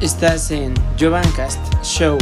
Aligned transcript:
Estás 0.00 0.50
en 0.50 0.72
Jovancast 0.98 1.60
Show. 1.82 2.16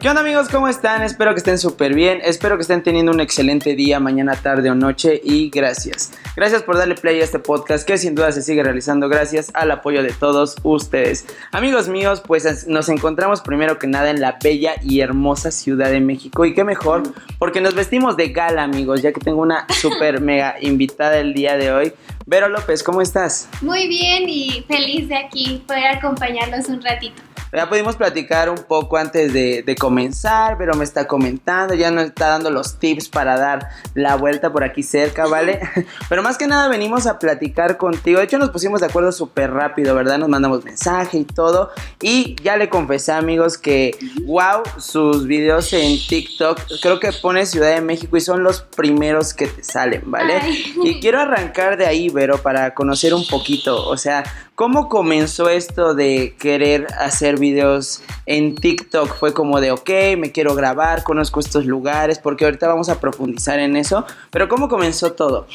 ¿Qué 0.00 0.08
onda 0.08 0.22
amigos? 0.22 0.48
¿Cómo 0.48 0.66
están? 0.66 1.02
Espero 1.02 1.34
que 1.34 1.40
estén 1.40 1.58
súper 1.58 1.92
bien. 1.92 2.22
Espero 2.24 2.56
que 2.56 2.62
estén 2.62 2.82
teniendo 2.82 3.12
un 3.12 3.20
excelente 3.20 3.74
día, 3.74 4.00
mañana, 4.00 4.34
tarde 4.34 4.70
o 4.70 4.74
noche. 4.74 5.20
Y 5.22 5.50
gracias. 5.50 6.10
Gracias 6.34 6.62
por 6.62 6.78
darle 6.78 6.94
play 6.94 7.20
a 7.20 7.24
este 7.24 7.38
podcast 7.38 7.86
que 7.86 7.98
sin 7.98 8.14
duda 8.14 8.32
se 8.32 8.40
sigue 8.40 8.62
realizando 8.62 9.10
gracias 9.10 9.50
al 9.52 9.70
apoyo 9.70 10.02
de 10.02 10.14
todos 10.14 10.56
ustedes. 10.62 11.26
Amigos 11.52 11.88
míos, 11.88 12.22
pues 12.26 12.66
nos 12.66 12.88
encontramos 12.88 13.42
primero 13.42 13.78
que 13.78 13.88
nada 13.88 14.08
en 14.08 14.22
la 14.22 14.38
bella 14.42 14.76
y 14.82 15.00
hermosa 15.00 15.50
Ciudad 15.50 15.90
de 15.90 16.00
México. 16.00 16.46
Y 16.46 16.54
qué 16.54 16.64
mejor, 16.64 17.02
porque 17.38 17.60
nos 17.60 17.74
vestimos 17.74 18.16
de 18.16 18.30
gala 18.30 18.62
amigos, 18.62 19.02
ya 19.02 19.12
que 19.12 19.20
tengo 19.20 19.42
una 19.42 19.66
súper 19.82 20.22
mega 20.22 20.56
invitada 20.62 21.18
el 21.18 21.34
día 21.34 21.58
de 21.58 21.72
hoy. 21.72 21.92
Vero 22.24 22.48
López, 22.48 22.82
¿cómo 22.82 23.02
estás? 23.02 23.50
Muy 23.60 23.86
bien 23.86 24.28
y 24.30 24.64
feliz 24.66 25.08
de 25.08 25.16
aquí 25.18 25.62
poder 25.66 25.88
acompañarlos 25.88 26.68
un 26.68 26.80
ratito. 26.80 27.20
Ya 27.52 27.68
pudimos 27.68 27.96
platicar 27.96 28.48
un 28.48 28.58
poco 28.58 28.96
antes 28.96 29.32
de, 29.32 29.76
comenzar, 29.78 30.58
pero 30.58 30.74
me 30.74 30.84
está 30.84 31.06
comentando, 31.06 31.74
ya 31.74 31.90
nos 31.90 32.04
está 32.04 32.28
dando 32.28 32.50
los 32.50 32.78
tips 32.78 33.08
para 33.08 33.38
dar 33.38 33.70
la 33.94 34.16
vuelta 34.16 34.52
por 34.52 34.62
aquí 34.62 34.82
cerca, 34.82 35.26
¿vale? 35.26 35.60
pero 36.08 36.22
más 36.22 36.36
que 36.36 36.46
nada 36.46 36.68
venimos 36.68 37.06
a 37.06 37.18
platicar 37.18 37.76
contigo. 37.76 38.18
De 38.18 38.24
hecho, 38.24 38.38
nos 38.38 38.50
pusimos 38.50 38.80
de 38.80 38.86
acuerdo 38.86 39.10
súper 39.10 39.52
rápido, 39.52 39.94
¿verdad? 39.94 40.18
Nos 40.18 40.28
mandamos 40.28 40.64
mensaje 40.64 41.18
y 41.18 41.24
todo. 41.24 41.70
Y 42.00 42.36
ya 42.42 42.56
le 42.56 42.68
confesé, 42.68 43.12
amigos, 43.12 43.58
que 43.58 43.96
wow, 44.26 44.62
sus 44.78 45.26
videos 45.26 45.72
en 45.72 45.98
TikTok, 46.06 46.60
creo 46.82 47.00
que 47.00 47.10
pone 47.12 47.46
Ciudad 47.46 47.74
de 47.74 47.80
México 47.80 48.16
y 48.16 48.20
son 48.20 48.42
los 48.42 48.60
primeros 48.60 49.34
que 49.34 49.46
te 49.46 49.64
salen, 49.64 50.02
¿vale? 50.06 50.40
Y 50.84 51.00
quiero 51.00 51.20
arrancar 51.20 51.76
de 51.76 51.86
ahí, 51.86 52.10
Vero, 52.10 52.38
para 52.38 52.74
conocer 52.74 53.14
un 53.14 53.26
poquito, 53.26 53.88
o 53.88 53.96
sea, 53.96 54.24
¿Cómo 54.60 54.90
comenzó 54.90 55.48
esto 55.48 55.94
de 55.94 56.36
querer 56.38 56.86
hacer 56.98 57.38
videos 57.40 58.02
en 58.26 58.54
TikTok? 58.54 59.16
Fue 59.16 59.34
como 59.34 59.60
de, 59.60 59.72
ok, 59.72 59.90
me 60.16 60.30
quiero 60.30 60.54
grabar, 60.54 61.02
conozco 61.02 61.40
estos 61.40 61.66
lugares, 61.66 62.20
porque 62.20 62.44
ahorita 62.44 62.68
vamos 62.68 62.88
a 62.88 63.00
profundizar 63.00 63.58
en 63.58 63.74
eso, 63.74 64.06
pero 64.30 64.48
¿cómo 64.48 64.68
comenzó 64.68 65.12
todo? 65.14 65.48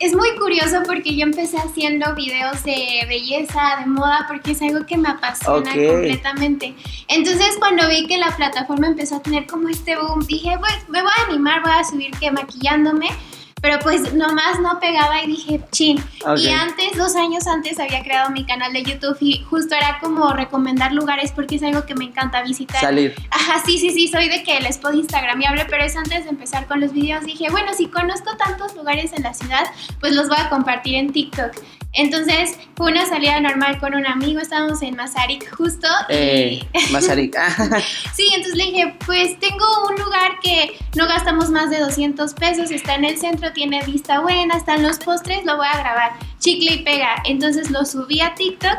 Es 0.00 0.16
muy 0.16 0.36
curioso 0.36 0.82
porque 0.86 1.14
yo 1.16 1.22
empecé 1.22 1.58
haciendo 1.58 2.14
videos 2.16 2.64
de 2.64 3.04
belleza, 3.06 3.60
de 3.78 3.86
moda, 3.86 4.24
porque 4.26 4.52
es 4.52 4.62
algo 4.62 4.84
que 4.86 4.96
me 4.96 5.10
apasiona 5.10 5.70
completamente. 5.70 6.74
Entonces 7.06 7.56
cuando 7.58 7.88
vi 7.88 8.06
que 8.06 8.18
la 8.18 8.34
plataforma 8.36 8.88
empezó 8.88 9.16
a 9.16 9.22
tener 9.22 9.46
como 9.46 9.68
este 9.68 9.96
boom, 9.96 10.26
dije, 10.26 10.56
pues 10.58 10.72
me 10.88 11.02
voy 11.02 11.12
a 11.18 11.30
animar, 11.30 11.62
voy 11.62 11.72
a 11.72 11.84
subir 11.84 12.10
que 12.18 12.30
maquillándome 12.30 13.08
pero 13.60 13.78
pues 13.80 14.14
nomás 14.14 14.60
no 14.60 14.78
pegaba 14.80 15.22
y 15.22 15.28
dije, 15.28 15.60
chin. 15.70 16.02
Y 16.36 16.48
antes, 16.48 16.96
dos 16.96 17.16
años 17.16 17.46
antes, 17.46 17.78
había 17.78 18.02
creado 18.02 18.30
mi 18.30 18.44
canal 18.44 18.72
de 18.72 18.82
YouTube 18.82 19.16
y 19.20 19.42
justo 19.44 19.74
era 19.74 19.98
como 20.00 20.32
recomendar 20.32 20.92
lugares 20.92 21.32
porque 21.32 21.56
es 21.56 21.62
algo 21.62 21.84
que 21.84 21.94
me 21.94 22.04
encanta 22.06 22.42
visitar. 22.42 22.80
Salir. 22.80 23.14
Ajá, 23.30 23.62
sí, 23.64 23.78
sí, 23.78 23.90
sí, 23.90 24.08
soy 24.08 24.28
de 24.28 24.42
que 24.42 24.60
les 24.60 24.78
puedo 24.78 24.96
Instagramable, 24.96 25.66
pero 25.66 25.84
es 25.84 25.96
antes 25.96 26.24
de 26.24 26.30
empezar 26.30 26.66
con 26.66 26.80
los 26.80 26.92
videos. 26.92 27.24
Dije, 27.24 27.50
bueno, 27.50 27.72
si 27.74 27.86
conozco 27.86 28.36
tantos 28.36 28.74
lugares 28.74 29.12
en 29.12 29.22
la 29.22 29.34
ciudad, 29.34 29.64
pues 30.00 30.14
los 30.14 30.28
voy 30.28 30.38
a 30.38 30.48
compartir 30.48 30.94
en 30.94 31.12
TikTok. 31.12 31.52
Entonces 31.98 32.56
fue 32.76 32.92
una 32.92 33.04
salida 33.06 33.40
normal 33.40 33.80
con 33.80 33.92
un 33.92 34.06
amigo, 34.06 34.38
estábamos 34.38 34.82
en 34.82 34.94
Mazarik 34.94 35.52
justo. 35.52 35.88
Eh, 36.08 36.64
Mazarik. 36.92 37.36
sí, 38.14 38.30
entonces 38.36 38.54
le 38.54 38.64
dije, 38.66 38.94
pues 39.04 39.38
tengo 39.40 39.66
un 39.88 39.96
lugar 39.96 40.38
que 40.40 40.78
no 40.94 41.08
gastamos 41.08 41.50
más 41.50 41.70
de 41.70 41.80
200 41.80 42.34
pesos, 42.34 42.70
está 42.70 42.94
en 42.94 43.04
el 43.04 43.18
centro, 43.18 43.52
tiene 43.52 43.84
vista 43.84 44.20
buena, 44.20 44.56
están 44.56 44.84
los 44.84 44.98
postres, 45.00 45.44
lo 45.44 45.56
voy 45.56 45.66
a 45.66 45.76
grabar, 45.76 46.12
chicle 46.38 46.76
y 46.76 46.82
pega. 46.84 47.16
Entonces 47.24 47.68
lo 47.72 47.84
subí 47.84 48.20
a 48.20 48.32
TikTok, 48.36 48.78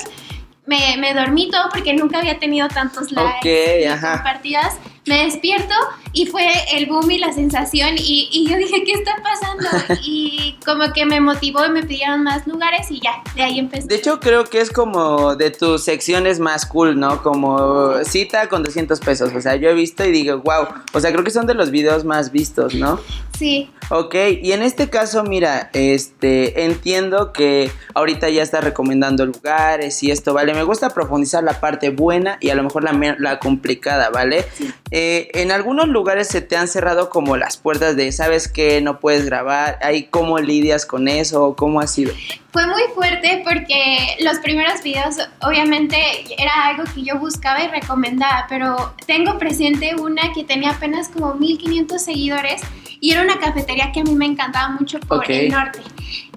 me, 0.65 0.95
me 0.97 1.13
dormí 1.13 1.49
todo 1.51 1.67
porque 1.73 1.93
nunca 1.93 2.19
había 2.19 2.39
tenido 2.39 2.69
tantos 2.69 3.11
likes 3.11 3.83
y 3.83 3.87
compartidas 3.99 4.77
me 5.09 5.25
despierto 5.25 5.73
y 6.13 6.27
fue 6.27 6.45
el 6.73 6.85
boom 6.85 7.09
y 7.09 7.17
la 7.17 7.33
sensación 7.33 7.95
y, 7.97 8.29
y, 8.31 8.47
yo 8.47 8.57
dije, 8.57 8.83
¿qué 8.83 8.91
está 8.93 9.15
pasando? 9.23 9.99
Y 10.01 10.55
como 10.65 10.93
que 10.93 11.05
me 11.05 11.19
motivó 11.19 11.65
y 11.65 11.69
me 11.69 11.83
pidieron 11.83 12.23
más 12.23 12.45
lugares 12.47 12.89
y 12.89 12.99
ya, 12.99 13.21
de 13.35 13.43
ahí 13.43 13.59
empecé. 13.59 13.87
De 13.87 13.95
hecho, 13.95 14.19
creo 14.19 14.45
que 14.45 14.61
es 14.61 14.71
como 14.71 15.35
de 15.35 15.51
tus 15.51 15.83
secciones 15.83 16.39
más 16.39 16.65
cool, 16.65 16.99
¿no? 16.99 17.21
Como 17.21 18.03
cita 18.03 18.47
con 18.49 18.63
200 18.63 18.99
pesos. 18.99 19.31
O 19.35 19.41
sea, 19.41 19.55
yo 19.55 19.69
he 19.69 19.73
visto 19.73 20.05
y 20.05 20.11
digo, 20.11 20.37
wow. 20.39 20.67
O 20.93 20.99
sea, 20.99 21.11
creo 21.11 21.23
que 21.23 21.31
son 21.31 21.47
de 21.47 21.53
los 21.53 21.71
videos 21.71 22.05
más 22.05 22.31
vistos, 22.31 22.75
¿no? 22.75 22.99
Sí. 23.37 23.71
Ok, 23.89 24.15
y 24.41 24.51
en 24.51 24.61
este 24.61 24.89
caso, 24.89 25.23
mira, 25.23 25.69
este, 25.73 26.65
entiendo 26.65 27.33
que 27.33 27.71
ahorita 27.95 28.29
ya 28.29 28.43
estás 28.43 28.63
recomendando 28.63 29.25
lugares 29.25 30.03
y 30.03 30.11
esto, 30.11 30.33
¿vale? 30.33 30.53
Me 30.53 30.63
gusta 30.63 30.89
profundizar 30.89 31.43
la 31.43 31.59
parte 31.59 31.89
buena 31.89 32.37
y 32.41 32.49
a 32.49 32.55
lo 32.55 32.63
mejor 32.63 32.83
la, 32.83 33.15
la 33.17 33.39
complicada, 33.39 34.09
¿vale? 34.09 34.45
Sí. 34.53 34.71
Eh, 34.91 34.98
en 35.33 35.51
algunos 35.51 35.87
lugares 35.87 36.27
se 36.27 36.41
te 36.41 36.55
han 36.55 36.67
cerrado 36.67 37.09
como 37.09 37.37
las 37.37 37.57
puertas 37.57 37.95
de, 37.95 38.11
¿sabes 38.11 38.47
que 38.47 38.81
No 38.81 38.99
puedes 38.99 39.25
grabar. 39.25 39.79
¿Ahí 39.81 40.03
cómo 40.03 40.39
lidias 40.39 40.85
con 40.85 41.07
eso? 41.07 41.55
¿Cómo 41.57 41.79
ha 41.79 41.87
sido? 41.87 42.13
Fue 42.51 42.65
muy 42.65 42.81
fuerte 42.95 43.43
porque 43.43 44.17
los 44.21 44.39
primeros 44.39 44.81
videos 44.81 45.17
obviamente 45.41 45.97
era 46.37 46.65
algo 46.65 46.83
que 46.95 47.03
yo 47.03 47.17
buscaba 47.19 47.63
y 47.63 47.67
recomendaba, 47.67 48.47
pero 48.49 48.93
tengo 49.05 49.37
presente 49.37 49.95
una 49.95 50.33
que 50.33 50.43
tenía 50.43 50.71
apenas 50.71 51.09
como 51.09 51.35
1500 51.35 52.01
seguidores 52.01 52.61
y 53.01 53.11
era 53.11 53.21
una 53.21 53.39
cafetería 53.39 53.91
que 53.91 54.01
a 54.01 54.03
mí 54.03 54.15
me 54.15 54.25
encantaba 54.25 54.69
mucho 54.69 54.99
por 54.99 55.29
el 55.31 55.49
norte. 55.49 55.79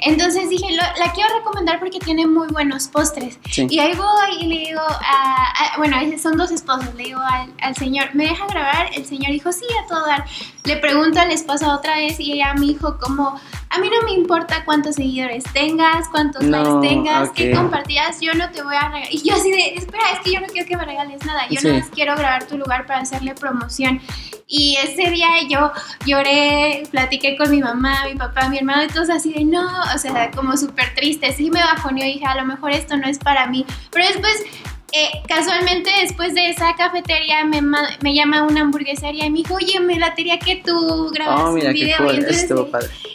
Entonces 0.04 0.48
dije, 0.50 0.66
la 0.74 1.12
quiero 1.12 1.30
recomendar 1.38 1.78
porque 1.78 1.98
tiene 1.98 2.26
muy 2.26 2.48
buenos 2.48 2.88
postres. 2.88 3.38
Y 3.56 3.78
ahí 3.78 3.94
voy 3.94 4.36
y 4.40 4.46
le 4.46 4.58
digo, 4.66 4.80
a, 4.80 5.74
bueno, 5.78 5.96
son 6.20 6.36
dos 6.36 6.50
esposos, 6.50 6.94
le 6.94 7.04
digo 7.04 7.20
al, 7.20 7.52
al, 7.60 7.74
señor, 7.76 8.14
¿me 8.14 8.24
deja 8.24 8.46
grabar? 8.46 8.90
El 8.94 9.06
señor 9.06 9.32
dijo, 9.32 9.52
sí, 9.52 9.64
a 9.82 9.86
todo 9.86 10.06
dar. 10.06 10.24
Le 10.64 10.76
pregunto 10.76 11.20
al 11.20 11.30
esposo 11.30 11.70
otra 11.70 11.96
vez 11.96 12.20
y 12.20 12.32
ella 12.32 12.54
me 12.54 12.66
dijo 12.66 12.98
como, 12.98 13.40
a 13.72 13.78
mí 13.78 13.88
no 13.88 14.04
me 14.04 14.12
importa 14.12 14.66
cuántos 14.66 14.96
seguidores 14.96 15.44
tengas, 15.54 16.06
cuántos 16.08 16.44
likes 16.44 16.86
tengas, 16.86 17.30
qué 17.30 17.52
compartidas, 17.52 18.20
yo 18.20 18.34
no 18.34 18.50
te 18.50 18.62
voy 18.62 18.76
a 18.76 18.88
regalar. 18.88 19.08
Y 19.10 19.22
yo 19.26 19.34
así 19.34 19.50
de, 19.50 19.74
espera, 19.76 20.12
es 20.12 20.20
que 20.20 20.32
yo 20.32 20.40
no 20.40 20.46
quiero 20.48 20.68
que 20.68 20.76
me 20.76 20.84
regales 20.84 21.24
nada, 21.24 21.46
yo 21.48 21.60
no 21.62 21.80
quiero 21.90 22.14
grabar 22.14 22.46
tu 22.46 22.58
lugar 22.58 22.84
para 22.86 23.00
hacerle 23.00 23.34
promoción. 23.34 24.00
Y 24.46 24.76
ese 24.76 25.10
día 25.10 25.28
yo 25.48 25.72
lloré, 26.04 26.82
platiqué 26.90 27.38
con 27.38 27.50
mi 27.50 27.60
mamá, 27.60 28.04
mi 28.04 28.14
papá, 28.14 28.50
mi 28.50 28.58
hermano, 28.58 28.84
y 28.84 28.88
todos 28.88 29.08
así 29.08 29.32
de 29.32 29.46
no, 29.46 29.66
o 29.94 29.98
sea, 29.98 30.30
como 30.32 30.54
súper 30.58 30.94
triste. 30.94 31.32
Sí 31.32 31.50
me 31.50 31.60
bajoneó 31.60 32.04
y 32.04 32.14
dije, 32.14 32.26
a 32.26 32.34
lo 32.34 32.44
mejor 32.44 32.72
esto 32.72 32.98
no 32.98 33.08
es 33.08 33.18
para 33.18 33.46
mí. 33.46 33.64
Pero 33.90 34.06
después 34.06 34.44
eh, 34.92 35.22
casualmente 35.26 35.90
después 36.02 36.34
de 36.34 36.50
esa 36.50 36.74
cafetería 36.74 37.44
me, 37.44 37.62
me, 37.62 38.14
llama 38.14 38.42
una 38.42 38.60
hamburguesería 38.60 39.26
y 39.26 39.30
me 39.30 39.38
dijo, 39.38 39.54
oye, 39.54 39.80
me 39.80 39.98
latería 39.98 40.38
que 40.38 40.56
tú 40.56 41.10
grabas 41.12 41.40
oh, 41.40 41.48
un 41.50 41.54
video. 41.54 42.12
y, 42.12 42.16
entonces, 42.16 42.50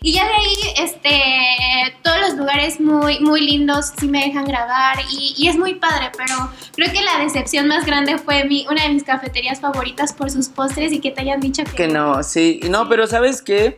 y 0.02 0.14
ya 0.14 0.26
de 0.26 0.34
ahí, 0.34 0.56
este, 0.78 1.98
todos 2.02 2.20
los 2.22 2.34
lugares 2.34 2.80
muy, 2.80 3.20
muy 3.20 3.42
lindos 3.42 3.94
sí 4.00 4.08
me 4.08 4.26
dejan 4.26 4.46
grabar 4.46 4.98
y, 5.12 5.36
y, 5.38 5.48
es 5.48 5.56
muy 5.56 5.76
padre, 5.76 6.12
pero 6.18 6.50
creo 6.76 6.92
que 6.92 7.02
la 7.02 7.24
decepción 7.24 7.68
más 7.68 7.86
grande 7.86 8.18
fue 8.18 8.46
mi, 8.46 8.66
una 8.70 8.84
de 8.84 8.90
mis 8.90 9.04
cafeterías 9.04 9.60
favoritas 9.60 10.14
por 10.14 10.32
sus 10.32 10.48
postres 10.48 10.92
y 10.92 11.00
que 11.00 11.12
te 11.12 11.22
hayan 11.22 11.40
dicho 11.40 11.64
que... 11.64 11.72
Que 11.72 11.88
no, 11.88 12.24
sí, 12.24 12.60
no, 12.70 12.90
pero 12.90 13.06
¿sabes 13.06 13.42
qué? 13.42 13.78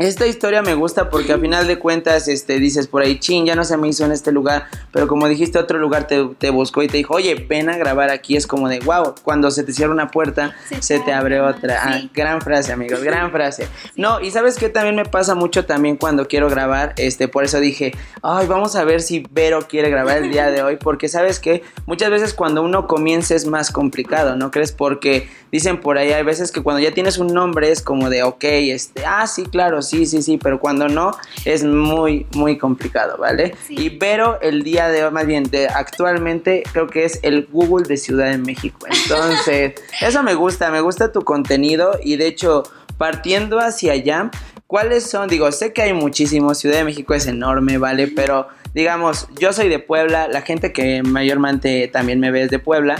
Esta 0.00 0.26
historia 0.26 0.62
me 0.62 0.72
gusta 0.72 1.10
porque 1.10 1.34
a 1.34 1.38
final 1.38 1.66
de 1.66 1.78
cuentas 1.78 2.26
este, 2.26 2.58
dices 2.58 2.86
por 2.86 3.02
ahí, 3.02 3.18
chin, 3.18 3.44
ya 3.44 3.54
no 3.54 3.64
se 3.64 3.76
me 3.76 3.86
hizo 3.86 4.02
en 4.06 4.12
este 4.12 4.32
lugar, 4.32 4.64
pero 4.92 5.06
como 5.06 5.28
dijiste 5.28 5.58
otro 5.58 5.78
lugar 5.78 6.06
te, 6.06 6.24
te 6.38 6.48
buscó 6.48 6.82
y 6.82 6.88
te 6.88 6.96
dijo, 6.96 7.12
oye, 7.12 7.34
ven 7.34 7.68
a 7.68 7.76
grabar 7.76 8.08
aquí, 8.08 8.34
es 8.34 8.46
como 8.46 8.70
de, 8.70 8.80
wow, 8.80 9.14
cuando 9.22 9.50
se 9.50 9.62
te 9.62 9.74
cierra 9.74 9.92
una 9.92 10.10
puerta, 10.10 10.56
se, 10.80 11.00
te 11.00 11.12
abre 11.12 11.42
otra. 11.42 11.82
Ah, 11.84 12.00
gran 12.14 12.40
frase, 12.40 12.72
amigos, 12.72 13.02
gran 13.02 13.30
frase. 13.32 13.68
No, 13.94 14.22
y 14.22 14.30
sabes 14.30 14.56
que 14.56 14.70
también 14.70 14.96
me 14.96 15.04
pasa 15.04 15.34
mucho 15.34 15.66
también 15.66 15.98
cuando 15.98 16.26
quiero 16.26 16.48
grabar, 16.48 16.94
este, 16.96 17.28
por 17.28 17.44
eso 17.44 17.60
dije, 17.60 17.92
ay, 18.22 18.46
vamos 18.46 18.76
a 18.76 18.84
ver 18.84 19.02
si 19.02 19.26
Vero 19.30 19.68
quiere 19.68 19.90
grabar 19.90 20.16
el 20.16 20.30
día 20.32 20.50
de 20.50 20.62
hoy, 20.62 20.76
porque 20.80 21.08
sabes 21.08 21.40
que 21.40 21.62
muchas 21.84 22.08
veces 22.08 22.32
cuando 22.32 22.62
uno 22.62 22.86
comienza 22.86 23.34
es 23.34 23.44
más 23.44 23.70
complicado, 23.70 24.34
¿no 24.34 24.50
crees? 24.50 24.72
Porque 24.72 25.28
dicen 25.52 25.78
por 25.78 25.98
ahí, 25.98 26.10
hay 26.10 26.22
veces 26.22 26.52
que 26.52 26.62
cuando 26.62 26.80
ya 26.80 26.94
tienes 26.94 27.18
un 27.18 27.34
nombre 27.34 27.70
es 27.70 27.82
como 27.82 28.08
de, 28.08 28.22
ok, 28.22 28.44
este, 28.44 29.04
ah, 29.04 29.26
sí, 29.26 29.44
claro, 29.44 29.82
sí, 29.90 30.06
sí, 30.06 30.22
sí, 30.22 30.38
pero 30.38 30.60
cuando 30.60 30.88
no 30.88 31.16
es 31.44 31.64
muy, 31.64 32.26
muy 32.34 32.56
complicado, 32.58 33.18
¿vale? 33.18 33.54
Y 33.68 33.90
Vero 33.98 34.38
el 34.40 34.62
día 34.62 34.88
de 34.88 35.04
hoy, 35.04 35.10
más 35.10 35.26
bien, 35.26 35.44
de, 35.44 35.66
actualmente 35.66 36.62
creo 36.72 36.86
que 36.86 37.04
es 37.04 37.18
el 37.22 37.48
Google 37.50 37.86
de 37.86 37.96
Ciudad 37.96 38.30
de 38.30 38.38
México. 38.38 38.86
Entonces, 38.86 39.74
eso 40.00 40.22
me 40.22 40.34
gusta, 40.34 40.70
me 40.70 40.80
gusta 40.80 41.12
tu 41.12 41.22
contenido 41.22 41.98
y 42.02 42.16
de 42.16 42.28
hecho, 42.28 42.62
partiendo 42.96 43.58
hacia 43.58 43.92
allá, 43.92 44.30
¿cuáles 44.66 45.10
son? 45.10 45.28
Digo, 45.28 45.50
sé 45.50 45.72
que 45.72 45.82
hay 45.82 45.92
muchísimos, 45.92 46.58
Ciudad 46.58 46.76
de 46.76 46.84
México 46.84 47.14
es 47.14 47.26
enorme, 47.26 47.78
¿vale? 47.78 48.06
Pero 48.06 48.48
digamos, 48.74 49.28
yo 49.38 49.52
soy 49.52 49.68
de 49.68 49.80
Puebla, 49.80 50.28
la 50.28 50.42
gente 50.42 50.72
que 50.72 51.02
mayormente 51.02 51.88
también 51.88 52.20
me 52.20 52.30
ve 52.30 52.42
es 52.42 52.50
de 52.50 52.58
Puebla. 52.58 52.96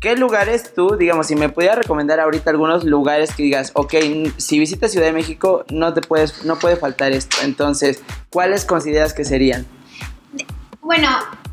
¿Qué 0.00 0.14
lugares 0.14 0.74
tú, 0.74 0.96
digamos, 0.96 1.26
si 1.26 1.34
me 1.34 1.48
pudieras 1.48 1.78
recomendar 1.78 2.20
ahorita 2.20 2.50
algunos 2.50 2.84
lugares 2.84 3.34
que 3.34 3.42
digas, 3.42 3.72
ok, 3.74 3.94
si 4.36 4.60
visitas 4.60 4.92
Ciudad 4.92 5.06
de 5.06 5.12
México 5.12 5.64
no 5.70 5.92
te 5.92 6.02
puedes, 6.02 6.44
no 6.44 6.56
puede 6.56 6.76
faltar 6.76 7.10
esto. 7.10 7.38
Entonces, 7.42 8.02
¿cuáles 8.30 8.64
consideras 8.64 9.12
que 9.12 9.24
serían? 9.24 9.66
Bueno, 10.80 11.08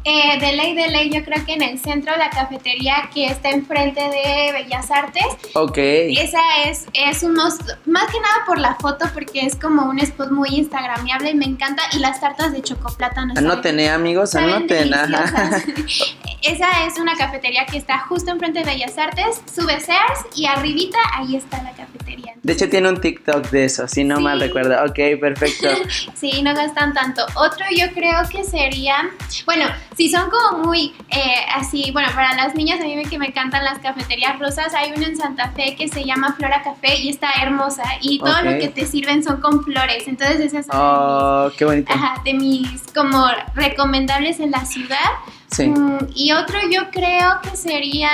Eh, 0.07 0.37
de 0.39 0.51
ley, 0.53 0.75
de 0.75 0.87
ley, 0.89 1.09
yo 1.09 1.23
creo 1.25 1.43
que 1.45 1.53
en 1.53 1.63
el 1.63 1.79
centro, 1.79 2.15
la 2.15 2.29
cafetería 2.29 3.09
que 3.11 3.25
está 3.25 3.49
enfrente 3.49 3.99
de 4.01 4.51
Bellas 4.51 4.91
Artes. 4.91 5.25
Ok. 5.55 5.77
Esa 5.77 6.39
es, 6.65 6.85
es 6.93 7.23
unos, 7.23 7.55
más 7.87 8.05
que 8.11 8.19
nada 8.19 8.45
por 8.45 8.59
la 8.59 8.75
foto, 8.75 9.07
porque 9.15 9.41
es 9.41 9.55
como 9.55 9.89
un 9.89 9.97
spot 9.99 10.29
muy 10.31 10.49
instagramiable 10.49 11.31
y 11.31 11.35
me 11.35 11.45
encanta. 11.45 11.81
Y 11.93 11.99
las 11.99 12.21
tartas 12.21 12.53
de 12.53 12.61
chocoplátano. 12.61 13.33
Anoten, 13.35 13.79
eh, 13.79 13.89
amigos, 13.89 14.31
saben 14.31 14.49
anoten. 14.53 14.93
Ajá. 14.93 15.63
Esa 16.43 16.85
es 16.85 16.99
una 16.99 17.15
cafetería 17.15 17.65
que 17.65 17.77
está 17.77 17.97
justo 18.01 18.29
enfrente 18.29 18.59
de 18.59 18.65
Bellas 18.65 18.95
Artes. 18.99 19.41
Sube 19.51 19.79
Sears 19.79 20.19
y 20.35 20.45
arribita 20.45 20.99
ahí 21.15 21.35
está 21.35 21.63
la 21.63 21.71
cafetería. 21.71 22.33
De 22.43 22.53
hecho, 22.53 22.69
tiene 22.69 22.89
un 22.89 23.01
TikTok 23.01 23.49
de 23.49 23.65
eso, 23.65 23.87
si 23.87 24.03
no 24.03 24.17
Sí. 24.17 24.21
mal 24.23 24.39
recuerdo. 24.39 24.75
Ok, 24.85 25.19
perfecto. 25.19 25.69
Sí, 26.13 26.43
no 26.43 26.53
gastan 26.53 26.93
tanto. 26.93 27.25
Otro 27.35 27.65
yo 27.75 27.91
creo 27.93 28.21
que 28.31 28.43
sería, 28.43 29.09
bueno, 29.45 29.65
si 29.95 30.09
son 30.09 30.29
como 30.29 30.63
muy 30.63 30.93
eh, 31.09 31.45
así, 31.53 31.91
bueno, 31.91 32.09
para 32.13 32.35
las 32.35 32.55
niñas 32.55 32.79
a 32.81 32.83
mí 32.83 32.95
me, 32.95 33.03
que 33.03 33.17
me 33.17 33.27
encantan 33.27 33.63
las 33.63 33.79
cafeterías 33.79 34.37
rosas, 34.39 34.73
hay 34.73 34.91
una 34.91 35.05
en 35.07 35.15
Santa 35.17 35.51
Fe 35.51 35.75
que 35.75 35.87
se 35.87 36.03
llama 36.03 36.33
Flora 36.33 36.61
Café 36.63 36.97
y 36.99 37.09
está 37.09 37.31
hermosa 37.41 37.83
y 38.01 38.19
todo 38.19 38.41
lo 38.41 38.57
que 38.59 38.69
te 38.69 38.85
sirven 38.85 39.23
son 39.23 39.39
con 39.41 39.63
flores, 39.63 40.07
entonces 40.07 40.39
esas 40.39 40.65
son 40.65 40.75
Oh, 40.77 41.49
qué 41.57 41.65
de, 41.65 41.71
bonito. 41.71 41.93
mis, 41.93 42.03
ajá, 42.03 42.21
de 42.23 42.33
mis 42.33 42.83
como 42.93 43.25
recomendables 43.55 44.39
en 44.39 44.51
la 44.51 44.65
ciudad. 44.65 45.11
Sí. 45.51 45.67
Mm, 45.67 45.97
y 46.13 46.31
otro 46.33 46.59
yo 46.69 46.89
creo 46.91 47.39
que 47.41 47.55
sería... 47.55 48.09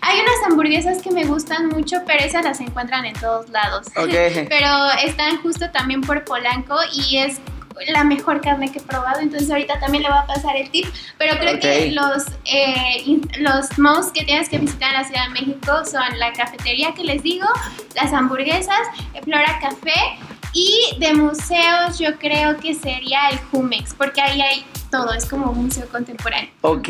Hay 0.00 0.20
unas 0.20 0.50
hamburguesas 0.50 1.02
que 1.02 1.10
me 1.10 1.24
gustan 1.24 1.68
mucho, 1.68 1.98
pero 2.06 2.24
esas 2.24 2.44
las 2.44 2.60
encuentran 2.60 3.04
en 3.04 3.14
todos 3.14 3.48
lados. 3.50 3.88
Ok. 3.96 4.08
Pero 4.48 4.90
están 5.04 5.36
justo 5.42 5.70
también 5.70 6.00
por 6.00 6.24
Polanco 6.24 6.76
y 6.94 7.18
es 7.18 7.40
la 7.88 8.04
mejor 8.04 8.40
carne 8.40 8.70
que 8.70 8.78
he 8.78 8.82
probado, 8.82 9.20
entonces 9.20 9.50
ahorita 9.50 9.78
también 9.78 10.02
le 10.02 10.08
voy 10.08 10.18
a 10.18 10.26
pasar 10.26 10.56
el 10.56 10.70
tip, 10.70 10.86
pero 11.18 11.38
creo 11.38 11.58
que 11.60 11.90
los, 11.92 12.24
eh, 12.44 13.20
los 13.38 13.78
most 13.78 14.14
que 14.14 14.24
tienes 14.24 14.48
que 14.48 14.58
visitar 14.58 14.90
en 14.90 15.02
la 15.02 15.04
Ciudad 15.04 15.24
de 15.26 15.30
México 15.30 15.84
son 15.84 16.18
la 16.18 16.32
cafetería 16.32 16.94
que 16.94 17.04
les 17.04 17.22
digo, 17.22 17.46
las 17.94 18.12
hamburguesas, 18.12 18.78
Flora 19.24 19.58
Café 19.60 20.18
y 20.52 20.96
de 20.98 21.12
museos 21.12 21.98
yo 21.98 22.18
creo 22.18 22.56
que 22.56 22.74
sería 22.74 23.28
el 23.30 23.38
Jumex, 23.38 23.94
porque 23.94 24.22
ahí 24.22 24.40
hay 24.40 24.64
todo, 24.90 25.12
es 25.12 25.26
como 25.26 25.50
un 25.50 25.64
museo 25.64 25.86
contemporáneo. 25.90 26.50
Ok, 26.62 26.88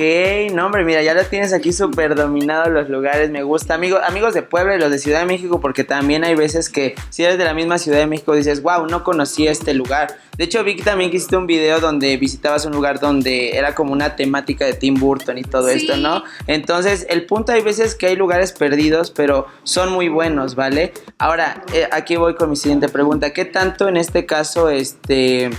no 0.53 0.67
hombre, 0.67 0.85
mira, 0.85 1.03
ya 1.03 1.15
lo 1.15 1.25
tienes 1.25 1.53
aquí 1.53 1.73
súper 1.73 2.15
dominado 2.15 2.71
los 2.71 2.89
lugares, 2.89 3.31
me 3.31 3.43
gusta. 3.43 3.75
Amigo, 3.75 3.99
amigos 4.07 4.35
de 4.35 4.43
Puebla 4.43 4.77
y 4.77 4.79
los 4.79 4.91
de 4.91 4.99
Ciudad 4.99 5.21
de 5.21 5.27
México, 5.27 5.61
porque 5.61 5.85
también 5.85 6.25
hay 6.25 6.35
veces 6.35 6.71
que 6.71 6.95
si 7.11 7.25
eres 7.25 7.39
de 7.39 7.45
la 7.45 7.55
misma 7.55 7.79
Ciudad 7.79 7.99
de 7.99 8.07
México 8.07 8.35
dices, 8.35 8.63
wow, 8.63 8.87
no 8.87 9.05
conocía 9.05 9.51
este 9.51 9.75
lugar. 9.75 10.19
De 10.37 10.45
hecho, 10.45 10.63
vi 10.65 10.77
que 10.77 10.83
también 10.83 11.11
que 11.11 11.17
hiciste 11.17 11.37
un 11.37 11.47
video 11.47 11.81
donde 11.81 12.17
visitabas 12.19 12.67
un 12.67 12.73
lugar 12.73 13.01
donde 13.01 13.57
era 13.57 13.75
como 13.75 13.93
una 13.93 14.17
temática 14.17 14.67
de 14.67 14.75
Tim 14.75 14.95
Burton 14.95 15.39
y 15.39 15.43
todo 15.43 15.69
Sí. 15.69 15.79
esto, 15.79 15.97
¿no? 15.97 16.23
Entonces, 16.47 17.07
el 17.09 17.25
punto 17.27 17.53
hay 17.53 17.63
veces 17.63 17.95
que 17.95 18.07
hay 18.09 18.17
lugares 18.17 18.53
perdidos, 18.53 19.11
pero 19.11 19.47
son 19.63 19.91
muy 19.93 20.09
buenos, 20.09 20.55
¿vale? 20.55 20.93
Ahora, 21.19 21.63
eh, 21.73 21.89
aquí 21.91 22.17
voy 22.17 22.35
con 22.35 22.51
mi 22.51 22.57
siguiente 22.57 22.89
pregunta. 22.89 23.33
¿Qué 23.33 23.45
tanto 23.47 23.89
en 23.89 23.97
este 23.97 24.27
caso, 24.27 24.69
este 24.69 25.51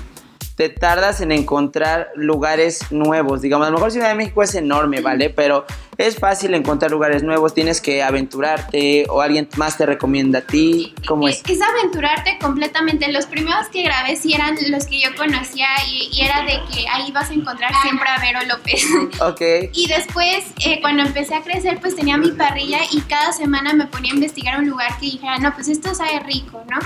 te 0.57 0.69
tardas 0.69 1.21
en 1.21 1.31
encontrar 1.31 2.09
lugares 2.15 2.91
nuevos. 2.91 3.43
Digamos, 3.43 3.67
a 3.67 3.69
lo 3.69 3.75
mejor 3.75 3.91
Ciudad 3.91 4.09
de 4.09 4.15
México 4.15 4.41
es 4.41 4.55
enorme, 4.55 5.01
¿vale? 5.01 5.29
Pero 5.29 5.65
es 5.97 6.17
fácil 6.17 6.53
encontrar 6.53 6.91
lugares 6.91 7.23
nuevos, 7.23 7.53
tienes 7.53 7.81
que 7.81 8.03
aventurarte 8.03 9.05
o 9.09 9.21
alguien 9.21 9.49
más 9.57 9.77
te 9.77 9.85
recomienda 9.85 10.39
a 10.39 10.41
ti. 10.43 10.93
¿Cómo 11.07 11.27
es? 11.27 11.41
Es 11.47 11.59
aventurarte 11.61 12.37
completamente. 12.39 13.11
Los 13.11 13.25
primeros 13.25 13.67
que 13.69 13.83
grabé 13.83 14.15
sí 14.15 14.33
eran 14.33 14.55
los 14.69 14.85
que 14.85 15.01
yo 15.01 15.09
conocía 15.15 15.67
y, 15.89 16.09
y 16.13 16.21
era 16.21 16.41
de 16.43 16.59
que 16.71 16.87
ahí 16.87 17.11
vas 17.11 17.29
a 17.29 17.33
encontrar 17.33 17.71
siempre 17.81 18.07
a 18.09 18.19
Vero 18.19 18.39
López. 18.47 18.85
Ok, 19.21 19.41
Y 19.73 19.87
después, 19.87 20.45
eh, 20.65 20.79
cuando 20.81 21.01
empecé 21.03 21.33
a 21.35 21.41
crecer, 21.41 21.79
pues 21.79 21.95
tenía 21.95 22.17
mi 22.17 22.31
parrilla 22.31 22.79
y 22.91 23.01
cada 23.01 23.31
semana 23.33 23.73
me 23.73 23.87
ponía 23.87 24.11
a 24.11 24.15
investigar 24.15 24.59
un 24.59 24.69
lugar 24.69 24.97
que 24.99 25.07
dijera, 25.07 25.37
no, 25.39 25.53
pues 25.55 25.67
esto 25.67 25.93
sabe 25.95 26.19
rico, 26.19 26.63
¿no? 26.69 26.77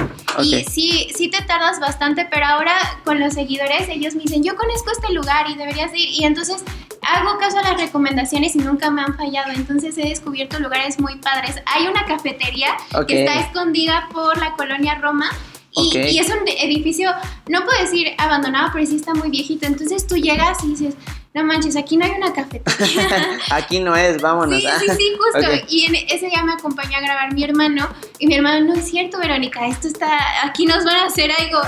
Y 0.43 0.55
Ok. 0.61 0.69
sí, 0.69 1.09
sí 1.15 1.29
te 1.29 1.41
tardas 1.43 1.79
bastante, 1.79 2.25
pero 2.31 2.45
ahora 2.45 2.73
con 3.03 3.19
los 3.19 3.33
seguidores, 3.33 3.89
ellos 3.89 4.15
me 4.15 4.23
dicen, 4.23 4.43
yo 4.43 4.55
conozco 4.55 4.91
este 4.91 5.11
lugar 5.13 5.49
y 5.49 5.55
deberías 5.55 5.91
ir. 5.93 6.09
Y 6.09 6.23
entonces 6.25 6.63
hago 7.01 7.37
caso 7.39 7.57
a 7.59 7.63
las 7.63 7.81
recomendaciones 7.81 8.55
y 8.55 8.59
nunca 8.59 8.89
me 8.91 9.00
han 9.01 9.17
fallado. 9.17 9.51
Entonces 9.51 9.97
he 9.97 10.07
descubierto 10.09 10.59
lugares 10.59 10.99
muy 10.99 11.15
padres. 11.17 11.55
Hay 11.65 11.87
una 11.87 12.05
cafetería 12.05 12.69
Ok. 12.93 13.07
que 13.07 13.25
está 13.25 13.39
escondida 13.41 14.07
por 14.11 14.37
la 14.37 14.53
colonia 14.53 14.95
Roma. 14.95 15.29
Y, 15.73 15.87
Ok. 15.87 16.05
y 16.11 16.19
es 16.19 16.27
un 16.29 16.45
edificio, 16.47 17.09
no 17.47 17.63
puedo 17.63 17.79
decir 17.79 18.07
abandonado, 18.17 18.71
pero 18.73 18.85
sí 18.85 18.97
está 18.97 19.13
muy 19.13 19.29
viejito. 19.29 19.65
Entonces 19.65 20.05
tú 20.05 20.17
llegas 20.17 20.61
y 20.65 20.71
dices, 20.71 20.95
no 21.33 21.45
manches, 21.45 21.77
aquí 21.77 21.95
no 21.95 22.03
hay 22.03 22.11
una 22.11 22.33
cafetería. 22.33 23.07
aquí 23.51 23.79
no 23.79 23.95
es, 23.95 24.21
vámonos. 24.21 24.59
Sí, 24.61 24.67
sí, 24.81 24.87
sí, 24.97 25.11
justo. 25.17 25.49
Ok. 25.49 25.63
Y 25.69 25.85
en 25.85 25.95
ese 25.95 26.27
día 26.27 26.43
me 26.43 26.51
acompañó 26.51 26.97
a 26.97 26.99
grabar 26.99 27.33
mi 27.33 27.45
hermano. 27.45 27.87
Y 28.19 28.27
mi 28.27 28.33
hermano, 28.35 28.65
no 28.65 28.73
es 28.73 28.89
cierto, 28.89 29.17
Verónica, 29.17 29.65
esto 29.65 29.87
está, 29.87 30.09
aquí 30.45 30.65
nos 30.65 30.83
van 30.83 30.97
a 30.97 31.05
hacer 31.05 31.31
algo. 31.31 31.61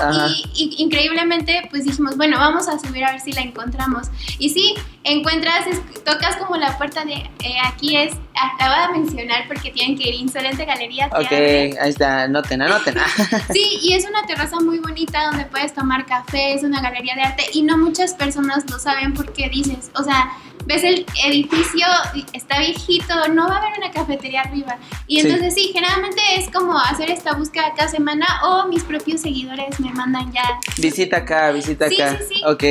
Y, 0.54 0.74
y 0.78 0.82
increíblemente, 0.82 1.66
pues 1.70 1.84
dijimos, 1.84 2.18
bueno, 2.18 2.38
vamos 2.38 2.68
a 2.68 2.78
subir 2.78 3.04
a 3.06 3.12
ver 3.12 3.20
si 3.22 3.32
la 3.32 3.40
encontramos. 3.40 4.08
Y 4.38 4.50
sí, 4.50 4.74
encuentras, 5.04 5.66
tocas 6.04 6.36
como 6.36 6.56
la 6.56 6.76
puerta 6.78 7.04
de, 7.04 7.12
eh, 7.12 7.56
aquí 7.64 7.96
es, 7.96 8.14
acaba 8.34 8.88
de 8.88 8.98
mencionar 8.98 9.46
porque 9.46 9.70
tienen 9.70 9.96
que 9.96 10.08
ir, 10.08 10.14
Insolente 10.14 10.64
Galería. 10.64 11.06
Ok, 11.08 11.26
abre. 11.26 11.78
ahí 11.80 11.90
está, 11.90 12.22
anoten, 12.22 12.62
anoten. 12.62 12.94
Sí, 13.52 13.78
y 13.82 13.92
es 13.92 14.06
una 14.08 14.26
terraza 14.26 14.58
muy 14.60 14.78
bonita 14.78 15.24
donde 15.26 15.44
puedes 15.46 15.72
tomar 15.74 16.06
café, 16.06 16.54
es 16.54 16.62
una 16.62 16.80
galería 16.80 17.14
de 17.14 17.22
arte 17.22 17.44
y 17.52 17.62
no 17.62 17.76
muchas 17.76 18.14
personas 18.14 18.68
lo 18.70 18.78
saben 18.78 19.12
porque 19.14 19.48
dices, 19.48 19.90
o 19.94 20.02
sea, 20.02 20.32
ves 20.66 20.82
el 20.82 21.04
edificio, 21.26 21.86
está 22.32 22.58
viejito, 22.58 23.14
no 23.28 23.46
va 23.48 23.56
a 23.56 23.58
haber 23.58 23.78
una 23.78 23.90
cafetería 23.90 24.40
arriba. 24.40 24.78
Y 25.06 25.20
Sí. 25.20 25.26
entonces 25.26 25.52
sí, 25.54 25.70
generalmente 25.74 26.22
es 26.38 26.48
como 26.50 26.78
hacer 26.78 27.10
esta 27.10 27.34
búsqueda 27.34 27.74
cada 27.76 27.88
semana 27.90 28.26
o 28.42 28.66
mis 28.68 28.82
propios 28.82 29.20
seguidores 29.20 29.78
me 29.80 29.92
mandan 29.92 30.32
ya 30.32 30.58
visita 30.78 31.18
acá, 31.18 31.50
visita 31.52 31.88
Sí, 31.90 32.00
acá. 32.00 32.18
sí, 32.26 32.34
sí. 32.36 32.42
Ok. 32.46 32.64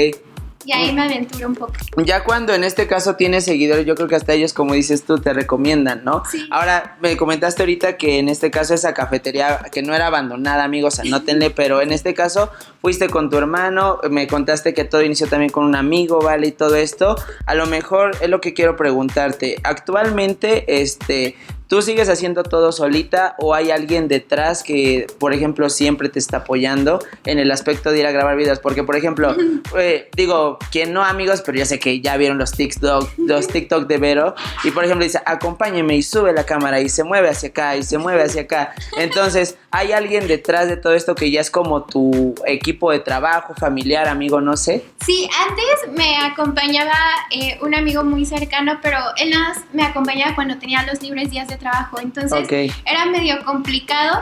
Y 0.66 0.72
ahí 0.72 0.94
me 0.94 1.04
aventuro 1.04 1.48
un 1.48 1.56
poco. 1.56 1.74
Ya 1.98 2.24
cuando 2.24 2.54
en 2.54 2.64
este 2.64 2.88
caso 2.88 3.16
tienes 3.16 3.46
seguidores, 3.46 3.86
yo 3.86 3.96
creo 3.96 4.08
que 4.08 4.16
hasta 4.16 4.34
ellos, 4.34 4.54
como 4.54 4.74
dices 4.74 5.04
tú, 5.04 5.20
te 5.20 5.34
recomiendan, 5.34 6.04
¿no? 6.04 6.24
Sí. 6.30 6.48
Ahora, 6.52 6.98
me 7.02 7.18
comentaste 7.18 7.64
ahorita 7.64 7.98
que 7.98 8.20
en 8.20 8.30
este 8.30 8.52
caso 8.52 8.74
esa 8.74 8.94
cafetería, 8.94 9.60
que 9.72 9.82
no 9.82 9.94
era 9.94 10.08
abandonada, 10.08 10.64
amigos, 10.64 11.00
anótenle, 11.00 11.50
pero 11.50 11.82
en 11.82 11.92
este 11.92 12.14
caso 12.14 12.50
fuiste 12.82 13.10
con 13.10 13.30
tu 13.30 13.38
hermano, 13.38 14.00
me 14.10 14.28
contaste 14.28 14.74
que 14.74 14.84
todo 14.84 15.02
inició 15.02 15.28
también 15.28 15.52
con 15.52 15.66
un 15.66 15.76
amigo, 15.76 16.20
¿vale? 16.22 16.48
Y 16.48 16.52
todo 16.52 16.76
esto. 16.76 17.16
A 17.46 17.56
lo 17.56 17.66
mejor 17.66 18.12
es 18.22 18.30
lo 18.30 18.42
que 18.42 18.54
quiero 18.54 18.76
preguntarte. 18.76 19.58
Actualmente, 19.64 20.82
este, 20.82 21.36
¿Tú 21.74 21.82
sigues 21.82 22.08
haciendo 22.08 22.44
todo 22.44 22.72
solita 22.72 23.36
o 23.40 23.56
hay 23.56 23.72
alguien 23.72 24.08
detrás 24.08 24.62
que, 24.62 25.08
por 25.18 25.34
ejemplo, 25.34 25.72
siempre 25.72 26.08
te 26.08 26.20
está 26.20 26.38
apoyando 26.38 27.04
en 27.26 27.40
el 27.40 27.50
aspecto 27.50 27.90
de 27.90 28.02
ir 28.02 28.06
a 28.06 28.12
grabar 28.12 28.38
videos? 28.38 28.60
Porque, 28.60 28.84
por 28.84 28.96
ejemplo, 28.96 29.36
eh, 29.76 30.08
digo, 30.16 30.60
quien 30.72 30.94
no 30.94 31.04
amigos, 31.04 31.42
pero 31.44 31.58
yo 31.58 31.66
sé 31.66 31.80
que 31.80 32.00
ya 32.00 32.16
vieron 32.16 32.38
los 32.38 32.52
TikTok, 32.52 33.10
los 33.18 33.48
TikTok 33.48 33.88
de 33.88 33.98
Vero 33.98 34.36
y, 34.64 34.70
por 34.70 34.86
ejemplo, 34.86 35.04
dice, 35.04 35.20
acompáñeme 35.26 35.96
y 35.96 36.04
sube 36.04 36.32
la 36.32 36.46
cámara 36.46 36.80
y 36.80 36.90
se 36.90 37.04
mueve 37.04 37.30
hacia 37.30 37.50
acá 37.50 37.76
y 37.76 37.82
se 37.82 37.98
mueve 37.98 38.22
hacia 38.22 38.44
acá. 38.44 38.76
Entonces, 39.00 39.58
hay 39.72 39.94
alguien 39.94 40.28
detrás 40.28 40.68
de 40.68 40.78
todo 40.78 40.94
esto 40.94 41.16
que 41.16 41.32
ya 41.32 41.42
es 41.42 41.50
como 41.50 41.86
tu 41.86 42.36
equipo 42.46 42.92
de 42.92 43.00
trabajo, 43.00 43.56
familiar, 43.56 44.08
amigo, 44.08 44.40
no 44.42 44.58
sé. 44.58 44.86
Sí, 45.04 45.28
antes 45.50 45.98
me 45.98 46.18
acompañaba 46.18 46.94
eh, 47.32 47.58
un 47.64 47.74
amigo 47.74 48.04
muy 48.04 48.28
cercano, 48.28 48.78
pero 48.84 49.00
él 49.18 49.32
más 49.34 49.62
me 49.74 49.82
acompañaba 49.82 50.36
cuando 50.36 50.60
tenía 50.60 50.86
los 50.86 51.02
libres 51.02 51.32
días 51.32 51.48
de 51.48 51.63
trabajo. 51.64 52.00
Entonces 52.00 52.48
era 52.86 53.06
medio 53.06 53.44
complicado. 53.44 54.22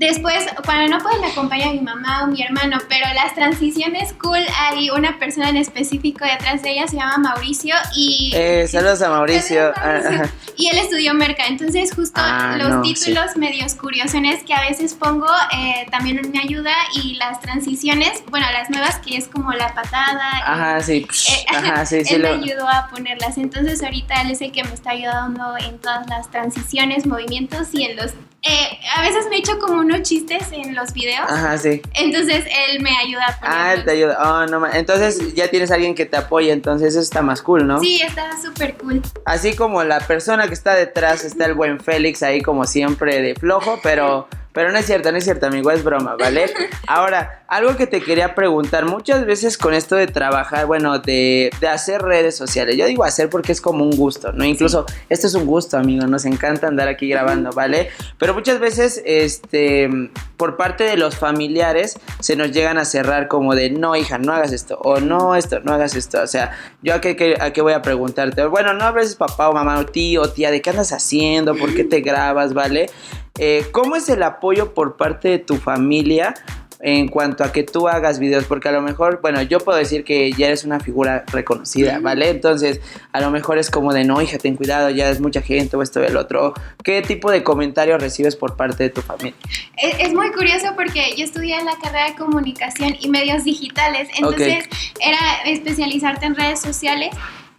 Después, 0.00 0.46
cuando 0.64 0.96
no 0.96 1.02
pueden, 1.02 1.20
me 1.20 1.26
acompaña 1.26 1.70
mi 1.72 1.80
mamá 1.80 2.24
o 2.24 2.28
mi 2.28 2.40
hermano, 2.42 2.78
pero 2.88 3.04
las 3.14 3.34
transiciones 3.34 4.14
cool, 4.14 4.38
hay 4.58 4.88
una 4.88 5.18
persona 5.18 5.50
en 5.50 5.58
específico 5.58 6.24
detrás 6.24 6.62
de 6.62 6.70
ella, 6.72 6.86
se 6.88 6.96
llama 6.96 7.18
Mauricio 7.18 7.74
y... 7.94 8.32
Eh, 8.34 8.66
saludos 8.66 9.02
a 9.02 9.10
Mauricio. 9.10 9.74
Saludos, 9.74 9.76
Mauricio. 9.84 10.22
Ajá. 10.22 10.30
Y 10.56 10.68
él 10.68 10.78
estudió 10.78 11.12
merca, 11.12 11.44
entonces 11.46 11.94
justo 11.94 12.18
Ah, 12.24 12.54
los 12.58 12.68
no, 12.70 12.80
títulos 12.80 13.36
medios 13.36 13.74
curiosones 13.74 14.42
que 14.42 14.54
a 14.54 14.62
veces 14.62 14.94
pongo 14.94 15.28
eh, 15.52 15.86
también 15.90 16.18
me 16.32 16.40
ayuda 16.40 16.72
y 16.94 17.16
las 17.16 17.38
transiciones, 17.42 18.22
bueno, 18.30 18.46
las 18.52 18.70
nuevas 18.70 18.96
que 19.00 19.18
es 19.18 19.28
como 19.28 19.52
la 19.52 19.74
patada. 19.74 20.30
y- 20.38 20.42
Ajá, 20.46 20.80
sí. 20.80 21.06
eh, 21.28 21.46
Ajá, 21.54 21.84
sí, 21.84 22.06
sí. 22.06 22.14
él 22.14 22.22
lo- 22.22 22.38
me 22.38 22.44
ayudó 22.44 22.66
a 22.66 22.88
ponerlas, 22.88 23.36
entonces 23.36 23.82
ahorita 23.82 24.22
él 24.22 24.30
es 24.30 24.40
el 24.40 24.50
que 24.50 24.64
me 24.64 24.72
está 24.72 24.92
ayudando 24.92 25.58
en 25.58 25.78
todas 25.78 26.06
las 26.08 26.30
transiciones, 26.30 27.04
movimientos 27.06 27.68
y 27.74 27.84
en 27.84 27.96
los... 27.96 28.12
eh, 28.42 28.78
a 28.96 29.02
veces 29.02 29.26
me 29.28 29.36
echo 29.36 29.58
como 29.58 29.80
unos 29.80 30.02
chistes 30.02 30.50
en 30.52 30.74
los 30.74 30.92
videos, 30.92 31.30
Ajá, 31.30 31.58
sí. 31.58 31.82
entonces 31.94 32.44
él 32.68 32.80
me 32.80 32.96
ayuda. 32.96 33.38
Ah, 33.42 33.74
él 33.74 33.84
te 33.84 33.90
ayuda. 33.92 34.18
Oh, 34.22 34.46
no 34.46 34.66
Entonces 34.72 35.34
ya 35.34 35.48
tienes 35.48 35.70
a 35.70 35.74
alguien 35.74 35.94
que 35.94 36.06
te 36.06 36.16
apoya, 36.16 36.52
entonces 36.52 36.90
eso 36.90 37.00
está 37.00 37.20
más 37.22 37.42
cool, 37.42 37.66
¿no? 37.66 37.80
Sí, 37.80 38.00
está 38.02 38.30
súper 38.40 38.74
cool. 38.78 39.02
Así 39.26 39.54
como 39.54 39.84
la 39.84 40.00
persona 40.00 40.48
que 40.48 40.54
está 40.54 40.74
detrás 40.74 41.24
está 41.24 41.46
el 41.46 41.54
buen 41.54 41.80
Félix 41.80 42.22
ahí 42.22 42.40
como 42.40 42.64
siempre 42.64 43.20
de 43.20 43.34
flojo, 43.34 43.78
pero 43.82 44.26
Pero 44.60 44.72
no 44.72 44.78
es 44.78 44.84
cierto, 44.84 45.10
no 45.10 45.16
es 45.16 45.24
cierto, 45.24 45.46
amigo, 45.46 45.70
es 45.70 45.82
broma, 45.82 46.16
¿vale? 46.16 46.52
Ahora, 46.86 47.44
algo 47.48 47.78
que 47.78 47.86
te 47.86 48.02
quería 48.02 48.34
preguntar, 48.34 48.84
muchas 48.84 49.24
veces 49.24 49.56
con 49.56 49.72
esto 49.72 49.96
de 49.96 50.06
trabajar, 50.06 50.66
bueno, 50.66 50.98
de, 50.98 51.50
de 51.62 51.66
hacer 51.66 52.02
redes 52.02 52.36
sociales, 52.36 52.76
yo 52.76 52.84
digo 52.84 53.02
hacer 53.02 53.30
porque 53.30 53.52
es 53.52 53.62
como 53.62 53.84
un 53.84 53.96
gusto, 53.96 54.32
¿no? 54.32 54.44
Incluso, 54.44 54.84
esto 55.08 55.28
es 55.28 55.34
un 55.34 55.46
gusto, 55.46 55.78
amigo, 55.78 56.06
nos 56.06 56.26
encanta 56.26 56.66
andar 56.66 56.88
aquí 56.88 57.08
grabando, 57.08 57.52
¿vale? 57.52 57.88
Pero 58.18 58.34
muchas 58.34 58.60
veces, 58.60 59.00
este, 59.06 59.88
por 60.36 60.58
parte 60.58 60.84
de 60.84 60.98
los 60.98 61.16
familiares, 61.16 61.98
se 62.18 62.36
nos 62.36 62.52
llegan 62.52 62.76
a 62.76 62.84
cerrar 62.84 63.28
como 63.28 63.54
de, 63.54 63.70
no, 63.70 63.96
hija, 63.96 64.18
no 64.18 64.34
hagas 64.34 64.52
esto, 64.52 64.78
o 64.82 65.00
no, 65.00 65.36
esto, 65.36 65.60
no 65.60 65.72
hagas 65.72 65.96
esto, 65.96 66.20
o 66.20 66.26
sea, 66.26 66.50
yo 66.82 66.92
a 66.92 67.00
qué, 67.00 67.38
a 67.40 67.50
qué 67.54 67.62
voy 67.62 67.72
a 67.72 67.80
preguntarte, 67.80 68.44
bueno, 68.44 68.74
no 68.74 68.84
a 68.84 68.90
veces 68.90 69.16
papá 69.16 69.48
o 69.48 69.54
mamá 69.54 69.78
o 69.78 69.86
tío 69.86 70.20
o 70.20 70.28
tía, 70.28 70.50
¿de 70.50 70.60
qué 70.60 70.68
andas 70.68 70.92
haciendo? 70.92 71.54
¿Por 71.54 71.74
qué 71.74 71.84
te 71.84 72.02
grabas, 72.02 72.52
¿vale? 72.52 72.90
Eh, 73.38 73.66
¿Cómo 73.72 73.96
es 73.96 74.08
el 74.08 74.22
apoyo 74.22 74.74
por 74.74 74.96
parte 74.96 75.28
de 75.28 75.38
tu 75.38 75.56
familia 75.56 76.34
en 76.82 77.08
cuanto 77.08 77.44
a 77.44 77.52
que 77.52 77.62
tú 77.62 77.88
hagas 77.88 78.18
videos? 78.18 78.44
Porque 78.44 78.68
a 78.68 78.72
lo 78.72 78.82
mejor, 78.82 79.20
bueno, 79.22 79.40
yo 79.42 79.60
puedo 79.60 79.78
decir 79.78 80.04
que 80.04 80.32
ya 80.32 80.46
eres 80.46 80.64
una 80.64 80.80
figura 80.80 81.24
reconocida, 81.32 82.00
¿vale? 82.00 82.28
Entonces, 82.30 82.80
a 83.12 83.20
lo 83.20 83.30
mejor 83.30 83.58
es 83.58 83.70
como 83.70 83.92
de, 83.92 84.04
no, 84.04 84.20
hija, 84.20 84.38
ten 84.38 84.56
cuidado, 84.56 84.90
ya 84.90 85.10
es 85.10 85.20
mucha 85.20 85.42
gente 85.42 85.76
o 85.76 85.82
esto 85.82 86.02
y 86.02 86.06
el 86.06 86.16
otro. 86.16 86.54
¿Qué 86.82 87.02
tipo 87.02 87.30
de 87.30 87.42
comentarios 87.42 88.00
recibes 88.00 88.36
por 88.36 88.56
parte 88.56 88.84
de 88.84 88.90
tu 88.90 89.02
familia? 89.02 89.38
Es, 89.76 90.12
muy 90.12 90.32
curioso 90.32 90.66
porque 90.74 91.14
yo 91.16 91.24
estudié 91.24 91.62
la 91.64 91.76
carrera 91.82 92.10
de 92.10 92.16
comunicación 92.16 92.96
y 93.00 93.08
medios 93.08 93.44
digitales, 93.44 94.08
entonces 94.16 94.68
era 95.00 95.18
especializarte 95.46 96.26
en 96.26 96.34
redes 96.34 96.60
sociales. 96.60 97.10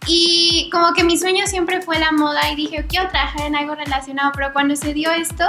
Y 0.06 0.68
como 0.70 0.92
que 0.94 1.04
mi 1.04 1.16
sueño 1.16 1.46
siempre 1.46 1.80
fue 1.80 1.98
la 1.98 2.12
moda 2.12 2.50
y 2.50 2.56
dije, 2.56 2.86
quiero 2.88 3.08
trabajar 3.08 3.42
en 3.42 3.56
algo 3.56 3.74
relacionado, 3.74 4.32
pero 4.34 4.52
cuando 4.52 4.74
se 4.76 4.94
dio 4.94 5.10
esto, 5.12 5.44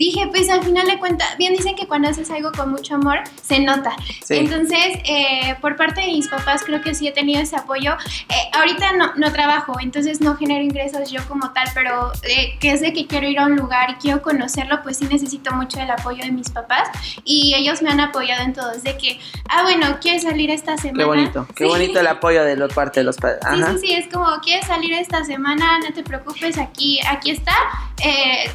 dije, 0.00 0.26
pues 0.28 0.48
al 0.48 0.62
final 0.62 0.86
de 0.86 0.98
cuentas, 0.98 1.36
bien 1.36 1.52
dicen 1.52 1.76
que 1.76 1.86
cuando 1.86 2.08
haces 2.08 2.30
algo 2.30 2.52
con 2.52 2.70
mucho 2.70 2.94
amor, 2.94 3.18
se 3.42 3.60
nota. 3.60 3.94
Entonces, 4.30 4.98
eh, 5.04 5.56
por 5.60 5.76
parte 5.76 6.00
de 6.00 6.06
mis 6.06 6.26
papás, 6.26 6.62
creo 6.64 6.80
que 6.80 6.94
sí 6.94 7.06
he 7.06 7.12
tenido 7.12 7.42
ese 7.42 7.56
apoyo. 7.56 7.92
Eh, 8.30 8.34
ahorita 8.54 8.94
no, 8.94 9.12
no, 9.16 9.30
trabajo, 9.30 9.74
entonces 9.78 10.22
no 10.22 10.36
genero 10.36 10.64
ingresos 10.64 11.10
yo 11.10 11.20
como 11.28 11.52
tal, 11.52 11.68
pero 11.74 12.12
eh, 12.22 12.56
que 12.58 12.72
es 12.72 12.80
de 12.80 12.94
que 12.94 13.06
quiero 13.06 13.28
ir 13.28 13.38
a 13.38 13.44
un 13.44 13.56
lugar 13.56 13.90
y 13.90 13.94
quiero 13.96 14.22
conocerlo, 14.22 14.82
pues 14.82 14.96
sí 14.96 15.04
necesito 15.04 15.52
mucho 15.52 15.78
el 15.78 15.90
apoyo 15.90 16.24
de 16.24 16.32
mis 16.32 16.48
papás. 16.48 16.88
Y 17.24 17.54
ellos 17.54 17.82
me 17.82 17.90
han 17.90 18.00
apoyado 18.00 18.42
en 18.42 18.54
todo, 18.54 18.70
de 18.72 18.96
que, 18.96 19.20
ah, 19.50 19.64
bueno, 19.64 19.98
¿quieres 20.00 20.22
salir 20.22 20.50
esta 20.50 20.78
semana? 20.78 20.98
Qué 20.98 21.04
bonito, 21.04 21.46
qué 21.54 21.64
bonito 21.66 22.00
el 22.00 22.06
apoyo 22.06 22.42
de 22.42 22.56
la 22.56 22.68
parte 22.68 23.00
de 23.00 23.04
los 23.04 23.18
padres. 23.18 23.40
Sí, 23.50 23.62
sí, 23.62 23.86
sí, 23.86 23.92
es 23.92 24.08
como, 24.10 24.28
¿quieres 24.42 24.66
salir 24.66 24.94
esta 24.94 25.24
semana? 25.24 25.78
No 25.80 25.92
te 25.92 26.02
preocupes, 26.02 26.56
aquí, 26.56 27.00
aquí 27.06 27.32
está. 27.32 27.52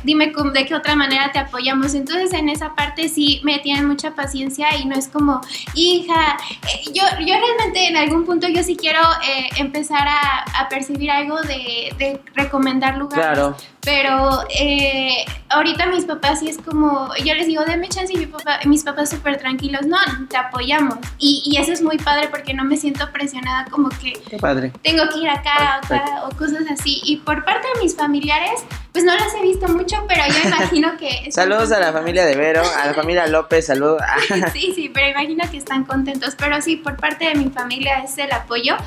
dime 0.04 0.34
de 0.54 0.66
qué 0.66 0.74
otra 0.74 0.96
manera 0.96 1.32
te 1.36 1.40
apoyamos. 1.40 1.94
Entonces 1.96 2.32
en 2.32 2.48
esa 2.48 2.76
parte 2.76 3.10
sí 3.10 3.42
me 3.44 3.60
tienen 3.60 3.86
mucha 3.86 4.16
paciencia 4.16 4.74
y 4.78 4.86
no 4.86 4.96
es 4.96 5.10
como, 5.10 5.42
hija, 5.74 6.38
eh, 6.64 6.92
yo, 6.94 7.04
yo 7.20 7.34
realmente 7.34 7.88
en 7.88 7.98
algún 7.98 8.24
punto 8.24 8.48
yo 8.48 8.64
sí 8.64 8.78
quiero 8.78 9.02
eh, 9.28 9.50
empezar 9.58 10.08
a, 10.08 10.46
a, 10.62 10.70
percibir 10.70 11.12
algo 11.12 11.42
de, 11.42 11.94
de 11.98 12.22
recomendar 12.36 12.98
lugares. 12.98 13.26
Claro. 13.26 13.58
Pero 13.82 14.44
eh, 14.58 15.26
ahorita 15.50 15.88
mis 15.88 16.06
papás 16.06 16.40
sí 16.40 16.48
es 16.48 16.58
como, 16.58 17.10
yo 17.24 17.36
les 17.36 17.48
digo, 17.48 17.66
deme 17.66 17.90
chance 17.90 18.14
y 18.14 18.18
mi 18.18 18.28
papá, 18.28 18.60
mis 18.66 18.84
papás 18.84 19.10
súper 19.10 19.38
tranquilos, 19.38 19.86
no, 19.86 19.98
te 20.30 20.38
apoyamos. 20.38 20.96
Y, 21.20 21.44
y, 21.46 21.58
eso 21.58 21.74
es 21.74 21.82
muy 21.84 21.98
padre 21.98 22.30
porque 22.30 22.54
no 22.54 22.64
me 22.64 22.78
siento 22.78 23.12
presionada 23.12 23.66
como 23.70 23.90
que 23.90 24.14
padre. 24.40 24.72
tengo 24.82 25.04
que 25.10 25.20
ir 25.20 25.30
acá 25.30 25.82
o 25.84 25.86
acá 25.86 26.24
o 26.28 26.36
cosas 26.36 26.64
así. 26.72 27.02
Y 27.04 27.18
por 27.18 27.44
parte 27.44 27.68
de 27.76 27.84
mis 27.84 27.96
familiares, 27.96 28.64
pues 28.96 29.04
no 29.04 29.14
las 29.14 29.36
he 29.36 29.42
visto 29.42 29.68
mucho, 29.68 30.06
pero 30.08 30.22
yo 30.26 30.48
imagino 30.50 30.96
que... 30.98 31.30
saludos 31.30 31.70
a 31.74 31.82
la 31.82 31.92
familia 31.92 32.26
de 32.26 32.38
Vero, 32.38 32.62
a 32.78 32.86
la 32.86 32.94
familia 32.94 33.28
López, 33.28 33.66
saludos. 33.66 34.02
sí, 34.54 34.72
sí, 34.74 34.90
pero 34.94 35.10
imagino 35.10 35.44
que 35.52 35.58
están 35.58 35.84
contentos. 35.84 36.36
Pero 36.38 36.62
sí, 36.62 36.78
por 36.78 36.96
parte 36.96 37.26
de 37.26 37.36
mi 37.36 37.50
familia 37.50 38.00
es 38.00 38.18
el 38.18 38.32
apoyo. 38.32 38.78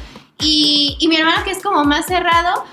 Y, 0.41 0.97
y 0.99 1.09
mi 1.09 1.17
hermano 1.19 1.45
que 1.45 1.51
es 1.51 1.63
como 1.63 1.85
más 1.85 2.07
cerrado, 2.07 2.65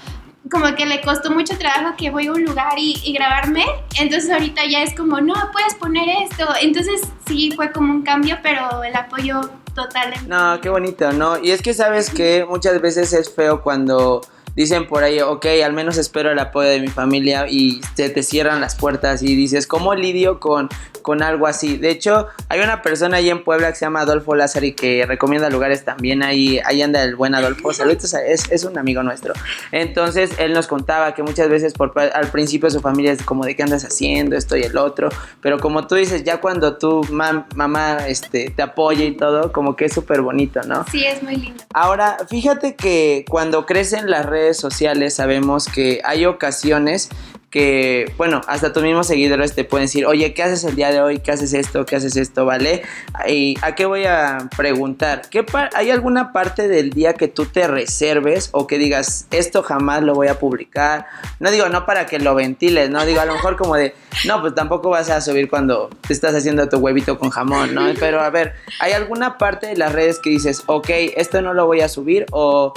como 0.49 0.73
que 0.75 0.85
le 0.85 1.01
costó 1.01 1.29
mucho 1.29 1.57
trabajo 1.57 1.95
que 1.97 2.09
voy 2.09 2.27
a 2.27 2.31
un 2.31 2.45
lugar 2.45 2.75
y, 2.77 3.11
grabarme. 3.11 3.65
Entonces 3.99 4.31
ahorita 4.31 4.61
ya 4.65 4.83
es 4.83 4.95
como, 4.95 5.19
no, 5.19 5.33
puedes 5.51 5.75
poner 5.75 6.07
esto. 6.23 6.47
Entonces 6.61 7.01
sí 7.27 7.51
fue 7.53 7.73
como 7.73 7.91
un 7.91 8.03
cambio, 8.03 8.37
pero 8.41 8.81
el 8.81 8.95
apoyo 8.95 9.41
total. 9.73 10.13
No, 10.25 10.61
qué 10.61 10.69
bonito, 10.69 11.11
¿no? 11.11 11.37
Y 11.37 11.51
es 11.51 11.61
que 11.61 11.73
sabes 11.73 12.09
que 12.09 12.45
muchas 12.47 12.79
veces 12.79 13.11
es 13.11 13.35
feo 13.35 13.61
cuando 13.61 14.21
dicen 14.55 14.87
por 14.87 15.03
ahí, 15.03 15.19
ok, 15.19 15.45
al 15.63 15.73
menos 15.73 15.97
espero 15.97 16.31
el 16.31 16.39
apoyo 16.39 16.69
de 16.69 16.79
mi 16.79 16.87
familia 16.87 17.47
y 17.49 17.81
se 17.95 18.09
te 18.09 18.23
cierran 18.23 18.61
las 18.61 18.75
puertas 18.75 19.21
y 19.21 19.35
dices, 19.35 19.67
¿cómo 19.67 19.95
lidio 19.95 20.39
con, 20.39 20.69
con 21.01 21.21
algo 21.21 21.47
así? 21.47 21.77
De 21.77 21.89
hecho, 21.89 22.27
hay 22.49 22.61
una 22.61 22.81
persona 22.81 23.17
ahí 23.17 23.29
en 23.29 23.43
Puebla 23.43 23.69
que 23.69 23.75
se 23.75 23.85
llama 23.85 24.01
Adolfo 24.01 24.35
Lázaro 24.35 24.65
y 24.65 24.73
que 24.73 25.05
recomienda 25.05 25.49
lugares 25.49 25.83
también, 25.83 26.23
ahí, 26.23 26.59
ahí 26.65 26.81
anda 26.81 27.03
el 27.03 27.15
buen 27.15 27.35
Adolfo, 27.35 27.73
saludos, 27.73 28.13
es, 28.13 28.49
es 28.49 28.63
un 28.63 28.77
amigo 28.77 29.03
nuestro. 29.03 29.33
Entonces, 29.71 30.31
él 30.39 30.53
nos 30.53 30.67
contaba 30.67 31.13
que 31.13 31.23
muchas 31.23 31.49
veces 31.49 31.73
por, 31.73 31.97
al 31.99 32.27
principio 32.31 32.69
su 32.69 32.79
familia 32.79 33.11
es 33.11 33.23
como 33.23 33.45
de 33.45 33.55
qué 33.55 33.63
andas 33.63 33.83
haciendo, 33.83 34.35
esto 34.35 34.55
y 34.55 34.63
el 34.63 34.77
otro, 34.77 35.09
pero 35.41 35.59
como 35.59 35.87
tú 35.87 35.95
dices, 35.95 36.23
ya 36.23 36.39
cuando 36.39 36.77
tu 36.77 37.03
mamá 37.09 37.97
este, 38.07 38.51
te 38.55 38.61
apoya 38.61 39.03
y 39.03 39.11
todo, 39.11 39.51
como 39.51 39.75
que 39.75 39.85
es 39.85 39.93
súper 39.93 40.21
bonito, 40.21 40.61
¿no? 40.63 40.85
Sí, 40.91 41.03
es 41.05 41.21
muy 41.21 41.35
lindo. 41.35 41.63
Ahora, 41.73 42.17
fíjate 42.29 42.75
que 42.75 43.25
cuando 43.29 43.65
crecen 43.65 44.09
las 44.09 44.25
redes 44.25 44.44
sociales 44.53 45.15
sabemos 45.15 45.67
que 45.67 46.01
hay 46.03 46.25
ocasiones 46.25 47.09
que, 47.55 48.11
bueno, 48.17 48.41
hasta 48.49 48.73
tus 48.73 48.83
mismos 48.83 49.07
seguidores 49.07 49.55
te 49.55 49.63
pueden 49.63 49.85
decir, 49.85 50.05
oye, 50.05 50.33
¿qué 50.33 50.43
haces 50.43 50.65
el 50.65 50.75
día 50.75 50.91
de 50.91 50.99
hoy? 50.99 51.19
¿Qué 51.19 51.31
haces 51.31 51.53
esto? 51.53 51.85
¿Qué 51.85 51.95
haces 51.95 52.17
esto? 52.17 52.43
¿Vale? 52.43 52.81
¿Y 53.29 53.55
a 53.61 53.75
qué 53.75 53.85
voy 53.85 54.03
a 54.03 54.49
preguntar? 54.57 55.21
¿Qué 55.29 55.45
¿Hay 55.73 55.89
alguna 55.89 56.33
parte 56.33 56.67
del 56.67 56.89
día 56.89 57.13
que 57.13 57.29
tú 57.29 57.45
te 57.45 57.65
reserves 57.65 58.49
o 58.51 58.67
que 58.67 58.77
digas, 58.77 59.27
esto 59.31 59.63
jamás 59.63 60.03
lo 60.03 60.13
voy 60.13 60.27
a 60.27 60.37
publicar? 60.37 61.05
No 61.39 61.49
digo, 61.49 61.69
no 61.69 61.85
para 61.85 62.07
que 62.07 62.19
lo 62.19 62.35
ventiles, 62.35 62.89
no 62.89 63.05
digo, 63.05 63.21
a 63.21 63.25
lo 63.25 63.35
mejor 63.35 63.55
como 63.55 63.75
de, 63.75 63.95
no, 64.25 64.41
pues 64.41 64.53
tampoco 64.53 64.89
vas 64.89 65.09
a 65.09 65.21
subir 65.21 65.49
cuando 65.49 65.89
te 66.05 66.11
estás 66.11 66.35
haciendo 66.35 66.67
tu 66.67 66.79
huevito 66.79 67.17
con 67.17 67.29
jamón, 67.29 67.73
¿no? 67.73 67.85
Pero 67.97 68.19
a 68.19 68.29
ver, 68.31 68.55
¿hay 68.81 68.91
alguna 68.91 69.37
parte 69.37 69.67
de 69.67 69.77
las 69.77 69.93
redes 69.93 70.19
que 70.19 70.29
dices, 70.29 70.63
ok, 70.65 70.89
esto 71.15 71.41
no 71.41 71.53
lo 71.53 71.65
voy 71.67 71.79
a 71.79 71.87
subir 71.87 72.25
o 72.31 72.73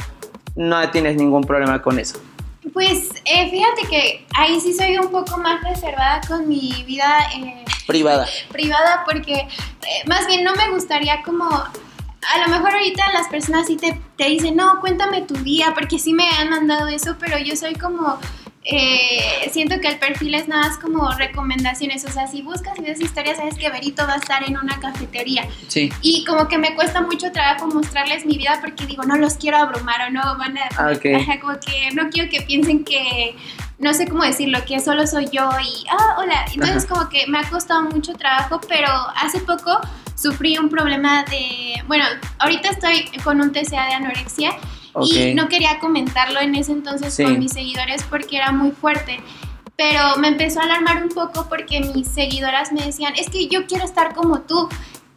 no 0.59 0.91
tienes 0.91 1.17
ningún 1.17 1.43
problema 1.43 1.81
con 1.81 1.99
eso? 1.99 2.21
Pues 2.73 3.11
eh, 3.25 3.49
fíjate 3.49 3.83
que 3.89 4.27
ahí 4.35 4.61
sí 4.61 4.75
soy 4.75 4.99
un 4.99 5.11
poco 5.11 5.39
más 5.39 5.63
reservada 5.63 6.21
con 6.27 6.49
mi 6.49 6.85
vida 6.87 7.29
eh, 7.35 7.65
privada. 7.87 8.27
Privada 8.51 9.05
porque 9.07 9.35
eh, 9.35 9.49
más 10.07 10.27
bien 10.27 10.45
no 10.45 10.55
me 10.55 10.69
gustaría 10.71 11.23
como 11.23 11.47
a 11.47 12.39
lo 12.45 12.49
mejor 12.49 12.73
ahorita 12.73 13.13
las 13.13 13.29
personas 13.29 13.69
sí 13.69 13.77
te, 13.77 13.99
te, 14.17 14.25
dicen, 14.25 14.57
no, 14.57 14.81
cuéntame 14.81 15.23
tu 15.23 15.35
día, 15.35 15.73
porque 15.75 15.99
sí 15.99 16.13
me 16.13 16.29
han 16.29 16.51
mandado 16.51 16.89
eso, 16.89 17.17
pero 17.19 17.39
yo 17.39 17.57
soy 17.57 17.75
como, 17.75 18.19
eh, 18.71 19.49
siento 19.51 19.81
que 19.81 19.89
el 19.89 19.99
perfil 19.99 20.35
es 20.35 20.47
nada 20.47 20.69
más 20.69 20.79
como 20.79 21.11
recomendaciones. 21.13 22.05
O 22.05 22.11
sea, 22.11 22.27
si 22.27 22.43
buscas 22.43 22.79
ves 22.79 23.01
historias, 23.01 23.39
sabes 23.39 23.55
que 23.55 23.71
Berito 23.71 24.07
va 24.07 24.15
a 24.15 24.17
estar 24.17 24.47
en 24.47 24.59
una 24.59 24.79
cafetería. 24.79 25.49
Sí. 25.69 25.91
Y 26.03 26.27
como 26.27 26.49
que 26.49 26.59
me 26.59 26.75
cuesta 26.75 27.01
mucho 27.01 27.33
trabajo 27.33 27.67
mostrarles 27.67 28.27
mi 28.27 28.37
vida 28.37 28.59
porque 28.61 28.85
digo, 28.85 29.05
no 29.05 29.17
los 29.17 29.35
quiero 29.35 29.57
abrumar 29.57 30.09
o 30.09 30.11
no 30.11 30.21
van 30.37 30.59
a. 30.59 30.69
Ah, 30.77 30.93
como 31.41 31.55
que 31.59 31.91
no 31.95 32.11
quiero 32.11 32.31
que 32.31 32.43
piensen 32.43 32.85
que. 32.85 33.35
No 33.79 33.95
sé 33.95 34.07
cómo 34.07 34.25
decirlo, 34.25 34.59
que 34.67 34.81
solo 34.81 35.07
soy 35.07 35.29
yo 35.33 35.49
y. 35.65 35.87
Ah, 35.91 36.17
hola. 36.19 36.45
Entonces, 36.53 36.85
como 36.85 37.09
que 37.09 37.27
me 37.27 37.39
ha 37.39 37.49
costado 37.49 37.83
mucho 37.85 38.13
trabajo, 38.15 38.61
pero 38.69 38.89
hace 39.17 39.41
poco 39.41 39.81
sufrí 40.15 40.59
un 40.59 40.69
problema 40.69 41.25
de. 41.25 41.83
Bueno, 41.87 42.05
ahorita 42.39 42.69
estoy 42.69 43.11
con 43.25 43.41
un 43.41 43.51
TCA 43.51 43.87
de 43.87 43.95
anorexia 43.95 44.51
y 45.05 45.35
no 45.35 45.49
quería 45.49 45.79
comentarlo 45.79 46.41
en 46.41 46.55
ese 46.55 46.73
entonces 46.73 47.17
con 47.17 47.39
mis 47.39 47.53
seguidores 47.53 48.03
porque 48.05 48.37
era 48.37 48.53
muy 48.53 48.73
fuerte. 48.73 49.21
Pero 49.77 50.17
me 50.19 50.29
empezó 50.29 50.61
a 50.61 50.65
alarmar 50.65 51.03
un 51.05 51.09
poco 51.11 51.49
porque 51.49 51.81
mis 51.81 52.09
seguidoras 52.09 52.73
me 52.73 52.85
decían, 52.85 53.15
es 53.17 53.31
que 53.31 53.47
yo 53.47 53.67
quiero 53.67 53.85
estar 53.85 54.13
como 54.13 54.41
tú. 54.41 54.69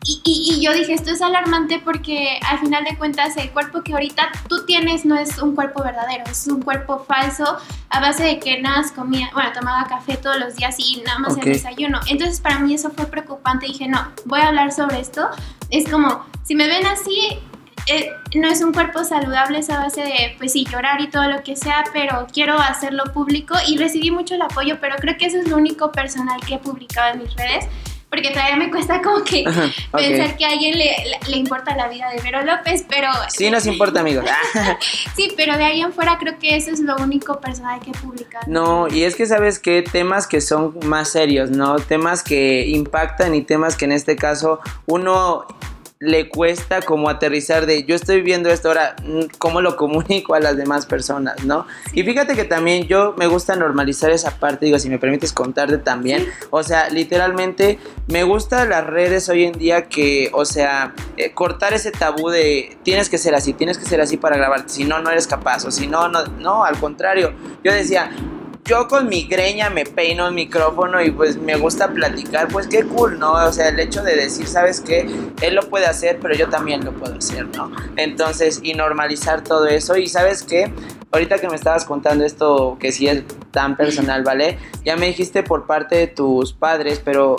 Y, 0.04 0.20
y, 0.24 0.64
yo 0.64 0.74
dije, 0.74 0.94
esto 0.94 1.12
es 1.12 1.22
alarmante 1.22 1.80
porque 1.84 2.40
al 2.50 2.58
final 2.58 2.84
de 2.84 2.98
cuentas 2.98 3.38
el 3.38 3.52
cuerpo 3.52 3.84
que 3.84 3.94
ahorita 3.94 4.32
tú 4.50 4.66
tienes 4.66 5.06
no 5.06 5.16
es 5.16 5.38
un 5.38 5.54
cuerpo 5.54 5.84
verdadero, 5.84 6.24
es 6.26 6.48
un 6.48 6.64
cuerpo 6.64 7.06
falso 7.08 7.58
a 7.90 8.00
base 8.00 8.24
de 8.24 8.40
que 8.40 8.60
nada 8.62 8.78
más 8.78 8.92
comía, 8.92 9.30
bueno, 9.34 9.52
tomaba 9.54 9.88
café 9.88 10.18
todos 10.18 10.40
los 10.40 10.56
días 10.56 10.76
y 10.80 11.04
nada 11.06 11.20
más 11.20 11.38
el 11.38 11.44
desayuno. 11.44 12.00
Entonces 12.08 12.42
para 12.42 12.58
mí 12.58 12.74
eso 12.74 12.90
fue 12.90 13.06
preocupante. 13.06 13.68
Dije, 13.68 13.88
no, 13.88 14.08
voy 14.26 14.40
a 14.42 14.48
hablar 14.48 14.72
sobre 14.72 15.00
esto. 15.00 15.30
Es 15.70 15.88
como, 15.88 16.26
si 16.44 16.56
me 16.56 16.68
ven 16.68 16.86
así, 16.88 17.40
eh, 17.88 18.12
no 18.36 18.48
es 18.48 18.62
un 18.62 18.74
cuerpo 18.74 19.04
saludable 19.04 19.60
esa 19.60 19.80
base 19.80 20.02
de, 20.02 20.36
pues 20.38 20.54
sí, 20.54 20.66
llorar 20.70 21.02
y 21.02 21.10
todo 21.10 21.28
lo 21.28 21.44
que 21.44 21.56
sea, 21.56 21.84
pero 21.94 22.28
quiero 22.32 22.56
hacerlo 22.60 23.06
público 23.14 23.56
y 23.68 23.78
recibí 23.78 24.12
mucho 24.12 24.36
el 24.36 24.42
apoyo, 24.42 24.78
pero 24.80 24.96
creo 24.98 25.18
que 25.18 25.26
eso 25.26 25.38
es 25.38 25.48
lo 25.48 25.58
único 25.58 25.92
personal 25.92 26.40
que 26.46 26.56
he 26.56 26.60
publicado 26.60 27.14
en 27.14 27.20
mis 27.24 27.36
redes. 27.36 27.66
porque 28.10 28.30
todavía 28.32 28.58
me 28.58 28.70
cuesta 28.70 29.02
como 29.02 29.24
que 29.24 29.46
pensar 29.94 30.36
que 30.36 30.46
a 30.46 30.50
alguien 30.50 30.78
le, 30.78 30.92
le, 31.30 31.38
importa 31.38 31.78
la 31.78 31.88
vida 31.88 32.10
de 32.10 32.22
Vero 32.22 32.42
López, 32.44 32.84
pero... 32.90 33.08
Sí 33.30 33.50
nos 33.50 33.66
importa, 33.66 34.02
amigos. 34.02 34.26
sí, 35.16 35.32
pero 35.38 35.58
de 35.58 35.64
ahí 35.64 35.80
en 35.80 35.94
fuera 35.94 36.18
creo 36.18 36.38
que 36.38 36.58
eso 36.58 36.72
es 36.72 36.82
lo 36.82 36.98
único 36.98 37.40
personal 37.40 37.80
que 37.80 37.92
he 37.92 37.94
publicado. 37.94 38.44
No, 38.48 38.90
y 38.90 39.04
es 39.04 39.16
que 39.16 39.26
sabes 39.26 39.60
que 39.60 39.82
temas 39.82 40.28
que 40.28 40.42
son 40.42 40.78
más 40.84 41.08
serios, 41.08 41.52
¿no? 41.52 41.78
Temas 41.78 42.22
que 42.22 42.68
impactan 42.68 43.34
y 43.34 43.44
temas 43.44 43.78
que 43.78 43.86
en 43.86 43.94
este 43.94 44.18
caso 44.18 44.60
uno 44.88 45.48
le 46.02 46.30
cuesta 46.30 46.82
como 46.82 47.10
aterrizar 47.10 47.68
de 47.68 47.84
yo 47.84 47.94
estoy 47.94 48.24
viendo 48.24 48.50
esto 48.50 48.70
ahora, 48.70 48.96
mm, 49.06 49.38
¿cómo 49.38 49.62
lo 49.62 49.78
comunico 49.78 50.34
a 50.34 50.40
las 50.40 50.58
demás 50.58 50.88
personas, 50.88 51.46
no? 51.46 51.68
Y 51.94 52.02
fíjate 52.02 52.36
que 52.36 52.44
también 52.44 52.88
yo 52.88 53.14
me 53.18 53.28
gusta 53.28 53.56
normalizar 53.56 54.10
esa 54.10 54.32
parte, 54.40 54.66
digo, 54.66 54.80
si 54.80 54.90
me 54.90 54.98
permites 54.98 55.32
contarte 55.32 55.78
también, 55.78 56.28
o 56.50 56.64
sea, 56.64 56.90
literalmente 56.90 57.78
me 58.08 58.24
gusta 58.24 58.66
las 58.66 58.84
redes 58.84 59.30
hoy 59.30 59.44
en 59.44 59.54
día 59.54 59.90
que, 59.90 60.32
o 60.34 60.44
sea, 60.44 60.96
eh, 61.18 61.34
cortar 61.34 61.74
ese 61.74 61.92
tabú 61.92 62.30
de 62.30 62.78
tienes 62.82 63.08
que 63.08 63.20
ser 63.20 63.36
así, 63.36 63.54
tienes 63.54 63.78
que 63.78 63.86
ser 63.86 64.02
así 64.02 64.18
para 64.18 64.38
grabarte, 64.38 64.70
si 64.70 64.86
no, 64.86 65.00
no 65.04 65.12
eres 65.12 65.28
capaz, 65.28 65.66
o 65.66 65.72
si 65.72 65.86
no, 65.86 66.08
no, 66.08 66.26
no, 66.40 66.66
al 66.66 66.80
contrario, 66.80 67.32
yo 67.64 67.72
decía, 67.72 68.10
yo 68.66 68.88
con 68.88 69.10
mi 69.10 69.24
greña 69.24 69.70
me 69.70 69.86
peino 69.86 70.28
el 70.28 70.34
micrófono 70.34 71.02
y 71.02 71.12
pues 71.12 71.38
me 71.38 71.56
gusta 71.56 71.90
platicar, 71.90 72.48
pues 72.48 72.68
qué 72.68 72.84
cool, 72.84 73.20
¿no? 73.20 73.34
O 73.34 73.52
sea, 73.52 73.70
el 73.70 73.80
hecho 73.80 74.04
de 74.04 74.16
decir, 74.16 74.48
¿sabes 74.48 74.82
qué? 74.82 75.10
Él 75.42 75.56
lo 75.56 75.70
puede 75.70 75.86
hacer, 75.86 76.20
pero 76.22 76.36
yo 76.36 76.50
también 76.50 76.86
lo 76.86 76.92
puedo 76.94 77.16
hacer, 77.16 77.48
¿no? 77.56 77.72
Entonces, 77.98 78.60
y 78.64 78.74
normalizar 78.74 79.44
todo 79.44 79.68
eso. 79.68 79.98
Y 79.98 80.08
¿sabes 80.08 80.44
qué? 80.44 80.72
Ahorita 81.12 81.40
que 81.40 81.50
me 81.50 81.56
estabas 81.56 81.86
contando 81.86 82.24
esto, 82.24 82.78
que 82.80 82.92
sí 82.92 83.08
es 83.08 83.24
tan 83.52 83.76
personal, 83.76 84.24
¿vale? 84.24 84.58
Ya 84.86 84.96
me 84.96 85.08
dijiste 85.08 85.44
por 85.44 85.66
parte 85.66 85.98
de 85.98 86.08
tus 86.08 86.54
padres, 86.54 87.02
pero 87.04 87.38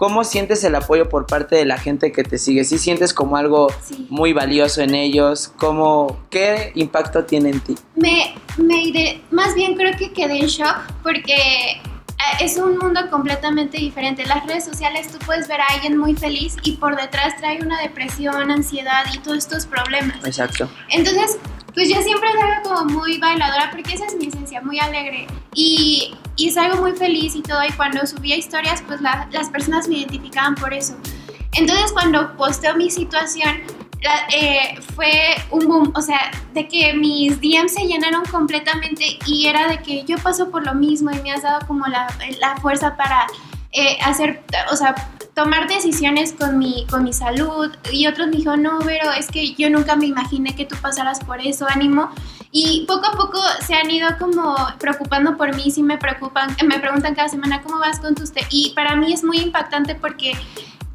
¿Cómo 0.00 0.24
sientes 0.24 0.64
el 0.64 0.74
apoyo 0.76 1.10
por 1.10 1.26
parte 1.26 1.56
de 1.56 1.66
la 1.66 1.76
gente 1.76 2.10
que 2.10 2.24
te 2.24 2.38
sigue? 2.38 2.64
¿Sí 2.64 2.78
sientes 2.78 3.12
como 3.12 3.36
algo 3.36 3.66
muy 4.08 4.32
valioso 4.32 4.80
en 4.80 4.94
ellos? 4.94 5.52
¿Cómo, 5.58 6.22
¿Qué 6.30 6.72
impacto 6.74 7.26
tiene 7.26 7.50
en 7.50 7.60
ti? 7.60 7.74
Me, 7.96 8.32
me 8.56 9.20
más 9.30 9.54
bien 9.54 9.74
creo 9.76 9.94
que 9.98 10.10
quedé 10.10 10.38
en 10.38 10.46
shock 10.46 10.74
porque 11.02 11.82
es 12.40 12.56
un 12.56 12.78
mundo 12.78 13.08
completamente 13.10 13.78
diferente. 13.78 14.24
Las 14.26 14.46
redes 14.46 14.64
sociales 14.64 15.08
tú 15.08 15.18
puedes 15.24 15.48
ver 15.48 15.60
a 15.60 15.66
alguien 15.66 15.96
muy 15.96 16.14
feliz 16.14 16.56
y 16.62 16.72
por 16.72 16.96
detrás 16.96 17.36
trae 17.36 17.60
una 17.60 17.80
depresión, 17.80 18.50
ansiedad 18.50 19.04
y 19.12 19.18
todos 19.18 19.38
estos 19.38 19.66
problemas. 19.66 20.16
Exacto. 20.24 20.70
Entonces, 20.88 21.38
pues 21.74 21.88
yo 21.88 22.00
siempre 22.02 22.28
salgo 22.32 22.68
como 22.68 23.00
muy 23.00 23.18
bailadora 23.18 23.70
porque 23.70 23.94
esa 23.94 24.06
es 24.06 24.16
mi 24.16 24.26
esencia, 24.26 24.60
muy 24.60 24.78
alegre. 24.78 25.26
Y, 25.54 26.14
y 26.36 26.50
salgo 26.50 26.80
muy 26.80 26.92
feliz 26.92 27.34
y 27.34 27.42
todo. 27.42 27.64
Y 27.64 27.72
cuando 27.72 28.06
subía 28.06 28.36
historias, 28.36 28.82
pues 28.86 29.00
las 29.00 29.50
personas 29.50 29.88
me 29.88 29.98
identificaban 29.98 30.54
por 30.54 30.74
eso. 30.74 30.96
Entonces 31.52 31.92
cuando 31.92 32.36
posteo 32.36 32.76
mi 32.76 32.90
situación, 32.90 33.62
eh, 34.34 34.80
fue 34.94 35.34
un 35.50 35.66
boom, 35.66 35.92
o 35.94 36.00
sea, 36.00 36.30
de 36.54 36.66
que 36.68 36.94
mis 36.94 37.40
DMs 37.40 37.74
se 37.74 37.86
llenaron 37.86 38.24
completamente 38.24 39.18
y 39.26 39.46
era 39.46 39.68
de 39.68 39.82
que 39.82 40.04
yo 40.04 40.16
paso 40.18 40.50
por 40.50 40.64
lo 40.64 40.74
mismo 40.74 41.10
y 41.10 41.20
me 41.20 41.32
has 41.32 41.42
dado 41.42 41.66
como 41.66 41.86
la, 41.86 42.06
la 42.40 42.56
fuerza 42.56 42.96
para 42.96 43.26
eh, 43.72 43.98
hacer, 44.02 44.42
o 44.72 44.76
sea, 44.76 44.94
tomar 45.34 45.68
decisiones 45.68 46.32
con 46.32 46.58
mi, 46.58 46.86
con 46.88 47.04
mi 47.04 47.12
salud. 47.12 47.70
Y 47.92 48.06
otros 48.06 48.28
me 48.28 48.36
dijeron, 48.36 48.62
no, 48.62 48.78
pero 48.84 49.12
es 49.12 49.28
que 49.28 49.54
yo 49.54 49.70
nunca 49.70 49.96
me 49.96 50.06
imaginé 50.06 50.56
que 50.56 50.64
tú 50.64 50.76
pasaras 50.80 51.20
por 51.20 51.40
eso, 51.40 51.66
ánimo. 51.68 52.10
Y 52.52 52.84
poco 52.86 53.06
a 53.06 53.12
poco 53.12 53.40
se 53.64 53.74
han 53.74 53.90
ido 53.90 54.08
como 54.18 54.56
preocupando 54.78 55.36
por 55.36 55.54
mí, 55.54 55.70
sí 55.70 55.84
me 55.84 55.98
preocupan, 55.98 56.56
me 56.66 56.80
preguntan 56.80 57.14
cada 57.14 57.28
semana 57.28 57.62
cómo 57.62 57.78
vas 57.78 58.00
con 58.00 58.14
tu 58.14 58.24
usted. 58.24 58.42
Y 58.50 58.72
para 58.74 58.96
mí 58.96 59.12
es 59.12 59.22
muy 59.22 59.38
impactante 59.38 59.94
porque 59.94 60.32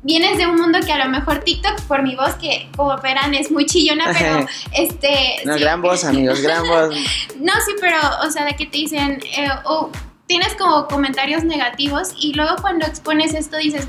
vienes 0.06 0.38
de 0.38 0.46
un 0.46 0.56
mundo 0.56 0.80
que 0.86 0.94
a 0.94 1.04
lo 1.04 1.10
mejor 1.10 1.40
TikTok 1.40 1.82
por 1.88 2.04
mi 2.04 2.16
voz 2.16 2.36
que 2.36 2.70
como 2.78 2.96
verán 3.02 3.34
es 3.34 3.52
muy 3.52 3.66
chillona, 3.66 4.06
pero 4.18 4.46
este... 4.72 5.38
No, 5.46 5.58
gran 5.58 5.82
voz 5.82 6.06
amigos, 6.06 6.42
gran 6.42 6.66
voz. 6.68 6.96
no, 7.40 7.54
sí, 7.66 7.74
pero 7.82 7.98
o 8.26 8.30
sea, 8.30 8.46
de 8.46 8.56
que 8.56 8.68
te 8.68 8.78
dicen, 8.78 9.20
eh, 9.36 9.50
oh, 9.66 9.90
tienes 10.28 10.54
como 10.56 10.88
comentarios 10.88 11.44
negativos 11.44 12.14
y 12.20 12.34
luego 12.34 12.56
cuando 12.62 12.86
expones 12.86 13.34
esto 13.34 13.58
dices, 13.58 13.88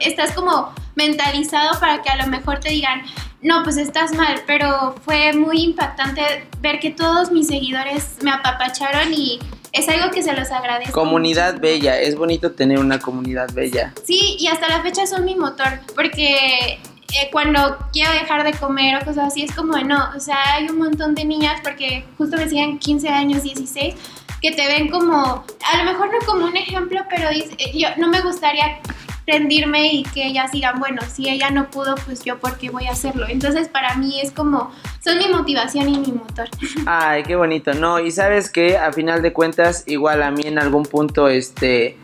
estás 0.00 0.32
como 0.32 0.72
mentalizado 0.94 1.78
para 1.78 2.02
que 2.02 2.08
a 2.08 2.16
lo 2.16 2.26
mejor 2.26 2.60
te 2.60 2.70
digan, 2.70 3.02
no, 3.42 3.62
pues 3.62 3.76
estás 3.76 4.12
mal, 4.14 4.42
pero 4.46 4.94
fue 5.04 5.34
muy 5.34 5.62
impactante 5.62 6.48
ver 6.60 6.80
que 6.80 6.90
todos 6.90 7.30
mis 7.30 7.48
seguidores 7.48 8.16
me 8.22 8.30
apapacharon 8.30 9.12
y 9.12 9.38
es 9.72 9.88
algo 9.88 10.10
que 10.10 10.22
se 10.22 10.32
los 10.32 10.50
agradezco. 10.50 10.92
Comunidad 10.92 11.60
bella, 11.60 12.00
es 12.00 12.16
bonito 12.16 12.52
tener 12.52 12.78
una 12.78 12.98
comunidad 12.98 13.52
bella. 13.52 13.92
Sí, 14.04 14.36
y 14.38 14.46
hasta 14.48 14.68
la 14.68 14.82
fecha 14.82 15.06
son 15.06 15.24
mi 15.24 15.34
motor, 15.34 15.80
porque 15.94 16.78
eh, 17.12 17.28
cuando 17.32 17.78
quiero 17.92 18.12
dejar 18.12 18.44
de 18.44 18.52
comer 18.58 19.00
o 19.00 19.04
cosas 19.04 19.28
así, 19.28 19.42
es 19.42 19.54
como 19.54 19.76
no, 19.78 20.10
o 20.16 20.20
sea, 20.20 20.54
hay 20.54 20.68
un 20.68 20.78
montón 20.78 21.14
de 21.14 21.24
niñas, 21.24 21.60
porque 21.62 22.04
justo 22.18 22.36
me 22.36 22.48
siguen 22.48 22.78
15 22.78 23.08
años, 23.08 23.42
16, 23.42 23.94
que 24.40 24.52
te 24.52 24.66
ven 24.66 24.88
como, 24.88 25.16
a 25.16 25.76
lo 25.78 25.84
mejor 25.84 26.10
no 26.12 26.26
como 26.26 26.46
un 26.46 26.56
ejemplo, 26.56 27.00
pero 27.08 27.30
eh, 27.30 27.46
yo 27.74 27.88
no 27.96 28.08
me 28.08 28.20
gustaría 28.20 28.80
rendirme 29.26 29.92
y 29.92 30.02
que 30.02 30.26
ellas 30.26 30.52
digan, 30.52 30.78
bueno, 30.78 31.02
si 31.10 31.28
ella 31.28 31.50
no 31.50 31.70
pudo, 31.70 31.94
pues 32.04 32.24
yo 32.24 32.38
por 32.38 32.58
qué 32.58 32.70
voy 32.70 32.86
a 32.86 32.92
hacerlo. 32.92 33.26
Entonces 33.28 33.68
para 33.68 33.94
mí 33.96 34.20
es 34.20 34.32
como, 34.32 34.72
son 35.04 35.18
mi 35.18 35.28
motivación 35.28 35.88
y 35.88 35.98
mi 35.98 36.12
motor. 36.12 36.48
Ay, 36.86 37.22
qué 37.22 37.36
bonito, 37.36 37.74
¿no? 37.74 38.00
Y 38.00 38.10
sabes 38.10 38.50
que 38.50 38.78
a 38.78 38.92
final 38.92 39.22
de 39.22 39.32
cuentas, 39.32 39.84
igual 39.86 40.22
a 40.22 40.30
mí 40.30 40.42
en 40.44 40.58
algún 40.58 40.84
punto, 40.84 41.28
este 41.28 41.96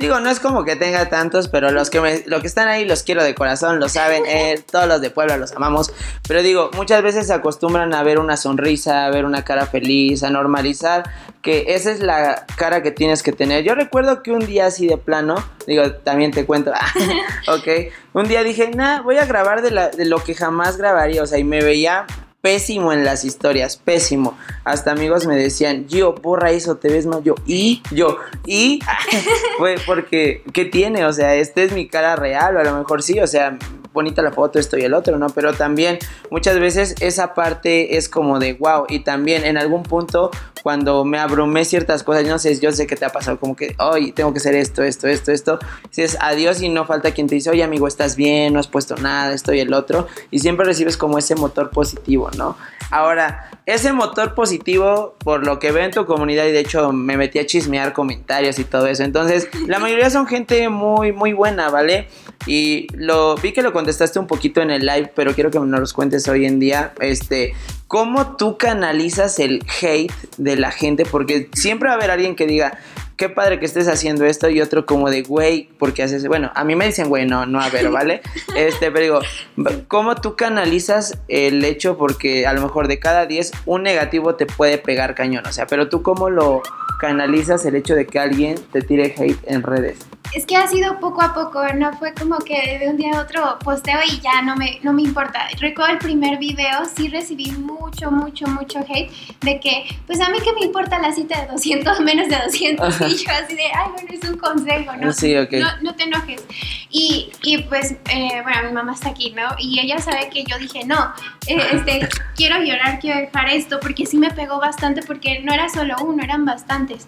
Digo, 0.00 0.20
no 0.20 0.30
es 0.30 0.38
como 0.38 0.64
que 0.64 0.76
tenga 0.76 1.08
tantos, 1.08 1.48
pero 1.48 1.72
los 1.72 1.90
que, 1.90 2.00
me, 2.00 2.22
que 2.22 2.46
están 2.46 2.68
ahí 2.68 2.84
los 2.84 3.02
quiero 3.02 3.24
de 3.24 3.34
corazón, 3.34 3.80
lo 3.80 3.88
saben, 3.88 4.22
eh, 4.26 4.62
todos 4.70 4.86
los 4.86 5.00
de 5.00 5.10
Puebla 5.10 5.36
los 5.38 5.50
amamos. 5.50 5.92
Pero 6.28 6.40
digo, 6.40 6.70
muchas 6.76 7.02
veces 7.02 7.26
se 7.26 7.32
acostumbran 7.32 7.92
a 7.92 8.04
ver 8.04 8.20
una 8.20 8.36
sonrisa, 8.36 9.06
a 9.06 9.10
ver 9.10 9.24
una 9.24 9.42
cara 9.42 9.66
feliz, 9.66 10.22
a 10.22 10.30
normalizar 10.30 11.10
que 11.42 11.64
esa 11.74 11.90
es 11.90 11.98
la 11.98 12.46
cara 12.56 12.80
que 12.80 12.92
tienes 12.92 13.24
que 13.24 13.32
tener. 13.32 13.64
Yo 13.64 13.74
recuerdo 13.74 14.22
que 14.22 14.30
un 14.30 14.46
día 14.46 14.66
así 14.66 14.86
de 14.86 14.98
plano, 14.98 15.34
digo, 15.66 15.90
también 15.90 16.30
te 16.30 16.46
cuento, 16.46 16.70
ok, 17.48 17.68
un 18.12 18.28
día 18.28 18.44
dije, 18.44 18.70
nah, 18.70 19.02
voy 19.02 19.16
a 19.16 19.26
grabar 19.26 19.62
de, 19.62 19.72
la, 19.72 19.88
de 19.88 20.04
lo 20.04 20.22
que 20.22 20.36
jamás 20.36 20.76
grabaría, 20.76 21.24
o 21.24 21.26
sea, 21.26 21.38
y 21.40 21.44
me 21.44 21.60
veía 21.60 22.06
pésimo 22.48 22.94
en 22.94 23.04
las 23.04 23.26
historias, 23.26 23.76
pésimo. 23.76 24.38
Hasta 24.64 24.92
amigos 24.92 25.26
me 25.26 25.36
decían, 25.36 25.86
yo, 25.86 26.14
borra 26.14 26.50
eso, 26.50 26.78
te 26.78 26.88
ves 26.88 27.04
mal. 27.04 27.22
Yo, 27.22 27.34
y 27.46 27.82
yo, 27.90 28.16
y 28.46 28.80
fue 29.58 29.74
porque, 29.84 30.42
¿qué 30.54 30.64
tiene? 30.64 31.04
O 31.04 31.12
sea, 31.12 31.34
esta 31.34 31.60
es 31.60 31.72
mi 31.72 31.88
cara 31.88 32.16
real, 32.16 32.56
o 32.56 32.60
a 32.60 32.64
lo 32.64 32.78
mejor 32.78 33.02
sí, 33.02 33.20
o 33.20 33.26
sea, 33.26 33.58
bonita 33.98 34.22
la 34.22 34.30
foto, 34.30 34.60
esto 34.60 34.78
y 34.78 34.82
el 34.82 34.94
otro, 34.94 35.18
¿no? 35.18 35.26
Pero 35.30 35.54
también 35.54 35.98
muchas 36.30 36.60
veces 36.60 36.94
esa 37.00 37.34
parte 37.34 37.96
es 37.96 38.08
como 38.08 38.38
de 38.38 38.52
wow. 38.52 38.86
Y 38.88 39.00
también 39.00 39.44
en 39.44 39.58
algún 39.58 39.82
punto, 39.82 40.30
cuando 40.62 41.04
me 41.04 41.18
abrumé 41.18 41.64
ciertas 41.64 42.04
cosas, 42.04 42.24
no 42.26 42.38
sé, 42.38 42.58
yo 42.60 42.70
sé 42.70 42.86
que 42.86 42.94
te 42.94 43.04
ha 43.04 43.10
pasado 43.10 43.40
como 43.40 43.56
que, 43.56 43.74
hoy 43.80 44.12
tengo 44.12 44.32
que 44.32 44.38
hacer 44.38 44.54
esto, 44.54 44.84
esto, 44.84 45.08
esto, 45.08 45.32
esto. 45.32 45.58
Dices 45.88 46.16
adiós 46.20 46.62
y 46.62 46.68
no 46.68 46.86
falta 46.86 47.10
quien 47.10 47.26
te 47.26 47.34
dice, 47.34 47.50
oye, 47.50 47.64
amigo, 47.64 47.88
estás 47.88 48.14
bien, 48.14 48.52
no 48.52 48.60
has 48.60 48.68
puesto 48.68 48.94
nada, 48.96 49.34
esto 49.34 49.52
y 49.52 49.58
el 49.58 49.74
otro. 49.74 50.06
Y 50.30 50.38
siempre 50.38 50.64
recibes 50.64 50.96
como 50.96 51.18
ese 51.18 51.34
motor 51.34 51.70
positivo, 51.70 52.30
¿no? 52.36 52.56
Ahora, 52.90 53.47
ese 53.68 53.92
motor 53.92 54.34
positivo, 54.34 55.14
por 55.18 55.44
lo 55.44 55.58
que 55.58 55.72
veo 55.72 55.84
en 55.84 55.90
tu 55.90 56.06
comunidad, 56.06 56.46
y 56.46 56.52
de 56.52 56.60
hecho 56.60 56.90
me 56.90 57.18
metí 57.18 57.38
a 57.38 57.44
chismear 57.44 57.92
comentarios 57.92 58.58
y 58.58 58.64
todo 58.64 58.86
eso. 58.86 59.02
Entonces, 59.02 59.46
la 59.66 59.78
mayoría 59.78 60.08
son 60.08 60.26
gente 60.26 60.70
muy, 60.70 61.12
muy 61.12 61.34
buena, 61.34 61.68
¿vale? 61.68 62.08
Y 62.46 62.86
lo 62.94 63.36
vi 63.36 63.52
que 63.52 63.60
lo 63.60 63.74
contestaste 63.74 64.18
un 64.18 64.26
poquito 64.26 64.62
en 64.62 64.70
el 64.70 64.86
live, 64.86 65.12
pero 65.14 65.34
quiero 65.34 65.50
que 65.50 65.60
nos 65.60 65.80
los 65.80 65.92
cuentes 65.92 66.26
hoy 66.28 66.46
en 66.46 66.58
día. 66.58 66.94
Este, 67.00 67.52
¿cómo 67.88 68.36
tú 68.36 68.56
canalizas 68.56 69.38
el 69.38 69.62
hate 69.82 70.14
de 70.38 70.56
la 70.56 70.70
gente? 70.70 71.04
Porque 71.04 71.50
siempre 71.52 71.88
va 71.90 71.96
a 71.96 71.98
haber 71.98 72.10
alguien 72.10 72.36
que 72.36 72.46
diga, 72.46 72.78
qué 73.18 73.28
padre 73.28 73.58
que 73.58 73.66
estés 73.66 73.88
haciendo 73.88 74.24
esto 74.24 74.48
y 74.48 74.62
otro 74.62 74.86
como 74.86 75.10
de, 75.10 75.22
güey, 75.22 75.68
porque 75.78 76.04
haces, 76.04 76.26
bueno, 76.28 76.52
a 76.54 76.64
mí 76.64 76.76
me 76.76 76.86
dicen, 76.86 77.08
güey, 77.08 77.26
no, 77.26 77.44
no, 77.44 77.60
a 77.60 77.68
ver, 77.68 77.90
¿vale? 77.90 78.22
Este, 78.56 78.90
pero 78.90 79.20
digo, 79.58 79.78
¿cómo 79.88 80.14
tú 80.14 80.36
canalizas 80.36 81.18
el 81.28 81.64
hecho? 81.64 81.98
Porque 81.98 82.46
a 82.46 82.52
lo 82.52 82.62
mejor 82.62 82.88
de 82.88 82.98
cada 82.98 83.26
10, 83.26 83.52
un 83.66 83.82
negativo 83.82 84.36
te 84.36 84.46
puede 84.46 84.78
pegar 84.78 85.14
cañón, 85.14 85.44
o 85.46 85.52
sea, 85.52 85.66
pero 85.66 85.88
tú 85.88 86.02
cómo 86.02 86.30
lo 86.30 86.62
canalizas 86.98 87.64
el 87.64 87.76
hecho 87.76 87.94
de 87.94 88.06
que 88.06 88.18
alguien 88.18 88.56
te 88.72 88.82
tire 88.82 89.14
hate 89.16 89.38
en 89.46 89.62
redes? 89.62 89.98
Es 90.34 90.44
que 90.44 90.56
ha 90.56 90.66
sido 90.68 91.00
poco 91.00 91.22
a 91.22 91.32
poco, 91.32 91.62
no 91.74 91.96
fue 91.96 92.12
como 92.12 92.36
que 92.38 92.78
de 92.78 92.90
un 92.90 92.98
día 92.98 93.18
a 93.18 93.22
otro 93.22 93.58
posteo 93.64 93.98
y 94.06 94.20
ya 94.20 94.42
no 94.42 94.56
me, 94.56 94.78
no 94.82 94.92
me 94.92 95.00
importa. 95.00 95.48
Recuerdo 95.58 95.92
el 95.92 95.98
primer 95.98 96.38
video, 96.38 96.84
sí 96.94 97.08
recibí 97.08 97.50
mucho, 97.52 98.10
mucho, 98.10 98.46
mucho 98.46 98.80
hate 98.80 99.10
de 99.40 99.58
que, 99.58 99.84
pues 100.06 100.20
a 100.20 100.28
mí 100.28 100.38
que 100.40 100.52
me 100.52 100.66
importa 100.66 100.98
la 100.98 101.12
cita 101.12 101.40
de 101.40 101.52
200, 101.52 102.00
menos 102.04 102.28
de 102.28 102.36
200. 102.44 103.00
Y 103.18 103.24
yo 103.24 103.30
así 103.32 103.54
de, 103.54 103.64
ay, 103.64 103.90
bueno, 103.92 104.08
es 104.10 104.28
un 104.28 104.38
consejo, 104.38 104.96
¿no? 104.96 105.12
Sí, 105.12 105.36
okay. 105.36 105.60
no, 105.60 105.68
no, 105.82 105.94
te 105.94 106.04
enojes. 106.04 106.44
Y, 106.90 107.30
y 107.42 107.58
pues, 107.58 107.92
eh, 108.10 108.40
bueno, 108.42 108.62
mi 108.64 108.72
mamá 108.72 108.92
está 108.92 109.10
aquí, 109.10 109.30
¿no? 109.30 109.48
Y 109.58 109.80
ella 109.80 109.98
sabe 109.98 110.28
que 110.30 110.44
yo 110.44 110.58
dije, 110.58 110.84
no, 110.84 111.12
eh, 111.46 111.58
este, 111.72 112.08
quiero 112.36 112.62
llorar, 112.62 112.98
quiero 113.00 113.20
dejar 113.20 113.48
esto, 113.50 113.80
porque 113.80 114.06
sí 114.06 114.18
me 114.18 114.30
pegó 114.30 114.58
bastante, 114.58 115.02
porque 115.02 115.40
no 115.40 115.52
era 115.52 115.68
solo 115.68 115.96
uno, 116.02 116.22
eran 116.22 116.44
bastantes. 116.44 117.06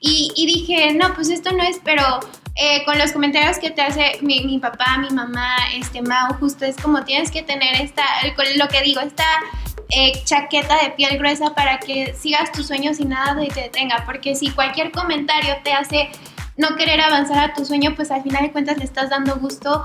Y, 0.00 0.32
y 0.36 0.46
dije, 0.46 0.92
no, 0.94 1.12
pues 1.14 1.28
esto 1.28 1.50
no 1.52 1.62
es, 1.64 1.80
pero 1.82 2.20
eh, 2.60 2.84
con 2.84 2.98
los 2.98 3.12
comentarios 3.12 3.58
que 3.58 3.70
te 3.70 3.82
hace 3.82 4.18
mi, 4.20 4.58
papá, 4.58 4.98
mi 4.98 5.10
mamá, 5.10 5.56
este 5.76 6.02
Mau, 6.02 6.34
justo 6.40 6.64
es 6.64 6.76
como 6.76 7.04
tienes 7.04 7.30
que 7.30 7.42
tener 7.42 7.80
esta, 7.80 8.02
lo 8.56 8.66
que 8.66 8.82
digo, 8.82 9.00
esta 9.00 9.24
eh, 9.90 10.24
chaqueta 10.24 10.76
de 10.82 10.90
piel 10.90 11.18
gruesa 11.18 11.54
para 11.54 11.78
que 11.78 12.14
sigas 12.14 12.50
tus 12.50 12.66
sueños 12.66 12.98
y 12.98 13.04
nada 13.04 13.40
te 13.54 13.60
detenga, 13.60 14.02
porque 14.04 14.34
si 14.34 14.50
cualquier 14.50 14.90
comentario 14.90 15.54
te 15.62 15.72
hace 15.72 16.10
no 16.56 16.74
querer 16.74 17.00
avanzar 17.00 17.38
a 17.38 17.54
tu 17.54 17.64
sueño, 17.64 17.94
pues 17.94 18.10
al 18.10 18.24
final 18.24 18.42
de 18.42 18.50
cuentas 18.50 18.76
le 18.76 18.84
estás 18.84 19.08
dando 19.08 19.36
gusto 19.36 19.84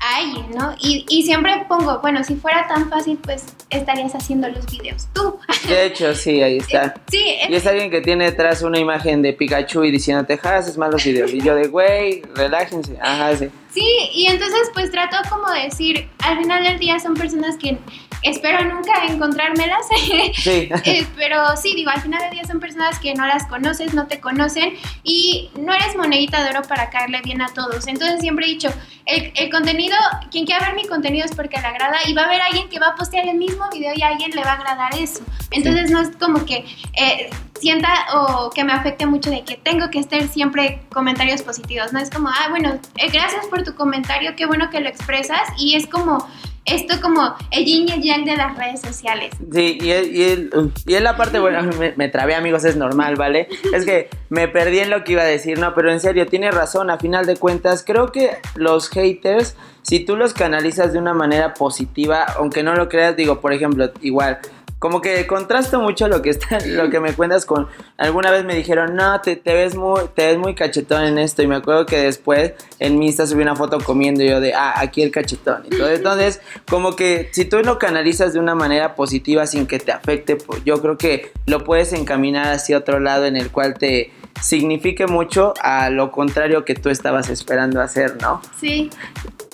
a 0.00 0.16
alguien, 0.16 0.50
¿no? 0.54 0.74
Y, 0.80 1.04
y 1.08 1.22
siempre 1.22 1.64
pongo, 1.68 2.00
bueno, 2.00 2.22
si 2.24 2.36
fuera 2.36 2.66
tan 2.68 2.88
fácil, 2.90 3.18
pues 3.22 3.44
estarías 3.70 4.14
haciendo 4.14 4.48
los 4.48 4.66
videos 4.66 5.08
tú. 5.12 5.38
De 5.68 5.86
hecho, 5.86 6.14
sí, 6.14 6.42
ahí 6.42 6.58
está. 6.58 6.94
Sí. 7.10 7.36
Y 7.48 7.54
es 7.54 7.66
alguien 7.66 7.90
que 7.90 8.00
tiene 8.00 8.24
detrás 8.24 8.62
una 8.62 8.78
imagen 8.78 9.22
de 9.22 9.32
Pikachu 9.32 9.84
y 9.84 9.90
diciéndote, 9.90 10.36
ja, 10.36 10.56
haces 10.56 10.76
malos 10.76 11.04
videos. 11.04 11.32
Y 11.32 11.40
yo 11.40 11.54
de, 11.54 11.68
güey, 11.68 12.22
relájense. 12.34 12.96
Ajá, 13.00 13.36
sí. 13.36 13.48
Sí, 13.74 13.88
y 14.12 14.26
entonces 14.26 14.70
pues 14.72 14.90
trato 14.92 15.16
como 15.28 15.50
de 15.50 15.62
decir, 15.62 16.08
al 16.20 16.38
final 16.38 16.62
del 16.62 16.78
día 16.78 17.00
son 17.00 17.14
personas 17.14 17.56
que 17.56 17.76
espero 18.24 18.64
nunca 18.64 19.04
encontrármelas, 19.06 19.86
sí. 20.34 20.68
Eh, 20.84 21.06
pero 21.16 21.56
sí, 21.56 21.74
digo, 21.74 21.90
al 21.90 22.00
final 22.00 22.20
del 22.22 22.30
día 22.30 22.44
son 22.44 22.58
personas 22.58 22.98
que 22.98 23.14
no 23.14 23.26
las 23.26 23.46
conoces, 23.46 23.94
no 23.94 24.06
te 24.06 24.20
conocen 24.20 24.74
y 25.02 25.50
no 25.58 25.72
eres 25.72 25.94
monedita 25.96 26.42
de 26.42 26.50
oro 26.50 26.62
para 26.62 26.90
caerle 26.90 27.20
bien 27.22 27.42
a 27.42 27.48
todos. 27.48 27.86
Entonces 27.86 28.20
siempre 28.20 28.46
he 28.46 28.48
dicho, 28.48 28.72
el, 29.06 29.32
el 29.36 29.50
contenido, 29.50 29.96
quien 30.30 30.46
quiera 30.46 30.66
ver 30.66 30.74
mi 30.74 30.86
contenido 30.86 31.24
es 31.24 31.34
porque 31.34 31.60
le 31.60 31.66
agrada 31.66 31.98
y 32.06 32.14
va 32.14 32.22
a 32.22 32.24
haber 32.26 32.40
alguien 32.40 32.68
que 32.68 32.78
va 32.78 32.88
a 32.88 32.94
postear 32.94 33.28
el 33.28 33.36
mismo 33.36 33.68
video 33.70 33.92
y 33.94 34.02
a 34.02 34.08
alguien 34.08 34.30
le 34.32 34.42
va 34.42 34.52
a 34.52 34.54
agradar 34.54 34.94
eso. 34.98 35.20
Entonces 35.50 35.90
no 35.90 36.00
es 36.00 36.16
como 36.16 36.44
que 36.46 36.64
eh, 36.94 37.30
sienta 37.60 38.06
o 38.14 38.50
que 38.50 38.64
me 38.64 38.72
afecte 38.72 39.06
mucho 39.06 39.30
de 39.30 39.44
que 39.44 39.56
tengo 39.56 39.90
que 39.90 39.98
estar 39.98 40.26
siempre 40.28 40.82
comentarios 40.92 41.42
positivos, 41.42 41.92
no 41.92 42.00
es 42.00 42.10
como, 42.10 42.28
ah, 42.28 42.48
bueno, 42.50 42.78
eh, 42.96 43.10
gracias 43.10 43.46
por 43.46 43.62
tu 43.62 43.74
comentario, 43.74 44.34
qué 44.36 44.46
bueno 44.46 44.70
que 44.70 44.80
lo 44.80 44.88
expresas 44.88 45.40
y 45.58 45.76
es 45.76 45.86
como 45.86 46.26
esto 46.64 47.00
como 47.00 47.34
el 47.50 47.64
yin 47.64 47.88
y 47.88 47.92
el 47.92 48.02
yang 48.02 48.24
de 48.24 48.36
las 48.36 48.56
redes 48.56 48.80
sociales. 48.80 49.30
Sí, 49.52 49.78
y, 49.80 49.92
y, 49.92 50.50
y 50.86 51.00
la 51.00 51.16
parte, 51.16 51.38
bueno, 51.38 51.62
me, 51.78 51.94
me, 51.96 52.08
trabé 52.08 52.34
amigos, 52.34 52.64
es 52.64 52.76
normal, 52.76 53.16
¿vale? 53.16 53.48
Es 53.72 53.84
que 53.84 54.08
me 54.30 54.48
perdí 54.48 54.78
en 54.78 54.90
lo 54.90 55.04
que 55.04 55.12
iba 55.12 55.22
a 55.22 55.26
decir, 55.26 55.58
no, 55.58 55.74
pero 55.74 55.92
en 55.92 56.00
serio, 56.00 56.26
tiene 56.26 56.50
razón, 56.50 56.90
a 56.90 56.98
final 56.98 57.26
de 57.26 57.36
cuentas, 57.36 57.84
creo 57.86 58.12
que 58.12 58.38
los 58.54 58.88
haters, 58.88 59.56
si 59.82 60.00
tú 60.00 60.16
los 60.16 60.32
canalizas 60.32 60.92
de 60.92 60.98
una 60.98 61.14
manera 61.14 61.54
positiva, 61.54 62.24
aunque 62.38 62.62
no 62.62 62.74
lo 62.74 62.88
creas, 62.88 63.16
digo, 63.16 63.40
por 63.40 63.52
ejemplo, 63.52 63.90
igual, 64.00 64.38
como 64.84 65.00
que 65.00 65.26
contrasto 65.26 65.80
mucho 65.80 66.08
lo 66.08 66.20
que 66.20 66.28
está, 66.28 66.58
lo 66.66 66.90
que 66.90 67.00
me 67.00 67.14
cuentas 67.14 67.46
con 67.46 67.68
alguna 67.96 68.30
vez 68.30 68.44
me 68.44 68.54
dijeron, 68.54 68.94
"No, 68.94 69.18
te, 69.22 69.34
te, 69.34 69.54
ves 69.54 69.74
muy 69.76 70.02
te 70.14 70.26
ves 70.26 70.36
muy 70.36 70.54
cachetón 70.54 71.04
en 71.04 71.16
esto." 71.16 71.42
Y 71.42 71.46
me 71.46 71.56
acuerdo 71.56 71.86
que 71.86 71.96
después 71.96 72.52
en 72.80 72.98
mi 72.98 73.06
Insta 73.06 73.26
subí 73.26 73.40
una 73.40 73.56
foto 73.56 73.78
comiendo 73.80 74.22
y 74.22 74.28
yo 74.28 74.40
de, 74.40 74.52
"Ah, 74.52 74.74
aquí 74.76 75.02
el 75.02 75.10
cachetón." 75.10 75.62
Entonces, 75.70 76.42
como 76.68 76.96
que 76.96 77.30
si 77.32 77.46
tú 77.46 77.60
lo 77.60 77.78
canalizas 77.78 78.34
de 78.34 78.40
una 78.40 78.54
manera 78.54 78.94
positiva 78.94 79.46
sin 79.46 79.66
que 79.66 79.78
te 79.78 79.90
afecte, 79.90 80.36
pues 80.36 80.62
yo 80.66 80.78
creo 80.82 80.98
que 80.98 81.32
lo 81.46 81.64
puedes 81.64 81.94
encaminar 81.94 82.48
hacia 82.48 82.76
otro 82.76 83.00
lado 83.00 83.24
en 83.24 83.38
el 83.38 83.50
cual 83.50 83.78
te 83.78 84.12
signifique 84.42 85.06
mucho 85.06 85.54
a 85.62 85.88
lo 85.88 86.12
contrario 86.12 86.66
que 86.66 86.74
tú 86.74 86.90
estabas 86.90 87.30
esperando 87.30 87.80
hacer, 87.80 88.20
¿no? 88.20 88.42
Sí. 88.60 88.90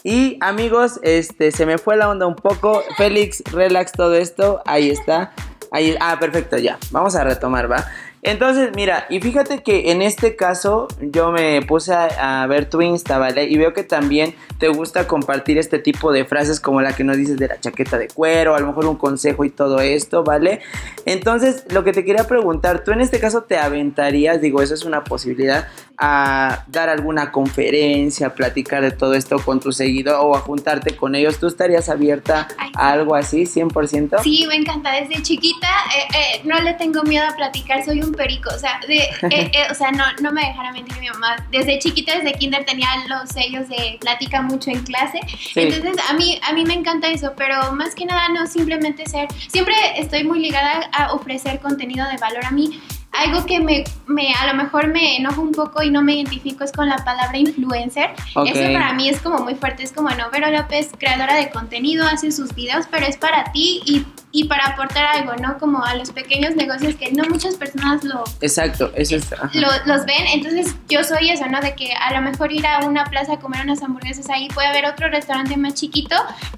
Y 0.02 0.38
amigos, 0.40 0.98
este 1.02 1.52
se 1.52 1.66
me 1.66 1.78
fue 1.78 1.96
la 1.96 2.08
onda 2.08 2.26
un 2.26 2.36
poco. 2.36 2.82
Félix, 2.96 3.42
relax 3.52 3.92
todo 3.92 4.14
esto. 4.14 4.62
Ahí 4.64 4.90
está. 4.90 5.32
Ahí, 5.70 5.94
ah, 6.00 6.16
perfecto, 6.18 6.58
ya. 6.58 6.78
Vamos 6.90 7.14
a 7.14 7.24
retomar, 7.24 7.70
¿va? 7.70 7.86
Entonces, 8.22 8.70
mira, 8.74 9.06
y 9.08 9.20
fíjate 9.20 9.62
que 9.62 9.92
en 9.92 10.02
este 10.02 10.36
caso 10.36 10.88
yo 11.00 11.30
me 11.32 11.62
puse 11.62 11.94
a, 11.94 12.42
a, 12.42 12.46
ver 12.46 12.68
tu 12.68 12.82
Insta, 12.82 13.16
¿vale? 13.18 13.44
Y 13.44 13.56
veo 13.56 13.72
que 13.72 13.82
también 13.82 14.34
te 14.58 14.68
gusta 14.68 15.08
compartir 15.08 15.56
este 15.56 15.78
tipo 15.78 16.12
de 16.12 16.26
frases 16.26 16.60
como 16.60 16.82
la 16.82 16.94
que 16.94 17.02
nos 17.02 17.16
dices 17.16 17.38
de 17.38 17.48
la 17.48 17.58
chaqueta 17.58 17.96
de 17.96 18.08
cuero, 18.08 18.54
a 18.54 18.60
lo 18.60 18.66
mejor 18.66 18.84
un 18.86 18.96
consejo 18.96 19.44
y 19.44 19.50
todo 19.50 19.80
esto, 19.80 20.22
¿vale? 20.22 20.60
Entonces, 21.06 21.64
lo 21.70 21.82
que 21.82 21.92
te 21.92 22.04
quería 22.04 22.24
preguntar, 22.24 22.84
tú 22.84 22.92
en 22.92 23.00
este 23.00 23.20
caso 23.20 23.42
te 23.42 23.56
aventarías, 23.56 24.42
digo, 24.42 24.60
eso 24.60 24.74
es 24.74 24.84
una 24.84 25.02
posibilidad, 25.02 25.68
a 26.02 26.64
dar 26.66 26.88
alguna 26.88 27.30
conferencia, 27.30 28.28
a 28.28 28.34
platicar 28.34 28.82
de 28.82 28.90
todo 28.90 29.14
esto 29.14 29.38
con 29.38 29.60
tu 29.60 29.70
seguidor 29.70 30.16
o 30.20 30.34
a 30.34 30.40
juntarte 30.40 30.96
con 30.96 31.14
ellos. 31.14 31.38
¿Tú 31.38 31.46
estarías 31.46 31.90
abierta 31.90 32.48
Ay, 32.56 32.72
a 32.74 32.92
algo 32.92 33.14
así, 33.14 33.42
100%? 33.42 34.22
Sí, 34.22 34.46
me 34.48 34.56
encanta. 34.56 34.92
Desde 34.92 35.22
chiquita 35.22 35.68
eh, 35.68 36.08
eh, 36.14 36.40
no 36.44 36.58
le 36.60 36.72
tengo 36.74 37.02
miedo 37.02 37.26
a 37.30 37.36
platicar, 37.36 37.84
soy 37.84 38.00
un 38.00 38.09
perico. 38.12 38.50
O 38.54 38.58
sea, 38.58 38.80
de, 38.86 38.98
eh, 38.98 39.10
eh, 39.52 39.66
o 39.70 39.74
sea 39.74 39.90
no, 39.90 40.04
no 40.20 40.32
me 40.32 40.42
dejará 40.42 40.72
mentir 40.72 40.98
mi 40.98 41.08
mamá. 41.08 41.36
Desde 41.50 41.78
chiquita, 41.78 42.16
desde 42.16 42.38
kinder, 42.38 42.64
tenía 42.64 42.88
los 43.08 43.28
sellos 43.30 43.68
de 43.68 43.98
plática 44.00 44.42
mucho 44.42 44.70
en 44.70 44.82
clase. 44.84 45.20
Sí. 45.28 45.60
Entonces, 45.60 45.96
a 46.08 46.14
mí, 46.14 46.40
a 46.42 46.52
mí 46.52 46.64
me 46.64 46.74
encanta 46.74 47.08
eso, 47.08 47.32
pero 47.36 47.72
más 47.72 47.94
que 47.94 48.06
nada 48.06 48.28
no 48.28 48.46
simplemente 48.46 49.06
ser... 49.06 49.28
Siempre 49.48 49.74
estoy 49.96 50.24
muy 50.24 50.40
ligada 50.40 50.88
a 50.92 51.12
ofrecer 51.12 51.60
contenido 51.60 52.06
de 52.08 52.16
valor 52.16 52.44
a 52.44 52.50
mí 52.50 52.80
algo 53.12 53.44
que 53.44 53.60
me, 53.60 53.84
me, 54.06 54.32
a 54.34 54.46
lo 54.46 54.54
mejor 54.54 54.88
me 54.88 55.16
enoja 55.16 55.40
un 55.40 55.52
poco 55.52 55.82
y 55.82 55.90
no 55.90 56.02
me 56.02 56.14
identifico 56.14 56.64
es 56.64 56.72
con 56.72 56.88
la 56.88 57.04
palabra 57.04 57.36
influencer. 57.38 58.10
Ok. 58.34 58.48
Eso 58.48 58.72
para 58.72 58.92
mí 58.94 59.08
es 59.08 59.20
como 59.20 59.38
muy 59.38 59.54
fuerte. 59.54 59.82
Es 59.82 59.92
como, 59.92 60.10
no, 60.10 60.30
Vero 60.30 60.50
López, 60.50 60.90
creadora 60.96 61.34
de 61.34 61.50
contenido, 61.50 62.06
hace 62.06 62.30
sus 62.30 62.54
videos, 62.54 62.86
pero 62.90 63.06
es 63.06 63.16
para 63.16 63.52
ti 63.52 63.82
y, 63.84 64.06
y 64.32 64.44
para 64.44 64.64
aportar 64.66 65.04
algo, 65.06 65.34
¿no? 65.36 65.58
Como 65.58 65.84
a 65.84 65.94
los 65.96 66.10
pequeños 66.12 66.54
negocios 66.54 66.94
que 66.94 67.10
no 67.12 67.24
muchas 67.24 67.56
personas 67.56 68.04
lo, 68.04 68.22
Exacto, 68.40 68.92
eso 68.94 69.16
es. 69.16 69.28
lo- 69.54 69.68
los 69.86 70.04
ven. 70.06 70.24
Entonces 70.32 70.74
yo 70.88 71.02
soy 71.02 71.30
eso, 71.30 71.46
¿no? 71.46 71.60
De 71.60 71.74
que 71.74 71.92
a 71.94 72.12
lo 72.14 72.20
mejor 72.22 72.52
ir 72.52 72.66
a 72.66 72.84
una 72.86 73.04
plaza 73.06 73.34
a 73.34 73.38
comer 73.40 73.62
unas 73.64 73.82
hamburguesas 73.82 74.28
ahí 74.30 74.48
puede 74.48 74.68
haber 74.68 74.86
otro 74.86 75.08
restaurante 75.08 75.56
más 75.56 75.74
chiquito 75.74 76.14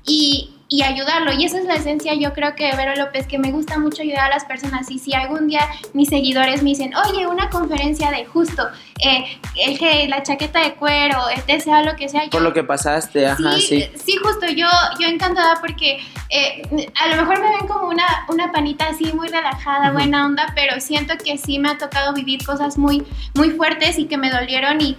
y, 0.06 0.50
y 0.72 0.82
ayudarlo. 0.82 1.32
Y 1.35 1.44
esa 1.44 1.58
es 1.58 1.66
la 1.66 1.74
esencia, 1.74 2.14
yo 2.14 2.32
creo 2.32 2.54
que 2.54 2.64
de 2.64 2.76
Vero 2.76 2.96
López, 2.96 3.26
que 3.26 3.38
me 3.38 3.52
gusta 3.52 3.78
mucho 3.78 4.00
ayudar 4.00 4.24
a 4.24 4.28
las 4.30 4.46
personas. 4.46 4.90
Y 4.90 4.98
si 4.98 5.12
algún 5.12 5.46
día 5.46 5.68
mis 5.92 6.08
seguidores 6.08 6.62
me 6.62 6.70
dicen, 6.70 6.92
oye, 6.96 7.26
una 7.26 7.50
conferencia 7.50 8.11
de 8.11 8.24
justo, 8.24 8.66
eh, 8.98 9.38
el 9.61 9.78
que 9.78 10.08
la 10.08 10.22
chaqueta 10.22 10.61
de 10.61 10.72
cuero, 10.74 11.28
este 11.28 11.61
sea 11.61 11.82
lo 11.82 11.94
que 11.94 12.08
sea, 12.08 12.24
yo, 12.24 12.30
Por 12.30 12.40
lo 12.40 12.54
que 12.54 12.64
pasaste, 12.64 13.26
ajá, 13.26 13.58
sí. 13.58 13.87
sí, 14.02 14.16
justo, 14.16 14.46
yo, 14.46 14.66
yo 14.98 15.08
encantada 15.08 15.61
porque 15.61 15.98
eh, 16.30 16.62
a 16.98 17.08
lo 17.08 17.16
mejor 17.16 17.42
me 17.42 17.50
ven 17.50 17.68
como 17.68 17.88
una, 17.88 18.06
una 18.28 18.50
panita 18.50 18.88
así 18.88 19.12
muy 19.12 19.28
relajada, 19.28 19.92
buena 19.92 20.24
onda, 20.24 20.52
pero 20.54 20.80
siento 20.80 21.14
que 21.22 21.37
sí 21.37 21.58
me 21.58 21.68
ha 21.68 21.76
tocado 21.76 22.14
vivir 22.14 22.46
cosas 22.46 22.78
muy, 22.78 23.04
muy 23.35 23.50
fuertes 23.50 23.98
y 23.98 24.06
que 24.06 24.16
me 24.16 24.30
dolieron 24.30 24.80
y 24.80 24.96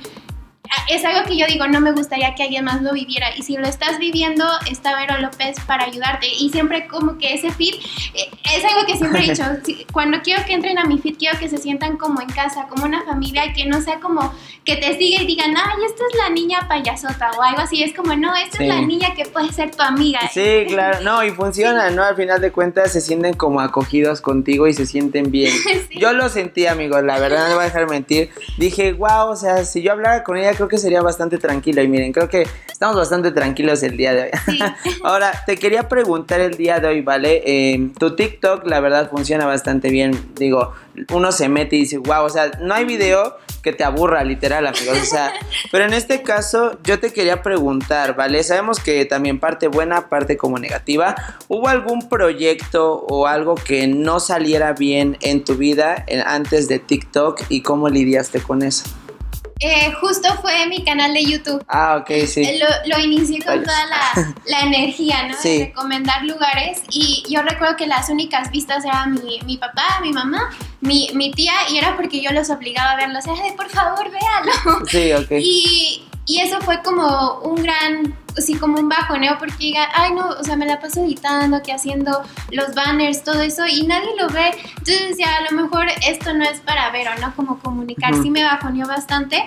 es 0.90 1.04
algo 1.06 1.28
que 1.28 1.38
yo 1.38 1.46
digo, 1.48 1.68
no 1.68 1.80
me 1.82 1.92
gustaría 1.92 2.34
que 2.36 2.44
alguien 2.44 2.66
más 2.66 2.82
lo 2.82 2.94
viviera. 2.94 3.28
Y 3.36 3.44
si 3.44 3.58
lo 3.58 3.68
estás 3.68 4.00
viviendo, 4.00 4.46
está 4.70 4.96
Vero 4.98 5.18
López 5.20 5.56
para 5.68 5.86
ayudarte. 5.86 6.28
Y 6.28 6.50
siempre 6.50 6.88
como 6.88 7.18
que 7.18 7.34
ese 7.34 7.52
feed, 7.52 7.76
eh, 8.14 8.30
es 8.56 8.64
algo 8.66 8.86
que 8.86 8.98
siempre 8.98 9.26
he 9.26 9.30
dicho, 9.30 9.44
cuando 9.94 10.22
quiero 10.22 10.44
que 10.46 10.54
entren 10.54 10.78
a 10.78 10.86
mi 10.86 10.98
feed, 11.00 11.18
quiero 11.18 11.38
que 11.40 11.50
se 11.50 11.58
sientan 11.58 11.98
como 11.98 12.22
en 12.22 12.30
casa, 12.30 12.68
como 12.70 12.86
una 12.86 13.04
familia, 13.04 13.46
y 13.48 13.54
que 13.54 13.66
no 13.66 13.82
sea 13.82 14.00
como 14.00 14.34
que 14.66 14.78
te 14.78 14.98
siga 14.98 15.22
y 15.22 15.26
digan, 15.28 15.54
ay, 15.58 15.84
esta 15.86 16.04
es 16.12 16.18
la 16.18 16.30
niña 16.30 16.68
payasota 16.70 17.32
o 17.38 17.42
algo 17.42 17.62
así. 17.62 17.84
Es 17.84 17.94
como, 17.94 18.16
no, 18.16 18.34
esta 18.36 18.58
Sí. 18.58 18.64
es 18.64 18.70
la 18.70 18.82
niña 18.82 19.14
que 19.16 19.26
puede 19.26 19.52
ser 19.52 19.72
tu 19.76 19.82
amiga. 19.84 20.20
Sí, 20.34 20.66
claro, 20.68 21.02
no, 21.02 21.24
y 21.24 21.32
funciona, 21.32 21.90
¿no? 21.90 22.04
Al 22.04 22.16
final 22.16 22.40
de 22.40 22.52
cuentas 22.52 22.92
se 22.94 23.02
sienten 23.02 23.34
como 23.34 23.60
acogidos 23.62 24.22
contigo 24.22 24.68
y 24.68 24.74
se 24.74 24.86
sienten 24.86 25.32
bien. 25.32 25.52
Sí. 25.90 26.00
Yo 26.00 26.14
lo 26.14 26.30
sentí, 26.30 26.66
amigos, 26.68 27.04
la 27.04 27.20
verdad 27.20 27.44
no 27.44 27.48
me 27.50 27.54
voy 27.56 27.62
a 27.64 27.66
dejar 27.66 27.90
mentir. 27.90 28.30
Dije, 28.58 28.94
wow, 28.94 29.30
o 29.30 29.36
sea, 29.36 29.66
si 29.66 29.82
yo 29.82 29.92
hablara 29.92 30.24
con 30.24 30.38
ella 30.38 30.54
creo 30.64 30.70
que 30.70 30.78
sería 30.78 31.02
bastante 31.02 31.38
tranquilo. 31.38 31.82
Y 31.82 31.88
miren, 31.88 32.14
creo 32.14 32.30
que 32.30 32.48
estamos 32.72 32.96
bastante 32.96 33.32
tranquilos 33.32 33.84
el 33.84 33.98
día 33.98 34.14
de 34.14 34.24
hoy. 34.24 34.30
Sí. 34.46 34.60
Ahora, 35.04 35.44
te 35.46 35.58
quería 35.58 35.90
preguntar 35.90 36.40
el 36.40 36.56
día 36.56 36.80
de 36.80 36.88
hoy, 36.88 37.02
¿vale? 37.02 37.44
Eh, 37.46 37.90
tu 38.00 38.16
TikTok, 38.16 38.66
la 38.66 38.80
verdad, 38.80 39.10
funciona 39.10 39.46
bastante 39.46 39.90
bien. 39.90 40.34
Digo, 40.36 40.74
uno 41.12 41.32
se 41.32 41.50
mete 41.50 41.76
y 41.76 41.80
dice, 41.80 41.98
wow, 41.98 42.24
o 42.24 42.30
sea, 42.30 42.52
no 42.62 42.74
hay 42.74 42.86
video 42.86 43.38
que 43.62 43.74
te 43.74 43.84
aburra, 43.84 44.24
literal, 44.24 44.66
amigos. 44.68 44.98
O 45.02 45.06
sea, 45.06 45.34
pero 45.72 45.86
en 45.86 45.94
este 45.94 46.22
caso, 46.22 46.78
yo 46.84 47.00
te 47.00 47.12
quería 47.12 47.42
preguntar, 47.42 48.16
¿vale? 48.16 48.42
Sabemos 48.44 48.80
que 48.80 49.04
también 49.06 49.40
parte 49.40 49.68
buena, 49.68 50.08
parte 50.08 50.38
como 50.38 50.60
negativa. 50.60 51.16
¿Hubo 51.50 51.68
algún 51.68 52.08
proyecto 52.08 53.06
o 53.10 53.28
algo 53.28 53.56
que 53.56 53.88
no 53.88 54.22
saliera 54.22 54.74
bien 54.74 55.18
en 55.22 55.44
tu 55.44 55.56
vida 55.56 56.06
antes 56.26 56.70
de 56.70 56.80
TikTok 56.80 57.42
y 57.50 57.62
cómo 57.62 57.90
lidiaste 57.90 58.42
con 58.42 58.62
eso? 58.62 58.86
Eh, 59.66 59.94
justo 60.02 60.28
fue 60.42 60.68
mi 60.68 60.84
canal 60.84 61.14
de 61.14 61.24
YouTube. 61.24 61.64
Ah, 61.70 61.98
ok, 62.02 62.10
sí. 62.28 62.42
Eh, 62.44 62.60
Lo, 62.60 62.96
lo 62.98 63.04
inicié 63.04 63.42
con 63.42 63.64
toda 63.64 63.86
la, 63.86 64.34
la 64.46 64.60
energía, 64.62 65.28
¿no? 65.30 65.36
Sí. 65.42 65.58
De 65.60 65.66
recomendar 65.68 66.24
lugares. 66.26 66.82
Y 66.90 67.24
yo 67.30 67.42
recuerdo 67.42 67.78
que 67.78 67.88
las 67.88 68.10
únicas 68.10 68.52
vistas 68.52 68.84
eran 68.84 69.14
mi, 69.14 69.40
mi 69.46 69.58
papá, 69.58 70.00
mi 70.02 70.12
mamá, 70.12 70.50
mi, 70.82 71.10
mi 71.14 71.32
tía, 71.32 71.54
y 71.70 71.78
era 71.78 71.96
porque 71.96 72.22
yo 72.22 72.32
los 72.32 72.50
obligaba 72.50 72.92
a 72.92 72.96
verlos. 72.98 73.26
Era 73.26 73.42
de, 73.42 73.54
por 73.54 73.70
favor, 73.70 74.06
véalo. 74.12 74.86
Sí, 74.88 75.14
ok. 75.14 75.32
Y, 75.40 76.04
y 76.26 76.40
eso 76.40 76.60
fue 76.62 76.82
como 76.84 77.40
un 77.40 77.62
gran, 77.64 78.16
sí, 78.38 78.56
como 78.56 78.80
un 78.80 78.90
bajoneo, 78.90 79.38
porque 79.38 79.56
diga, 79.60 79.90
ay, 79.94 80.14
no, 80.14 80.30
o 80.30 80.44
sea, 80.44 80.56
me 80.56 80.66
la 80.66 80.80
paso 80.80 81.04
editando, 81.04 81.62
que 81.62 81.74
haciendo 81.74 82.24
los 82.52 82.74
banners, 82.76 83.24
todo 83.24 83.42
eso, 83.42 83.66
y 83.68 83.84
nadie 83.84 84.10
lo 84.20 84.30
ve. 84.30 84.52
Entonces 84.78 85.10
decía, 85.10 85.28
a 85.38 85.52
lo 85.52 85.62
mejor 85.62 85.88
esto 86.08 86.34
no 86.34 86.44
es 86.44 86.60
para 86.62 86.90
ver 86.92 87.08
o 87.08 87.22
no 87.22 87.36
como 87.36 87.60
comunicar. 87.60 88.14
Sí 88.22 88.30
me 88.30 88.44
bajoneó 88.44 88.88
bastante 88.88 89.44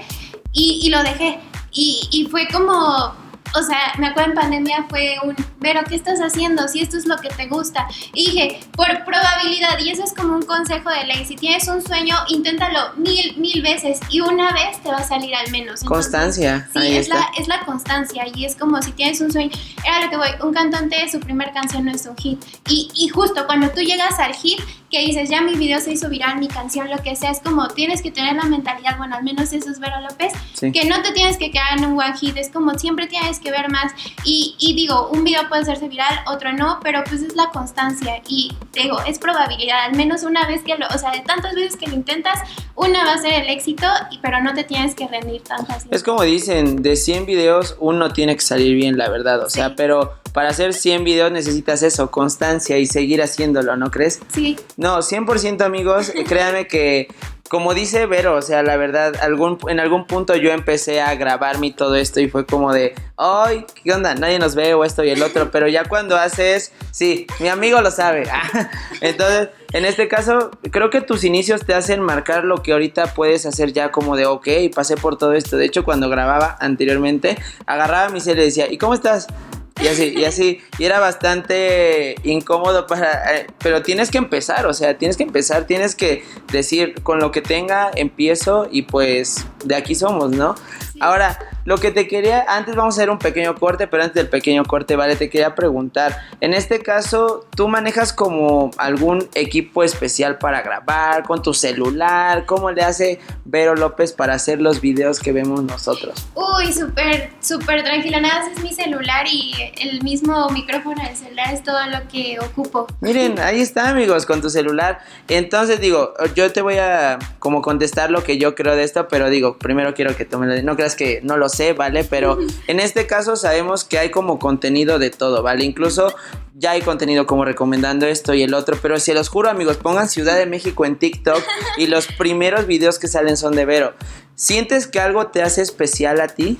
y, 0.52 0.80
y 0.82 0.90
lo 0.90 1.02
dejé. 1.02 1.38
Y, 1.72 2.08
y 2.10 2.26
fue 2.26 2.48
como 2.48 3.14
o 3.54 3.62
sea, 3.62 3.92
me 3.98 4.08
acuerdo 4.08 4.30
en 4.30 4.34
pandemia 4.36 4.86
fue 4.88 5.16
un, 5.22 5.36
pero 5.60 5.82
¿qué 5.84 5.96
estás 5.96 6.20
haciendo? 6.20 6.68
Si 6.68 6.80
esto 6.80 6.96
es 6.96 7.06
lo 7.06 7.16
que 7.18 7.28
te 7.28 7.46
gusta. 7.46 7.86
Y 8.12 8.30
dije, 8.30 8.60
por 8.72 8.86
probabilidad, 9.04 9.78
y 9.78 9.90
eso 9.90 10.04
es 10.04 10.12
como 10.12 10.34
un 10.36 10.42
consejo 10.42 10.90
de 10.90 11.04
ley, 11.04 11.24
si 11.24 11.36
tienes 11.36 11.66
un 11.68 11.82
sueño, 11.82 12.16
inténtalo 12.28 12.94
mil, 12.96 13.36
mil 13.38 13.62
veces 13.62 14.00
y 14.10 14.20
una 14.20 14.52
vez 14.52 14.82
te 14.82 14.90
va 14.90 14.98
a 14.98 15.04
salir 15.04 15.34
al 15.34 15.50
menos. 15.50 15.82
constancia. 15.82 16.68
Sí, 16.72 16.96
es, 16.96 17.08
La, 17.08 17.30
es 17.38 17.48
la 17.48 17.64
constancia 17.64 18.24
y 18.34 18.44
es 18.44 18.56
como 18.56 18.80
si 18.82 18.92
tienes 18.92 19.20
un 19.20 19.32
sueño, 19.32 19.50
era 19.84 20.04
lo 20.04 20.10
que 20.10 20.16
voy, 20.16 20.28
un 20.42 20.52
cantante, 20.52 21.08
su 21.10 21.20
primer 21.20 21.52
canción 21.52 21.84
no 21.84 21.92
es 21.92 22.06
un 22.06 22.16
hit. 22.16 22.42
Y, 22.68 22.90
y 22.94 23.08
justo 23.08 23.46
cuando 23.46 23.70
tú 23.70 23.80
llegas 23.80 24.18
al 24.18 24.34
hit, 24.34 24.60
que 24.90 25.00
dices, 25.00 25.28
ya 25.28 25.40
mi 25.40 25.54
video 25.54 25.80
se 25.80 25.92
hizo 25.92 26.08
viral, 26.08 26.38
mi 26.38 26.48
canción, 26.48 26.90
lo 26.90 26.98
que 27.02 27.16
sea, 27.16 27.30
es 27.30 27.40
como 27.40 27.68
tienes 27.68 28.02
que 28.02 28.10
tener 28.10 28.36
la 28.36 28.44
mentalidad, 28.44 28.96
bueno, 28.98 29.16
al 29.16 29.24
menos 29.24 29.52
eso 29.52 29.70
es 29.70 29.80
Vero 29.80 30.00
López, 30.00 30.32
que 30.60 30.84
no 30.84 31.02
te 31.02 31.12
tienes 31.12 31.36
que 31.36 31.50
quedar 31.50 31.78
en 31.78 31.86
un 31.86 31.98
one 31.98 32.16
hit, 32.18 32.36
es 32.36 32.50
como 32.50 32.78
siempre 32.78 33.06
tienes 33.06 33.40
que 33.40 33.50
ver 33.50 33.70
más. 33.70 33.92
Y, 34.24 34.54
y, 34.58 34.74
digo, 34.74 35.08
un 35.08 35.24
video 35.24 35.48
puede 35.48 35.62
hacerse 35.62 35.88
viral, 35.88 36.20
otro 36.26 36.52
no, 36.52 36.78
pero 36.82 37.02
pues 37.04 37.22
es 37.22 37.34
la 37.34 37.50
constancia 37.50 38.22
y 38.28 38.52
digo, 38.72 38.98
es 39.06 39.18
probabilidad, 39.18 39.84
al 39.84 39.96
menos 39.96 40.22
una 40.22 40.46
vez 40.46 40.62
que 40.62 40.76
lo, 40.76 40.86
o 40.88 40.98
sea, 40.98 41.10
de 41.10 41.20
tantas 41.20 41.54
veces 41.54 41.76
que 41.76 41.86
lo 41.86 41.94
intentas, 41.94 42.38
una 42.74 43.04
va 43.04 43.14
a 43.14 43.18
ser 43.18 43.42
el 43.42 43.48
éxito, 43.48 43.86
pero 44.22 44.40
no 44.40 44.54
te 44.54 44.64
tienes 44.64 44.94
que 44.94 45.08
rendir 45.08 45.42
tan 45.42 45.66
fácil. 45.66 45.88
Es 45.92 46.02
como 46.02 46.22
dicen, 46.22 46.82
de 46.82 46.96
100 46.96 47.26
videos 47.26 47.76
uno 47.80 48.12
tiene 48.12 48.34
que 48.34 48.42
salir 48.42 48.74
bien, 48.76 48.98
la 48.98 49.08
verdad, 49.08 49.42
o 49.42 49.50
sea, 49.50 49.74
pero 49.74 50.14
para 50.36 50.50
hacer 50.50 50.74
100 50.74 51.02
videos 51.02 51.32
necesitas 51.32 51.82
eso, 51.82 52.10
constancia 52.10 52.76
y 52.76 52.84
seguir 52.84 53.22
haciéndolo, 53.22 53.74
¿no 53.76 53.90
crees? 53.90 54.20
Sí. 54.34 54.58
No, 54.76 54.98
100% 54.98 55.62
amigos, 55.62 56.12
créanme 56.26 56.66
que 56.66 57.08
como 57.48 57.74
dice 57.74 58.06
Vero, 58.06 58.34
o 58.34 58.42
sea, 58.42 58.62
la 58.62 58.76
verdad, 58.76 59.14
algún, 59.22 59.58
en 59.68 59.80
algún 59.80 60.06
punto 60.06 60.34
yo 60.36 60.50
empecé 60.50 61.00
a 61.00 61.14
grabarme 61.14 61.72
todo 61.72 61.94
esto 61.94 62.20
y 62.20 62.28
fue 62.28 62.44
como 62.46 62.72
de, 62.72 62.94
ay, 63.16 63.64
¿qué 63.84 63.92
onda? 63.92 64.14
Nadie 64.14 64.38
nos 64.38 64.54
ve 64.54 64.74
o 64.74 64.84
esto 64.84 65.04
y 65.04 65.10
el 65.10 65.22
otro, 65.22 65.50
pero 65.50 65.68
ya 65.68 65.84
cuando 65.84 66.16
haces, 66.16 66.72
sí, 66.90 67.26
mi 67.40 67.48
amigo 67.48 67.80
lo 67.80 67.90
sabe. 67.90 68.24
Entonces, 69.00 69.50
en 69.72 69.84
este 69.84 70.08
caso, 70.08 70.50
creo 70.70 70.90
que 70.90 71.00
tus 71.00 71.24
inicios 71.24 71.64
te 71.64 71.74
hacen 71.74 72.00
marcar 72.00 72.44
lo 72.44 72.62
que 72.62 72.72
ahorita 72.72 73.14
puedes 73.14 73.46
hacer 73.46 73.72
ya 73.72 73.90
como 73.90 74.16
de, 74.16 74.26
ok, 74.26 74.48
pasé 74.74 74.96
por 74.96 75.16
todo 75.16 75.32
esto. 75.32 75.56
De 75.56 75.66
hecho, 75.66 75.84
cuando 75.84 76.08
grababa 76.08 76.56
anteriormente, 76.60 77.38
agarraba 77.66 78.08
mi 78.08 78.20
cel 78.20 78.38
y 78.38 78.42
decía, 78.42 78.70
¿y 78.70 78.78
cómo 78.78 78.94
estás? 78.94 79.28
Y 79.82 79.88
así, 79.88 80.14
y 80.16 80.24
así, 80.24 80.60
y 80.78 80.84
era 80.84 81.00
bastante 81.00 82.16
incómodo 82.24 82.86
para, 82.86 83.36
eh, 83.36 83.46
pero 83.58 83.82
tienes 83.82 84.10
que 84.10 84.16
empezar, 84.16 84.66
o 84.66 84.72
sea, 84.72 84.96
tienes 84.96 85.18
que 85.18 85.22
empezar, 85.22 85.66
tienes 85.66 85.94
que 85.94 86.24
decir, 86.50 86.94
con 87.02 87.18
lo 87.18 87.30
que 87.30 87.42
tenga, 87.42 87.90
empiezo 87.94 88.68
y 88.70 88.82
pues 88.82 89.46
de 89.64 89.76
aquí 89.76 89.94
somos, 89.94 90.30
¿no? 90.30 90.54
Ahora, 90.98 91.38
lo 91.66 91.78
que 91.78 91.90
te 91.90 92.06
quería, 92.06 92.44
antes 92.48 92.76
vamos 92.76 92.94
a 92.94 93.00
hacer 93.00 93.10
un 93.10 93.18
pequeño 93.18 93.56
corte, 93.56 93.88
pero 93.88 94.04
antes 94.04 94.14
del 94.14 94.28
pequeño 94.28 94.64
corte, 94.64 94.94
vale, 94.94 95.16
te 95.16 95.28
quería 95.28 95.54
preguntar, 95.56 96.16
en 96.40 96.54
este 96.54 96.80
caso, 96.80 97.44
¿tú 97.54 97.66
manejas 97.66 98.12
como 98.12 98.70
algún 98.78 99.28
equipo 99.34 99.82
especial 99.82 100.38
para 100.38 100.62
grabar 100.62 101.24
con 101.24 101.42
tu 101.42 101.52
celular? 101.52 102.46
¿Cómo 102.46 102.70
le 102.70 102.82
hace 102.82 103.18
Vero 103.44 103.74
López 103.74 104.12
para 104.12 104.34
hacer 104.34 104.60
los 104.60 104.80
videos 104.80 105.18
que 105.18 105.32
vemos 105.32 105.64
nosotros? 105.64 106.26
Uy, 106.34 106.72
súper, 106.72 107.30
súper 107.40 107.82
tranquila, 107.82 108.20
nada 108.20 108.44
más 108.44 108.56
es 108.56 108.62
mi 108.62 108.72
celular 108.72 109.26
y 109.28 109.52
el 109.80 110.02
mismo 110.04 110.48
micrófono 110.50 111.02
del 111.02 111.16
celular 111.16 111.52
es 111.52 111.64
todo 111.64 111.84
lo 111.86 112.06
que 112.08 112.38
ocupo. 112.38 112.86
Miren, 113.00 113.40
ahí 113.40 113.60
está 113.60 113.88
amigos, 113.88 114.24
con 114.24 114.40
tu 114.40 114.50
celular. 114.50 115.00
Entonces 115.26 115.80
digo, 115.80 116.14
yo 116.36 116.52
te 116.52 116.62
voy 116.62 116.78
a 116.78 117.18
como 117.40 117.60
contestar 117.60 118.12
lo 118.12 118.22
que 118.22 118.38
yo 118.38 118.54
creo 118.54 118.76
de 118.76 118.84
esto, 118.84 119.08
pero 119.08 119.30
digo, 119.30 119.58
primero 119.58 119.94
quiero 119.94 120.16
que 120.16 120.24
tú 120.24 120.38
me 120.38 120.46
lo... 120.46 120.62
No 120.62 120.76
creas 120.76 120.94
que 120.94 121.20
no 121.22 121.36
lo 121.36 121.48
sé, 121.56 121.72
¿vale? 121.72 122.04
Pero 122.04 122.38
en 122.66 122.80
este 122.80 123.06
caso 123.06 123.36
sabemos 123.36 123.84
que 123.84 123.98
hay 123.98 124.10
como 124.10 124.38
contenido 124.38 124.98
de 124.98 125.10
todo, 125.10 125.42
¿vale? 125.42 125.64
Incluso 125.64 126.14
ya 126.54 126.72
hay 126.72 126.82
contenido 126.82 127.26
como 127.26 127.44
recomendando 127.44 128.06
esto 128.06 128.34
y 128.34 128.42
el 128.42 128.54
otro, 128.54 128.78
pero 128.80 128.98
si 128.98 129.12
los 129.12 129.28
juro 129.28 129.50
amigos, 129.50 129.76
pongan 129.76 130.08
Ciudad 130.08 130.36
de 130.36 130.46
México 130.46 130.84
en 130.84 130.96
TikTok 130.96 131.42
y 131.76 131.86
los 131.86 132.06
primeros 132.18 132.66
videos 132.66 132.98
que 132.98 133.08
salen 133.08 133.36
son 133.36 133.54
de 133.54 133.64
Vero. 133.64 133.94
¿Sientes 134.34 134.86
que 134.86 135.00
algo 135.00 135.28
te 135.28 135.42
hace 135.42 135.62
especial 135.62 136.20
a 136.20 136.28
ti? 136.28 136.58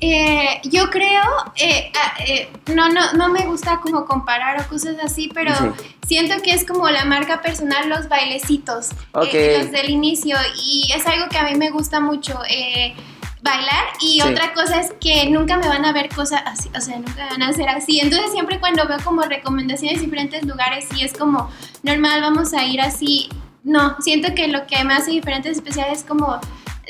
Eh, 0.00 0.60
yo 0.64 0.90
creo, 0.90 1.22
eh, 1.56 1.90
ah, 1.96 2.14
eh, 2.24 2.48
no, 2.72 2.88
no, 2.88 3.14
no 3.14 3.30
me 3.30 3.46
gusta 3.46 3.80
como 3.80 4.04
comparar 4.04 4.60
o 4.60 4.68
cosas 4.68 4.96
así, 5.02 5.28
pero 5.34 5.52
siento 6.06 6.40
que 6.42 6.52
es 6.52 6.64
como 6.64 6.88
la 6.88 7.04
marca 7.04 7.42
personal, 7.42 7.88
los 7.88 8.08
bailecitos, 8.08 8.90
okay. 9.12 9.58
los 9.58 9.72
del 9.72 9.90
inicio, 9.90 10.36
y 10.64 10.92
es 10.94 11.04
algo 11.04 11.28
que 11.28 11.38
a 11.38 11.44
mí 11.44 11.56
me 11.56 11.70
gusta 11.70 11.98
mucho 11.98 12.38
bailar 13.48 13.84
y 14.00 14.20
otra 14.20 14.52
cosa 14.52 14.80
es 14.80 14.92
que 15.00 15.28
nunca 15.30 15.56
me 15.56 15.68
van 15.68 15.84
a 15.84 15.92
ver 15.92 16.08
cosas 16.08 16.42
así, 16.44 16.70
o 16.76 16.80
sea, 16.80 16.96
nunca 16.96 17.26
van 17.30 17.42
a 17.42 17.48
hacer 17.48 17.68
así. 17.68 18.00
Entonces 18.00 18.30
siempre 18.32 18.60
cuando 18.60 18.86
veo 18.86 18.98
como 19.04 19.22
recomendaciones 19.22 19.98
de 19.98 20.04
diferentes 20.04 20.44
lugares, 20.44 20.86
sí 20.90 21.02
es 21.02 21.12
como 21.12 21.50
normal, 21.82 22.20
vamos 22.20 22.52
a 22.52 22.64
ir 22.64 22.80
así. 22.80 23.28
No, 23.64 23.96
siento 24.00 24.34
que 24.34 24.48
lo 24.48 24.66
que 24.66 24.82
me 24.84 24.94
hace 24.94 25.10
diferentes 25.10 25.56
especiales 25.56 26.00
es 26.00 26.04
como 26.04 26.38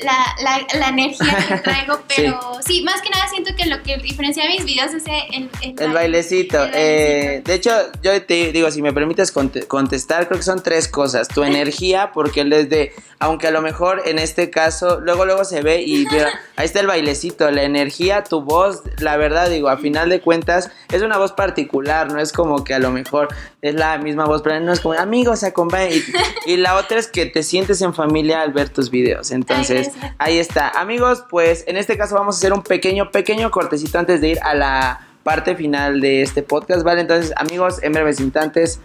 la, 0.01 0.35
la, 0.41 0.79
la, 0.79 0.89
energía 0.89 1.45
que 1.47 1.55
traigo, 1.63 1.99
pero 2.07 2.39
sí. 2.65 2.81
más 2.83 3.01
que 3.01 3.09
nada 3.09 3.27
siento 3.29 3.51
que 3.55 3.65
lo 3.65 3.81
que 3.83 3.97
diferencia 3.97 4.43
mis 4.47 4.65
videos 4.65 4.93
es 4.93 5.03
el, 5.31 5.49
el, 5.77 5.91
bailecito. 5.91 6.57
Eh, 6.73 7.41
de 7.43 7.53
hecho, 7.53 7.71
yo 8.01 8.23
te 8.23 8.51
digo, 8.51 8.71
si 8.71 8.81
me 8.81 8.93
permites 8.93 9.31
contestar, 9.31 10.27
creo 10.27 10.39
que 10.39 10.45
son 10.45 10.63
tres 10.63 10.87
cosas. 10.87 11.27
Tu 11.27 11.43
energía, 11.49 12.11
porque 12.13 12.41
él 12.41 12.53
es 12.53 12.69
de, 12.69 12.93
aunque 13.19 13.47
a 13.47 13.51
lo 13.51 13.61
mejor 13.61 14.01
en 14.05 14.19
este 14.19 14.49
caso, 14.49 14.99
luego 15.01 15.25
luego 15.25 15.43
se 15.43 15.61
ve 15.61 15.81
y 15.81 16.05
ahí 16.55 16.65
está 16.65 16.79
el 16.79 16.87
bailecito, 16.87 17.49
la 17.51 17.63
energía, 17.63 18.23
tu 18.23 18.41
voz, 18.41 18.83
la 18.99 19.17
verdad 19.17 19.49
digo, 19.49 19.69
a 19.69 19.77
final 19.77 20.09
de 20.09 20.21
cuentas 20.21 20.71
es 20.91 21.01
una 21.01 21.17
voz 21.17 21.33
particular, 21.33 22.11
no 22.11 22.19
es 22.19 22.31
como 22.31 22.63
que 22.63 22.73
a 22.73 22.79
lo 22.79 22.91
mejor 22.91 23.27
es 23.61 23.75
la 23.75 23.97
misma 23.97 24.25
voz, 24.25 24.41
pero 24.41 24.59
no 24.59 24.71
es 24.71 24.79
como 24.79 24.95
amigos, 24.95 25.43
Y, 25.91 26.51
y 26.51 26.57
la 26.57 26.75
otra 26.75 26.99
es 26.99 27.07
que 27.07 27.25
te 27.25 27.43
sientes 27.43 27.81
en 27.81 27.93
familia 27.93 28.41
al 28.41 28.53
ver 28.53 28.69
tus 28.69 28.89
videos, 28.89 29.31
entonces... 29.31 29.88
Ahí 30.17 30.37
está. 30.37 30.69
Amigos, 30.69 31.23
pues 31.29 31.63
en 31.67 31.77
este 31.77 31.97
caso 31.97 32.15
vamos 32.15 32.35
a 32.35 32.37
hacer 32.37 32.53
un 32.53 32.63
pequeño, 32.63 33.11
pequeño 33.11 33.51
cortecito 33.51 33.99
antes 33.99 34.21
de 34.21 34.29
ir 34.29 34.39
a 34.41 34.53
la 34.53 35.07
parte 35.23 35.55
final 35.55 36.01
de 36.01 36.21
este 36.21 36.43
podcast, 36.43 36.83
¿vale? 36.83 37.01
Entonces, 37.01 37.33
amigos, 37.37 37.81
en 37.83 37.93
instantes, 38.19 38.79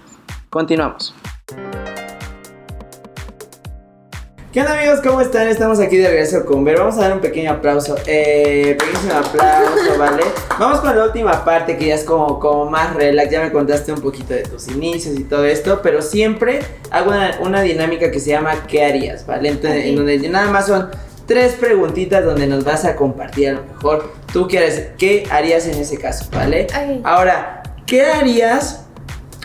continuamos. 0.51 1.15
¿Qué 4.55 4.61
onda 4.61 4.79
amigos? 4.79 5.01
¿Cómo 5.03 5.21
están? 5.21 5.49
Estamos 5.49 5.81
aquí 5.81 5.97
de 5.97 6.07
regreso 6.07 6.47
con 6.47 6.63
Ver. 6.63 6.79
Vamos 6.79 6.97
a 6.99 7.01
dar 7.01 7.15
un 7.15 7.21
pequeño 7.21 7.51
aplauso. 7.51 7.97
Eh, 8.07 8.77
pequeño 8.79 9.19
aplauso, 9.19 9.99
¿vale? 9.99 10.23
Vamos 10.61 10.79
con 10.79 10.97
la 10.97 11.07
última 11.07 11.45
parte 11.45 11.77
que 11.77 11.87
ya 11.87 11.97
es 11.97 12.05
como, 12.05 12.39
como 12.39 12.71
más 12.71 12.95
relax. 12.95 13.33
Ya 13.33 13.43
me 13.43 13.51
contaste 13.51 13.93
un 13.93 14.01
poquito 14.01 14.33
de 14.33 14.45
tus 14.45 14.69
inicios 14.69 15.19
y 15.19 15.25
todo 15.25 15.45
esto. 15.45 15.81
Pero 15.83 16.03
siempre 16.03 16.61
hago 16.93 17.11
una, 17.41 17.63
dinámica 17.63 18.13
que 18.13 18.21
se 18.21 18.31
llama 18.31 18.65
¿Qué 18.69 18.85
harías? 18.85 19.27
¿Vale? 19.27 19.49
Entonces, 19.49 19.87
En 19.87 19.97
donde 19.97 20.19
nada 20.29 20.49
más 20.53 20.69
son 20.69 20.89
tres 21.27 21.55
preguntitas 21.55 22.25
donde 22.25 22.47
nos 22.47 22.63
vas 22.63 22.85
a 22.85 22.95
compartir 22.95 23.49
a 23.49 23.53
lo 23.55 23.65
mejor 23.65 24.13
tú 24.33 24.47
qué, 24.47 24.93
qué 24.97 25.27
harías 25.33 25.67
en 25.67 25.81
ese 25.81 25.99
caso, 25.99 26.27
¿vale? 26.31 26.69
Ahora, 27.03 27.65
¿qué 27.87 28.03
harías 28.03 28.85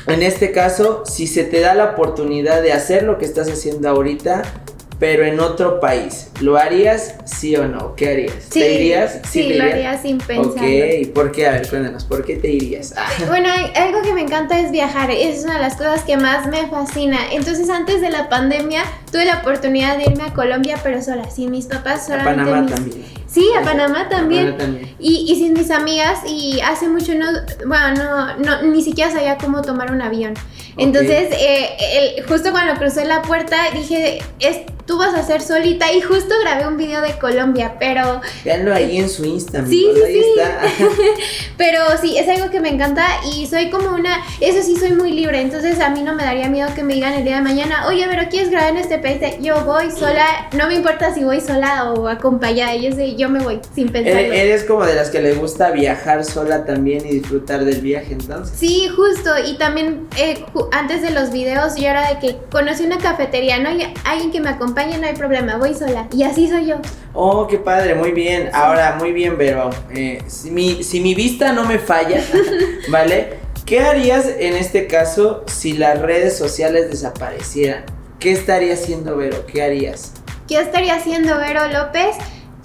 en 0.06 0.22
este 0.22 0.52
caso 0.52 1.04
si 1.08 1.26
se 1.26 1.45
te 1.45 1.62
da 1.62 1.74
la 1.74 1.86
oportunidad 1.86 2.62
de 2.62 2.74
hacer 2.74 3.02
lo 3.02 3.17
que 3.17 3.26
estás 3.26 3.50
haciendo 3.50 3.89
ahorita? 3.89 4.43
Pero 4.99 5.23
en 5.23 5.39
otro 5.39 5.79
país. 5.79 6.27
¿Lo 6.41 6.57
harías 6.57 7.15
sí 7.25 7.55
o 7.55 7.67
no? 7.67 7.95
¿Qué 7.95 8.09
harías? 8.09 8.33
Sí, 8.49 8.59
¿Te 8.59 8.73
irías? 8.73 9.19
Sí, 9.29 9.53
lo 9.53 9.63
haría 9.63 10.01
sin 10.01 10.17
pensar. 10.17 10.63
Ok, 10.63 11.13
¿por 11.13 11.31
qué? 11.31 11.47
A 11.47 11.51
ver, 11.51 11.69
cuéntanos, 11.69 12.03
¿por 12.03 12.25
qué 12.25 12.35
te 12.35 12.49
irías? 12.49 12.93
Ah. 12.97 13.09
Bueno, 13.27 13.49
algo 13.75 14.01
que 14.01 14.13
me 14.13 14.21
encanta 14.21 14.59
es 14.59 14.71
viajar, 14.71 15.09
es 15.09 15.43
una 15.43 15.55
de 15.55 15.62
las 15.62 15.75
cosas 15.75 16.03
que 16.03 16.17
más 16.17 16.47
me 16.47 16.67
fascina. 16.67 17.17
Entonces, 17.31 17.69
antes 17.69 18.01
de 18.01 18.09
la 18.09 18.27
pandemia, 18.29 18.83
tuve 19.12 19.25
la 19.25 19.39
oportunidad 19.39 19.97
de 19.97 20.03
irme 20.03 20.23
a 20.23 20.33
Colombia, 20.33 20.77
pero 20.83 21.01
sola, 21.01 21.29
sin 21.29 21.51
mis 21.51 21.65
papás, 21.65 22.05
solamente 22.05 22.41
A 22.41 22.45
Panamá 22.45 22.67
también. 22.67 23.18
Sí, 23.31 23.47
a 23.57 23.63
Panamá 23.63 24.09
también. 24.09 24.95
Y, 24.99 25.31
y, 25.31 25.35
sin 25.35 25.53
mis 25.53 25.69
amigas, 25.69 26.21
y 26.25 26.59
hace 26.61 26.87
mucho 26.87 27.13
no, 27.13 27.27
bueno, 27.65 27.93
no, 27.93 28.37
no, 28.37 28.61
ni 28.63 28.81
siquiera 28.81 29.11
sabía 29.11 29.37
cómo 29.37 29.61
tomar 29.61 29.91
un 29.91 30.01
avión. 30.01 30.33
Entonces, 30.77 31.29
eh, 31.31 32.23
justo 32.27 32.51
cuando 32.51 32.75
crucé 32.75 33.05
la 33.05 33.21
puerta, 33.21 33.57
dije, 33.73 34.23
es, 34.39 34.61
tú 34.89 34.97
vas 34.97 35.13
a 35.13 35.23
ser 35.23 35.39
solita 35.41 35.93
y 35.93 36.01
justo 36.01 36.33
grabé 36.41 36.67
un 36.67 36.75
video 36.75 37.01
de 37.01 37.13
Colombia, 37.19 37.75
pero... 37.79 38.21
Veanlo 38.43 38.73
ahí 38.73 38.97
en 38.97 39.07
su 39.07 39.23
Instagram. 39.23 39.69
Sí, 39.69 39.87
sí, 39.93 40.01
ahí 40.01 40.19
Está. 40.19 40.61
pero 41.57 41.81
sí, 42.01 42.17
es 42.17 42.27
algo 42.27 42.49
que 42.49 42.59
me 42.59 42.69
encanta 42.69 43.05
y 43.31 43.45
soy 43.45 43.69
como 43.69 43.89
una... 43.89 44.25
Eso 44.41 44.63
sí, 44.63 44.77
soy 44.77 44.93
muy 44.93 45.11
libre, 45.11 45.41
entonces 45.41 45.79
a 45.79 45.91
mí 45.91 46.01
no 46.01 46.15
me 46.15 46.23
daría 46.23 46.49
miedo 46.49 46.69
que 46.73 46.81
me 46.81 46.95
digan 46.95 47.13
el 47.13 47.23
día 47.23 47.35
de 47.35 47.41
mañana, 47.43 47.85
oye, 47.87 48.03
pero 48.09 48.29
¿quieres 48.29 48.49
grabar 48.49 48.71
en 48.71 48.77
este 48.77 48.97
país? 48.97 49.21
Yo 49.39 49.63
voy 49.63 49.91
sola, 49.91 50.49
no 50.57 50.67
me 50.67 50.73
importa 50.73 51.13
si 51.13 51.23
voy 51.23 51.39
sola 51.39 51.91
o 51.91 52.07
acompañada, 52.07 52.75
yo, 52.75 52.91
sé, 52.91 53.15
yo 53.19 53.29
me 53.29 53.39
voy 53.39 53.60
sin 53.75 53.89
pensar. 53.89 54.17
Eres 54.17 54.63
como 54.63 54.86
de 54.86 54.95
las 54.95 55.10
que 55.10 55.21
le 55.21 55.34
gusta 55.34 55.71
viajar 55.71 56.23
sola 56.23 56.65
también 56.65 57.05
y 57.05 57.12
disfrutar 57.19 57.65
del 57.65 57.82
viaje 57.82 58.13
entonces. 58.13 58.58
Sí, 58.58 58.88
justo, 58.95 59.32
y 59.45 59.58
también 59.58 60.08
eh, 60.17 60.45
antes 60.71 61.01
de 61.01 61.12
los 61.12 61.32
videos 61.32 61.75
yo 61.75 61.88
era 61.88 62.10
de 62.10 62.19
que 62.19 62.38
conocí 62.49 62.86
una 62.86 62.97
cafetería, 62.97 63.60
¿no? 63.60 63.69
hay 63.69 63.93
alguien 64.05 64.32
que 64.32 64.39
me 64.39 64.49
acompañe, 64.49 64.97
no 64.97 65.08
hay 65.08 65.15
problema, 65.15 65.58
voy 65.58 65.73
sola. 65.73 66.08
Y 66.15 66.23
así 66.23 66.49
soy 66.49 66.67
yo. 66.67 66.77
Oh, 67.13 67.45
qué 67.47 67.58
padre, 67.58 67.95
muy 67.95 68.12
bien. 68.12 68.49
Ahora, 68.53 68.95
muy 68.97 69.12
bien, 69.12 69.36
pero 69.38 69.69
eh, 69.93 70.23
si, 70.27 70.51
mi, 70.51 70.84
si 70.84 71.01
mi 71.01 71.13
vista 71.13 71.51
no 71.51 71.65
me 71.65 71.77
falla, 71.77 72.21
¿vale? 72.89 73.39
¿Qué 73.65 73.82
harías 73.82 74.25
en 74.39 74.55
este 74.55 74.88
caso 74.88 75.43
si 75.45 75.73
las 75.73 76.01
redes 76.01 76.38
sociales 76.38 76.89
desaparecieran? 76.89 77.84
¿Qué 78.19 78.32
estaría 78.32 78.73
haciendo 78.73 79.15
Vero? 79.17 79.45
¿Qué 79.45 79.62
harías? 79.62 80.13
¿Qué 80.47 80.60
estaría 80.60 80.95
haciendo 80.95 81.38
Vero 81.38 81.67
López? 81.67 82.15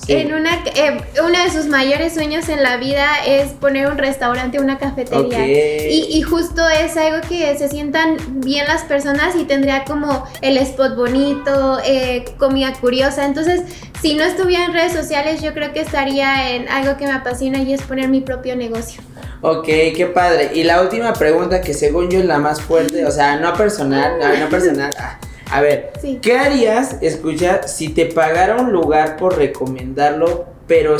En 0.08 0.34
una, 0.34 0.62
eh, 0.74 1.00
uno 1.22 1.42
de 1.42 1.50
sus 1.50 1.66
mayores 1.66 2.12
sueños 2.14 2.48
en 2.48 2.62
la 2.62 2.76
vida 2.76 3.06
es 3.26 3.52
poner 3.52 3.86
un 3.86 3.96
restaurante, 3.96 4.60
una 4.60 4.78
cafetería. 4.78 5.46
Y, 5.46 6.08
y, 6.10 6.22
justo 6.22 6.68
es 6.68 6.96
algo 6.96 7.26
que 7.26 7.56
se 7.56 7.68
sientan 7.68 8.18
bien 8.40 8.66
las 8.66 8.82
personas 8.82 9.34
y 9.36 9.44
tendría 9.44 9.84
como 9.84 10.24
el 10.42 10.58
spot 10.58 10.96
bonito, 10.96 11.78
eh, 11.84 12.24
comida 12.38 12.72
curiosa. 12.74 13.24
Entonces, 13.24 13.62
si 14.02 14.14
no 14.14 14.24
estuviera 14.24 14.66
en 14.66 14.74
redes 14.74 14.92
sociales, 14.92 15.40
yo 15.40 15.54
creo 15.54 15.72
que 15.72 15.80
estaría 15.80 16.54
en 16.54 16.68
algo 16.68 16.96
que 16.98 17.06
me 17.06 17.12
apasiona 17.12 17.60
y 17.60 17.72
es 17.72 17.82
poner 17.82 18.08
mi 18.08 18.20
propio 18.20 18.56
negocio. 18.56 19.00
Ok, 19.40 19.66
qué 19.66 20.10
padre. 20.12 20.50
Y 20.54 20.64
la 20.64 20.82
última 20.82 21.12
pregunta 21.12 21.60
que 21.60 21.72
según 21.72 22.10
yo 22.10 22.18
es 22.18 22.24
la 22.24 22.38
más 22.38 22.60
fuerte, 22.60 23.06
o 23.06 23.10
sea, 23.10 23.36
no 23.36 23.54
personal, 23.54 24.18
no, 24.18 24.36
no 24.36 24.48
personal. 24.48 24.94
Ah, 24.98 25.18
a 25.50 25.60
ver, 25.60 25.92
¿qué 26.22 26.38
harías, 26.38 26.96
escucha, 27.00 27.66
si 27.68 27.88
te 27.88 28.06
pagara 28.06 28.56
un 28.56 28.72
lugar 28.72 29.16
por 29.16 29.36
recomendarlo, 29.36 30.46
pero, 30.66 30.96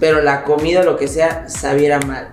pero 0.00 0.22
la 0.22 0.44
comida 0.44 0.80
o 0.80 0.84
lo 0.84 0.96
que 0.96 1.08
sea 1.08 1.48
sabiera 1.48 2.00
mal? 2.00 2.28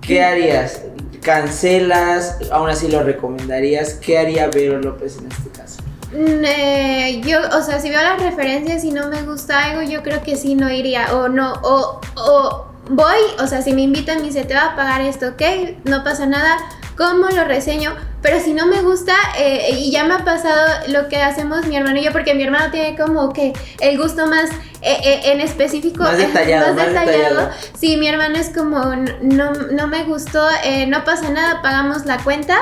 ¿Qué 0.00 0.22
harías? 0.22 0.82
¿Cancelas? 1.22 2.38
¿Aún 2.50 2.70
así 2.70 2.88
lo 2.88 3.02
recomendarías? 3.02 3.94
¿Qué 3.94 4.18
haría 4.18 4.48
Vero 4.48 4.80
López 4.80 5.18
en 5.18 5.30
este 5.30 5.50
caso? 5.50 5.82
Mm, 6.12 6.44
eh, 6.44 7.20
yo, 7.24 7.40
o 7.56 7.62
sea, 7.62 7.80
si 7.80 7.90
veo 7.90 8.00
las 8.00 8.22
referencias 8.22 8.82
y 8.84 8.90
no 8.90 9.08
me 9.08 9.22
gusta 9.22 9.66
algo, 9.66 9.82
yo 9.82 10.02
creo 10.02 10.22
que 10.22 10.36
sí 10.36 10.54
no 10.54 10.70
iría. 10.70 11.14
O 11.14 11.28
no, 11.28 11.52
o, 11.62 12.00
o 12.16 12.66
voy, 12.88 13.18
o 13.38 13.46
sea, 13.46 13.60
si 13.60 13.74
me 13.74 13.82
invitan 13.82 14.20
y 14.20 14.28
dice, 14.28 14.44
te 14.44 14.54
va 14.54 14.72
a 14.72 14.76
pagar 14.76 15.02
esto, 15.02 15.28
ok, 15.28 15.42
no 15.84 16.02
pasa 16.02 16.24
nada 16.24 16.56
cómo 16.98 17.28
lo 17.28 17.44
reseño, 17.44 17.94
pero 18.20 18.40
si 18.40 18.52
no 18.52 18.66
me 18.66 18.82
gusta, 18.82 19.14
eh, 19.38 19.70
y 19.78 19.92
ya 19.92 20.02
me 20.02 20.14
ha 20.14 20.24
pasado 20.24 20.66
lo 20.88 21.08
que 21.08 21.22
hacemos 21.22 21.64
mi 21.66 21.76
hermano 21.76 22.00
y 22.00 22.04
yo, 22.04 22.12
porque 22.12 22.34
mi 22.34 22.42
hermano 22.42 22.72
tiene 22.72 22.96
como 22.96 23.32
que 23.32 23.52
el 23.80 23.96
gusto 23.96 24.26
más 24.26 24.50
eh, 24.82 24.98
eh, 25.04 25.20
en 25.26 25.40
específico, 25.40 26.02
más 26.02 26.18
detallado, 26.18 26.74
más 26.74 26.88
detallado. 26.88 27.50
Sí, 27.78 27.96
mi 27.96 28.08
hermano 28.08 28.36
es 28.36 28.50
como, 28.50 28.80
no, 29.22 29.52
no 29.52 29.86
me 29.86 30.02
gustó, 30.02 30.44
no 30.88 31.04
pasa 31.04 31.30
nada, 31.30 31.62
pagamos 31.62 32.04
la 32.04 32.18
cuenta 32.18 32.56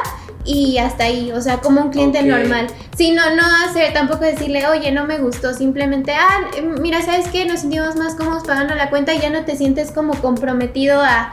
y 0.44 0.76
hasta 0.78 1.04
ahí, 1.04 1.32
o 1.32 1.40
sea, 1.40 1.58
como 1.58 1.80
un 1.80 1.90
cliente 1.90 2.22
normal. 2.22 2.66
Si 2.94 3.12
no, 3.12 3.34
no 3.34 3.42
hacer, 3.66 3.94
tampoco 3.94 4.24
decirle, 4.24 4.66
oye, 4.68 4.92
no 4.92 5.06
me 5.06 5.16
gustó, 5.16 5.54
simplemente, 5.54 6.12
ah, 6.12 6.42
mira, 6.78 7.00
¿sabes 7.00 7.28
qué? 7.28 7.46
Nos 7.46 7.60
sentimos 7.60 7.96
más 7.96 8.14
cómodos 8.14 8.44
pagando 8.46 8.74
la 8.74 8.90
cuenta 8.90 9.14
y 9.14 9.18
ya 9.18 9.30
no 9.30 9.46
te 9.46 9.56
sientes 9.56 9.90
como 9.92 10.14
comprometido 10.20 11.00
a 11.00 11.30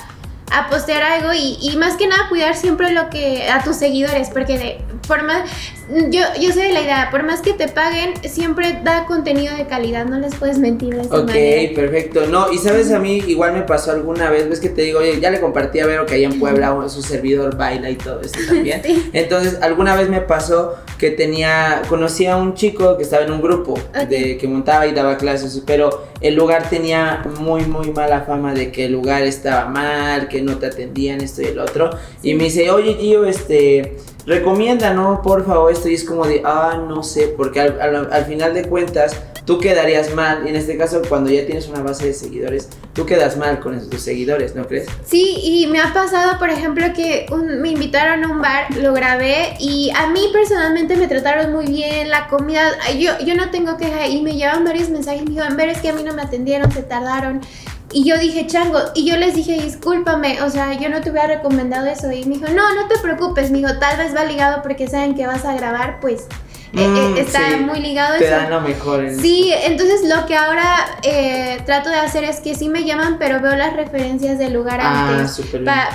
a 0.53 0.69
postear 0.69 1.01
algo 1.01 1.33
y, 1.33 1.57
y, 1.59 1.75
más 1.77 1.95
que 1.95 2.07
nada 2.07 2.29
cuidar 2.29 2.55
siempre 2.55 2.91
lo 2.91 3.09
que 3.09 3.49
a 3.49 3.63
tus 3.63 3.75
seguidores, 3.75 4.29
porque 4.29 4.57
de, 4.57 4.85
por 5.07 5.23
más, 5.23 5.49
yo, 5.89 6.21
yo 6.39 6.51
soy 6.53 6.63
de 6.63 6.73
la 6.73 6.81
idea, 6.81 7.09
por 7.11 7.23
más 7.23 7.41
que 7.41 7.53
te 7.53 7.67
paguen, 7.67 8.13
siempre 8.29 8.79
da 8.83 9.05
contenido 9.05 9.55
de 9.55 9.67
calidad, 9.67 10.05
no 10.05 10.17
les 10.17 10.35
puedes 10.35 10.57
mentir 10.57 10.95
de 10.95 11.01
esa 11.01 11.19
Ok, 11.19 11.31
perfecto. 11.75 12.25
No, 12.27 12.51
y 12.51 12.57
sabes, 12.57 12.91
a 12.91 12.99
mí 12.99 13.17
igual 13.27 13.53
me 13.53 13.63
pasó 13.63 13.91
alguna 13.91 14.29
vez, 14.29 14.49
ves 14.49 14.59
que 14.59 14.69
te 14.69 14.83
digo, 14.83 14.99
oye, 14.99 15.19
ya 15.19 15.29
le 15.29 15.41
compartí 15.41 15.79
a 15.79 15.85
Vero 15.85 16.05
que 16.05 16.15
ahí 16.15 16.23
en 16.23 16.39
Puebla 16.39 16.73
su 16.87 17.01
servidor 17.01 17.57
baila 17.57 17.89
y 17.89 17.95
todo 17.95 18.21
esto 18.21 18.39
también. 18.47 18.81
Entonces, 19.13 19.59
alguna 19.61 19.95
vez 19.95 20.09
me 20.09 20.21
pasó 20.21 20.75
que 20.97 21.11
tenía, 21.11 21.81
conocí 21.89 22.25
a 22.25 22.37
un 22.37 22.53
chico 22.53 22.97
que 22.97 23.03
estaba 23.03 23.23
en 23.23 23.31
un 23.31 23.41
grupo 23.41 23.77
de 24.09 24.37
que 24.37 24.47
montaba 24.47 24.87
y 24.87 24.93
daba 24.93 25.17
clases, 25.17 25.61
pero 25.65 26.05
el 26.21 26.35
lugar 26.35 26.69
tenía 26.69 27.23
muy, 27.39 27.65
muy 27.65 27.91
mala 27.91 28.21
fama 28.21 28.53
de 28.53 28.71
que 28.71 28.85
el 28.85 28.93
lugar 28.93 29.23
estaba 29.23 29.65
mal, 29.65 30.29
que 30.29 30.41
no 30.41 30.57
te 30.57 30.67
atendían 30.67 31.19
esto 31.21 31.41
y 31.41 31.45
el 31.45 31.59
otro. 31.59 31.89
Y 32.21 32.35
me 32.35 32.45
dice, 32.45 32.71
oye, 32.71 32.95
tío, 32.95 33.25
este 33.25 33.97
recomienda, 34.25 34.93
¿no? 34.93 35.21
Por 35.21 35.45
favor, 35.45 35.71
esto 35.71 35.89
y 35.89 35.95
es 35.95 36.03
como 36.03 36.25
de, 36.25 36.41
ah, 36.45 36.81
no 36.87 37.03
sé, 37.03 37.33
porque 37.35 37.59
al, 37.59 38.25
final 38.25 38.53
de 38.53 38.63
cuentas 38.63 39.15
tú 39.45 39.59
quedarías 39.59 40.13
mal, 40.13 40.43
y 40.45 40.49
en 40.49 40.55
este 40.55 40.77
caso 40.77 41.01
cuando 41.09 41.29
ya 41.29 41.45
tienes 41.45 41.67
una 41.67 41.81
base 41.81 42.05
de 42.05 42.13
seguidores, 42.13 42.69
tú 42.93 43.05
quedas 43.05 43.35
mal 43.35 43.59
con 43.59 43.89
tus 43.89 44.01
seguidores, 44.01 44.55
¿no 44.55 44.65
crees? 44.65 44.87
Sí, 45.05 45.35
y 45.43 45.67
me 45.67 45.81
ha 45.81 45.93
pasado, 45.93 46.39
por 46.39 46.49
ejemplo, 46.49 46.85
que 46.95 47.25
me 47.59 47.71
invitaron 47.71 48.23
a 48.23 48.31
un 48.31 48.41
bar, 48.41 48.73
lo 48.77 48.93
grabé, 48.93 49.55
y 49.59 49.91
a 49.95 50.07
mí 50.07 50.21
personalmente 50.31 50.95
me 50.95 51.07
trataron 51.07 51.51
muy 51.51 51.65
bien, 51.65 52.09
la 52.09 52.27
comida, 52.29 52.71
yo, 52.97 53.11
yo 53.25 53.35
no 53.35 53.49
tengo 53.51 53.75
queja, 53.75 54.07
y 54.07 54.21
me 54.21 54.35
llevan 54.35 54.63
varios 54.63 54.89
mensajes, 54.89 55.23
me 55.23 55.31
dijeron, 55.31 55.57
ver, 55.57 55.69
es 55.69 55.79
que 55.79 55.89
a 55.89 55.93
mí 55.93 56.03
no 56.03 56.13
me 56.13 56.21
atendieron, 56.21 56.71
se 56.71 56.83
tardaron, 56.83 57.41
y 57.93 58.03
yo 58.03 58.17
dije, 58.17 58.47
chango, 58.47 58.79
y 58.95 59.05
yo 59.05 59.17
les 59.17 59.35
dije, 59.35 59.61
discúlpame, 59.61 60.41
o 60.41 60.49
sea, 60.49 60.73
yo 60.73 60.89
no 60.89 61.01
te 61.01 61.11
hubiera 61.11 61.27
recomendado 61.27 61.85
eso. 61.85 62.11
Y 62.11 62.25
me 62.25 62.35
dijo, 62.37 62.51
no, 62.51 62.73
no 62.73 62.87
te 62.87 62.97
preocupes, 62.97 63.51
me 63.51 63.59
dijo, 63.59 63.77
tal 63.79 63.97
vez 63.97 64.15
va 64.15 64.25
ligado 64.25 64.61
porque 64.61 64.87
saben 64.87 65.15
que 65.15 65.27
vas 65.27 65.45
a 65.45 65.53
grabar, 65.53 65.99
pues 65.99 66.27
mm, 66.73 67.17
está 67.17 67.57
muy 67.57 67.79
ligado 67.79 68.17
te 68.17 68.29
dan 68.29 68.49
lo 68.49 68.61
mejor 68.61 69.09
sí 69.21 69.53
entonces 69.65 70.03
lo 70.07 70.25
que 70.25 70.35
ahora 70.35 70.97
eh, 71.03 71.61
trato 71.65 71.89
de 71.89 71.97
hacer 71.97 72.23
es 72.23 72.39
que 72.39 72.55
sí 72.55 72.69
me 72.69 72.83
llaman 72.83 73.17
pero 73.19 73.39
veo 73.39 73.55
las 73.55 73.73
referencias 73.75 74.39
del 74.39 74.53
lugar 74.53 74.79
ah, 74.81 75.19
antes 75.19 75.39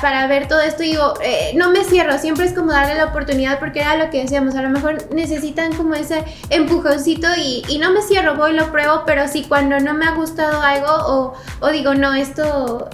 para 0.00 0.26
ver 0.28 0.46
todo 0.46 0.60
esto 0.60 0.82
y 0.82 0.90
digo 0.90 1.14
no 1.56 1.70
me 1.70 1.84
cierro 1.84 2.18
siempre 2.18 2.46
es 2.46 2.52
como 2.52 2.72
darle 2.72 2.94
la 2.94 3.06
oportunidad 3.06 3.58
porque 3.58 3.80
era 3.80 3.96
lo 3.96 4.10
que 4.10 4.22
decíamos 4.22 4.54
a 4.54 4.62
lo 4.62 4.70
mejor 4.70 5.12
necesitan 5.12 5.74
como 5.74 5.94
ese 5.94 6.24
empujoncito 6.50 7.28
y, 7.36 7.64
y 7.68 7.78
no 7.78 7.92
me 7.92 8.02
cierro 8.02 8.36
voy 8.36 8.52
lo 8.52 8.70
pruebo 8.70 9.02
pero 9.04 9.26
sí 9.28 9.44
cuando 9.48 9.80
no 9.80 9.94
me 9.94 10.06
ha 10.06 10.12
gustado 10.12 10.62
algo 10.62 10.88
o, 10.88 11.34
o 11.60 11.68
digo 11.70 11.94
no 11.94 12.14
esto 12.14 12.88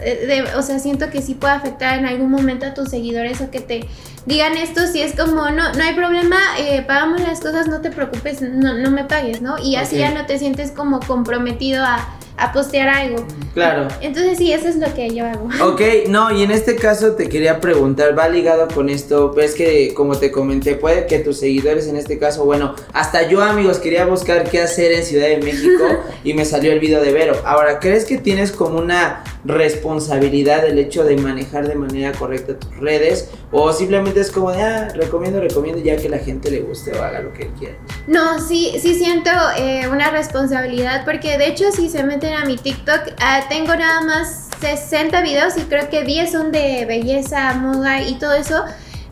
o 0.56 0.62
sea 0.62 0.78
siento 0.78 1.10
que 1.10 1.22
sí 1.22 1.34
puede 1.34 1.54
afectar 1.54 1.98
en 1.98 2.06
algún 2.06 2.30
momento 2.30 2.66
a 2.66 2.74
tus 2.74 2.88
seguidores 2.88 3.40
o 3.40 3.50
que 3.50 3.60
te 3.60 3.88
digan 4.26 4.56
esto 4.56 4.86
si 4.86 5.02
es 5.02 5.14
como, 5.14 5.50
no, 5.50 5.72
no 5.72 5.82
hay 5.82 5.94
problema, 5.94 6.38
eh, 6.58 6.82
pagamos 6.86 7.20
las 7.20 7.40
cosas, 7.40 7.68
no 7.68 7.80
te 7.80 7.90
preocupes, 7.90 8.40
no, 8.42 8.74
no 8.74 8.90
me 8.90 9.04
pagues, 9.04 9.42
¿no? 9.42 9.58
Y 9.58 9.76
así 9.76 9.98
ya 9.98 10.10
no 10.12 10.26
te 10.26 10.38
sientes 10.38 10.70
como 10.70 11.00
comprometido 11.00 11.84
a, 11.84 12.18
a 12.36 12.52
postear 12.52 12.88
algo. 12.88 13.24
Claro. 13.52 13.88
Entonces 14.00 14.38
sí, 14.38 14.52
eso 14.52 14.68
es 14.68 14.76
lo 14.76 14.92
que 14.94 15.14
yo 15.14 15.24
hago. 15.24 15.48
Ok, 15.64 15.80
no, 16.08 16.32
y 16.32 16.42
en 16.42 16.50
este 16.50 16.76
caso 16.76 17.12
te 17.12 17.28
quería 17.28 17.60
preguntar, 17.60 18.16
va 18.18 18.28
ligado 18.28 18.68
con 18.68 18.88
esto, 18.88 19.32
ves 19.32 19.54
que 19.54 19.94
como 19.94 20.16
te 20.16 20.30
comenté, 20.30 20.74
puede 20.74 21.06
que 21.06 21.18
tus 21.20 21.38
seguidores 21.38 21.86
en 21.86 21.96
este 21.96 22.18
caso, 22.18 22.44
bueno, 22.44 22.74
hasta 22.92 23.28
yo 23.28 23.42
amigos 23.42 23.78
quería 23.78 24.04
buscar 24.04 24.48
qué 24.48 24.60
hacer 24.60 24.92
en 24.92 25.04
Ciudad 25.04 25.28
de 25.28 25.38
México 25.38 25.84
y 26.24 26.34
me 26.34 26.44
salió 26.44 26.72
el 26.72 26.80
video 26.80 27.00
de 27.02 27.12
Vero. 27.12 27.36
Ahora, 27.44 27.78
¿crees 27.78 28.04
que 28.04 28.18
tienes 28.18 28.52
como 28.52 28.78
una 28.78 29.24
responsabilidad 29.44 30.66
el 30.66 30.78
hecho 30.78 31.04
de 31.04 31.16
manejar 31.16 31.68
de 31.68 31.74
manera 31.74 32.12
correcta 32.12 32.58
tus 32.58 32.76
redes? 32.78 33.30
¿O 33.56 33.72
simplemente 33.72 34.18
es 34.18 34.32
como 34.32 34.50
de, 34.50 34.60
ah, 34.60 34.88
recomiendo, 34.94 35.40
recomiendo 35.40 35.80
ya 35.80 35.96
que 35.96 36.08
la 36.08 36.18
gente 36.18 36.50
le 36.50 36.62
guste 36.62 36.92
o 36.92 37.00
haga 37.00 37.20
lo 37.20 37.32
que 37.32 37.46
quiera? 37.56 37.76
No, 38.08 38.40
sí, 38.40 38.72
sí 38.80 38.96
siento 38.96 39.30
eh, 39.56 39.86
una 39.88 40.10
responsabilidad 40.10 41.04
porque 41.04 41.38
de 41.38 41.46
hecho 41.46 41.70
si 41.70 41.88
se 41.88 42.02
meten 42.02 42.34
a 42.34 42.44
mi 42.46 42.56
TikTok, 42.56 43.12
ah, 43.20 43.42
tengo 43.48 43.76
nada 43.76 44.00
más 44.00 44.48
60 44.60 45.22
videos 45.22 45.56
y 45.56 45.60
creo 45.60 45.88
que 45.88 46.02
10 46.02 46.32
son 46.32 46.50
de 46.50 46.84
belleza, 46.84 47.54
moda 47.54 48.02
y 48.02 48.18
todo 48.18 48.34
eso. 48.34 48.64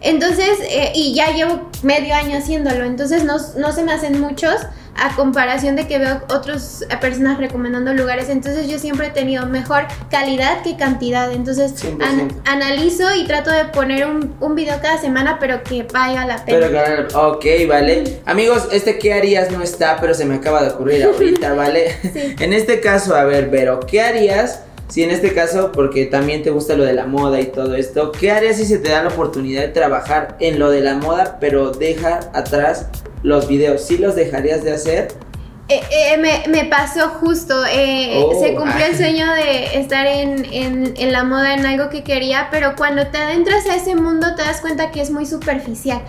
Entonces, 0.03 0.59
eh, 0.69 0.93
y 0.95 1.15
ya 1.15 1.33
llevo 1.33 1.71
medio 1.83 2.15
año 2.15 2.37
haciéndolo, 2.37 2.85
entonces 2.85 3.25
no, 3.25 3.37
no 3.57 3.73
se 3.73 3.85
me 3.85 3.93
hacen 3.93 4.21
muchos 4.21 4.57
a 4.97 5.15
comparación 5.17 5.77
de 5.77 5.87
que 5.87 5.99
veo 5.99 6.21
otras 6.29 6.85
personas 7.01 7.39
recomendando 7.39 7.93
lugares. 7.95 8.29
Entonces 8.29 8.69
yo 8.69 8.79
siempre 8.79 9.09
he 9.09 9.11
tenido 9.11 9.47
mejor 9.47 9.87
calidad 10.11 10.63
que 10.63 10.77
cantidad. 10.77 11.33
Entonces 11.33 11.75
analizo 12.45 13.15
y 13.17 13.27
trato 13.27 13.51
de 13.51 13.67
poner 13.67 14.07
un, 14.07 14.35
un, 14.41 14.55
video 14.55 14.79
cada 14.83 14.99
semana, 14.99 15.39
pero 15.41 15.63
que 15.63 15.85
valga 15.85 16.27
la 16.27 16.45
pena. 16.45 16.69
Pero 16.71 17.29
ok, 17.31 17.45
vale. 17.69 18.21
Amigos, 18.27 18.69
este 18.73 18.99
qué 18.99 19.15
harías 19.15 19.51
no 19.51 19.63
está, 19.63 19.99
pero 20.01 20.15
se 20.15 20.25
me 20.25 20.35
acaba 20.35 20.63
de 20.63 20.71
ocurrir 20.71 21.05
ahorita, 21.05 21.55
¿vale? 21.55 21.97
en 22.03 22.53
este 22.53 22.81
caso, 22.81 23.17
a 23.17 23.25
ver, 23.25 23.51
pero 23.51 23.81
¿qué 23.81 24.03
harías? 24.03 24.61
Si 24.93 25.03
en 25.03 25.11
este 25.11 25.33
caso, 25.33 25.73
porque 25.73 26.05
también 26.05 26.43
te 26.43 26.51
gusta 26.51 26.77
lo 26.77 26.85
de 26.85 26.93
la 26.93 27.07
moda 27.07 27.41
y 27.41 27.47
todo 27.47 27.77
esto, 27.77 28.13
¿qué 28.13 28.31
harías 28.31 28.59
si 28.59 28.67
se 28.67 28.77
te 28.77 28.91
da 28.91 29.03
la 29.03 29.09
oportunidad 29.09 29.63
de 29.63 29.69
trabajar 29.69 30.37
en 30.39 30.59
lo 30.59 30.71
de 30.71 30.83
la 30.83 30.97
moda, 30.97 31.39
pero 31.41 31.71
deja 31.71 32.21
atrás 32.35 32.89
los 33.23 33.49
videos, 33.49 33.87
¿sí 33.87 33.97
los 33.97 34.15
dejarías 34.15 34.63
de 34.65 34.73
hacer? 34.73 35.09
Eh, 35.71 35.81
eh, 35.91 36.19
me, 36.19 36.43
me, 36.47 36.67
pasó 36.67 37.09
justo, 37.09 37.55
eh, 37.73 38.23
oh, 38.23 38.39
se 38.39 38.55
cumplió 38.55 38.85
el 38.85 38.95
sueño 38.99 39.33
de 39.33 39.79
estar 39.81 40.07
en, 40.07 40.45
en, 40.53 40.93
en, 40.95 41.11
la 41.11 41.25
moda, 41.25 41.55
en 41.55 41.65
algo 41.65 41.89
que 41.89 42.05
quería, 42.05 42.49
pero 42.51 42.77
cuando 42.77 43.07
te 43.07 43.17
adentras 43.17 43.65
a 43.69 43.77
ese 43.77 43.95
mundo 43.95 44.35
te 44.37 44.43
das 44.43 44.61
cuenta 44.61 44.91
que 44.91 45.01
es 45.01 45.11
muy 45.11 45.25
superficial. 45.25 46.03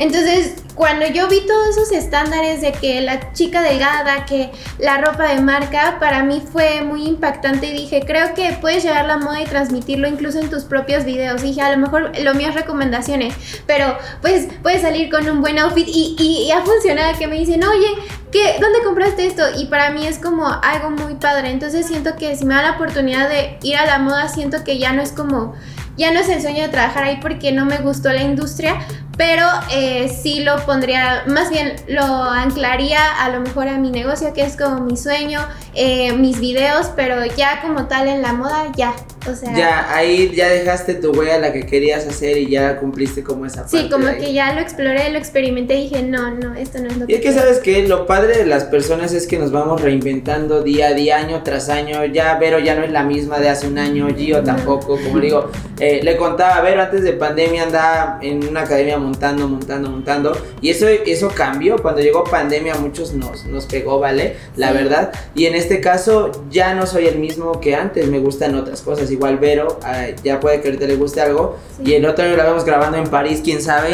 Entonces, 0.00 0.54
cuando 0.74 1.06
yo 1.06 1.28
vi 1.28 1.46
todos 1.46 1.76
esos 1.76 1.92
estándares 1.92 2.62
de 2.62 2.72
que 2.72 3.02
la 3.02 3.34
chica 3.34 3.60
delgada, 3.60 4.24
que 4.24 4.50
la 4.78 4.96
ropa 4.96 5.24
de 5.24 5.42
marca, 5.42 5.98
para 6.00 6.22
mí 6.22 6.42
fue 6.50 6.80
muy 6.80 7.06
impactante 7.06 7.66
y 7.66 7.72
dije, 7.72 8.02
creo 8.06 8.32
que 8.32 8.56
puedes 8.62 8.82
llevar 8.82 9.04
la 9.04 9.18
moda 9.18 9.42
y 9.42 9.44
transmitirlo 9.44 10.08
incluso 10.08 10.40
en 10.40 10.48
tus 10.48 10.64
propios 10.64 11.04
videos. 11.04 11.42
dije, 11.42 11.60
a 11.60 11.70
lo 11.70 11.76
mejor 11.76 12.12
lo 12.18 12.32
mío 12.32 12.48
es 12.48 12.54
recomendaciones, 12.54 13.34
pero 13.66 13.94
pues 14.22 14.48
puedes 14.62 14.80
salir 14.80 15.10
con 15.10 15.28
un 15.28 15.42
buen 15.42 15.58
outfit 15.58 15.86
y, 15.86 16.16
y, 16.18 16.46
y 16.46 16.50
ha 16.50 16.62
funcionado 16.62 17.18
que 17.18 17.26
me 17.26 17.38
dicen, 17.38 17.62
oye, 17.62 17.88
¿qué, 18.32 18.56
¿dónde 18.58 18.78
compraste 18.82 19.26
esto? 19.26 19.42
Y 19.58 19.66
para 19.66 19.90
mí 19.90 20.06
es 20.06 20.18
como 20.18 20.46
algo 20.46 20.88
muy 20.92 21.16
padre. 21.16 21.50
Entonces 21.50 21.86
siento 21.86 22.16
que 22.16 22.34
si 22.36 22.46
me 22.46 22.54
da 22.54 22.62
la 22.62 22.70
oportunidad 22.72 23.28
de 23.28 23.58
ir 23.62 23.76
a 23.76 23.84
la 23.84 23.98
moda, 23.98 24.28
siento 24.28 24.64
que 24.64 24.78
ya 24.78 24.94
no 24.94 25.02
es 25.02 25.12
como, 25.12 25.54
ya 26.00 26.10
no 26.12 26.20
es 26.20 26.30
el 26.30 26.40
sueño 26.40 26.62
de 26.62 26.68
trabajar 26.70 27.04
ahí 27.04 27.18
porque 27.20 27.52
no 27.52 27.66
me 27.66 27.76
gustó 27.76 28.08
la 28.08 28.22
industria, 28.22 28.80
pero 29.18 29.44
eh, 29.70 30.08
sí 30.08 30.40
lo 30.40 30.56
pondría, 30.64 31.24
más 31.26 31.50
bien 31.50 31.76
lo 31.88 32.02
anclaría 32.02 33.22
a 33.22 33.28
lo 33.28 33.40
mejor 33.40 33.68
a 33.68 33.76
mi 33.76 33.90
negocio, 33.90 34.32
que 34.32 34.42
es 34.42 34.56
como 34.56 34.80
mi 34.80 34.96
sueño, 34.96 35.40
eh, 35.74 36.12
mis 36.14 36.40
videos, 36.40 36.90
pero 36.96 37.26
ya 37.26 37.60
como 37.60 37.86
tal 37.86 38.08
en 38.08 38.22
la 38.22 38.32
moda, 38.32 38.72
ya. 38.74 38.94
O 39.28 39.34
sea, 39.34 39.54
ya 39.54 39.94
ahí 39.94 40.32
ya 40.34 40.48
dejaste 40.48 40.94
tu 40.94 41.12
huella 41.12 41.38
la 41.38 41.52
que 41.52 41.66
querías 41.66 42.06
hacer 42.06 42.38
y 42.38 42.48
ya 42.48 42.78
cumpliste 42.78 43.22
como 43.22 43.44
esa 43.44 43.62
parte. 43.62 43.78
Sí, 43.78 43.90
como 43.90 44.06
que 44.06 44.32
ya 44.32 44.54
lo 44.54 44.60
exploré, 44.60 45.10
lo 45.10 45.18
experimenté 45.18 45.76
y 45.76 45.88
dije, 45.88 46.02
no, 46.02 46.30
no, 46.30 46.54
esto 46.54 46.78
no 46.78 46.88
es 46.88 46.96
lo 46.96 47.06
que. 47.06 47.12
Y 47.12 47.16
es 47.16 47.20
que 47.20 47.32
sabes 47.32 47.58
que 47.58 47.86
lo 47.86 48.06
padre 48.06 48.38
de 48.38 48.46
las 48.46 48.64
personas 48.64 49.12
es 49.12 49.26
que 49.26 49.38
nos 49.38 49.52
vamos 49.52 49.82
reinventando 49.82 50.62
día 50.62 50.88
a 50.88 50.94
día, 50.94 51.18
año 51.18 51.42
tras 51.42 51.68
año. 51.68 52.04
Ya 52.06 52.38
Vero 52.38 52.58
ya 52.58 52.74
no 52.74 52.82
es 52.82 52.90
la 52.90 53.02
misma 53.02 53.38
de 53.38 53.50
hace 53.50 53.68
un 53.68 53.78
año, 53.78 54.08
Gio 54.16 54.42
tampoco. 54.42 54.98
Como 54.98 55.20
digo, 55.20 55.50
eh, 55.78 56.00
le 56.02 56.16
contaba, 56.16 56.56
a 56.56 56.62
Vero 56.62 56.80
antes 56.80 57.02
de 57.02 57.12
pandemia 57.12 57.64
andaba 57.64 58.18
en 58.22 58.46
una 58.48 58.62
academia 58.62 58.98
montando, 58.98 59.48
montando, 59.48 59.90
montando. 59.90 60.32
Y 60.62 60.70
eso, 60.70 60.88
eso 60.88 61.30
cambió. 61.34 61.76
Cuando 61.82 62.00
llegó 62.00 62.24
pandemia, 62.24 62.76
muchos 62.76 63.12
nos, 63.12 63.44
nos 63.44 63.66
pegó, 63.66 63.98
¿vale? 63.98 64.36
La 64.56 64.72
verdad. 64.72 65.12
Y 65.34 65.44
en 65.44 65.54
este 65.54 65.80
caso, 65.80 66.32
ya 66.50 66.74
no 66.74 66.86
soy 66.86 67.06
el 67.06 67.18
mismo 67.18 67.60
que 67.60 67.74
antes. 67.74 68.06
Me 68.06 68.18
gustan 68.18 68.54
otras 68.54 68.80
cosas 68.80 69.09
igual 69.10 69.38
Vero, 69.38 69.78
ah, 69.82 70.06
ya 70.22 70.40
puede 70.40 70.60
que 70.60 70.68
ahorita 70.68 70.86
le 70.86 70.96
guste 70.96 71.20
algo. 71.20 71.56
Y 71.82 71.94
el 71.94 72.04
otro 72.04 72.24
año 72.24 72.36
lo 72.36 72.42
vemos 72.44 72.64
grabando 72.64 72.98
en 72.98 73.08
París, 73.08 73.40
quién 73.42 73.62
sabe. 73.62 73.90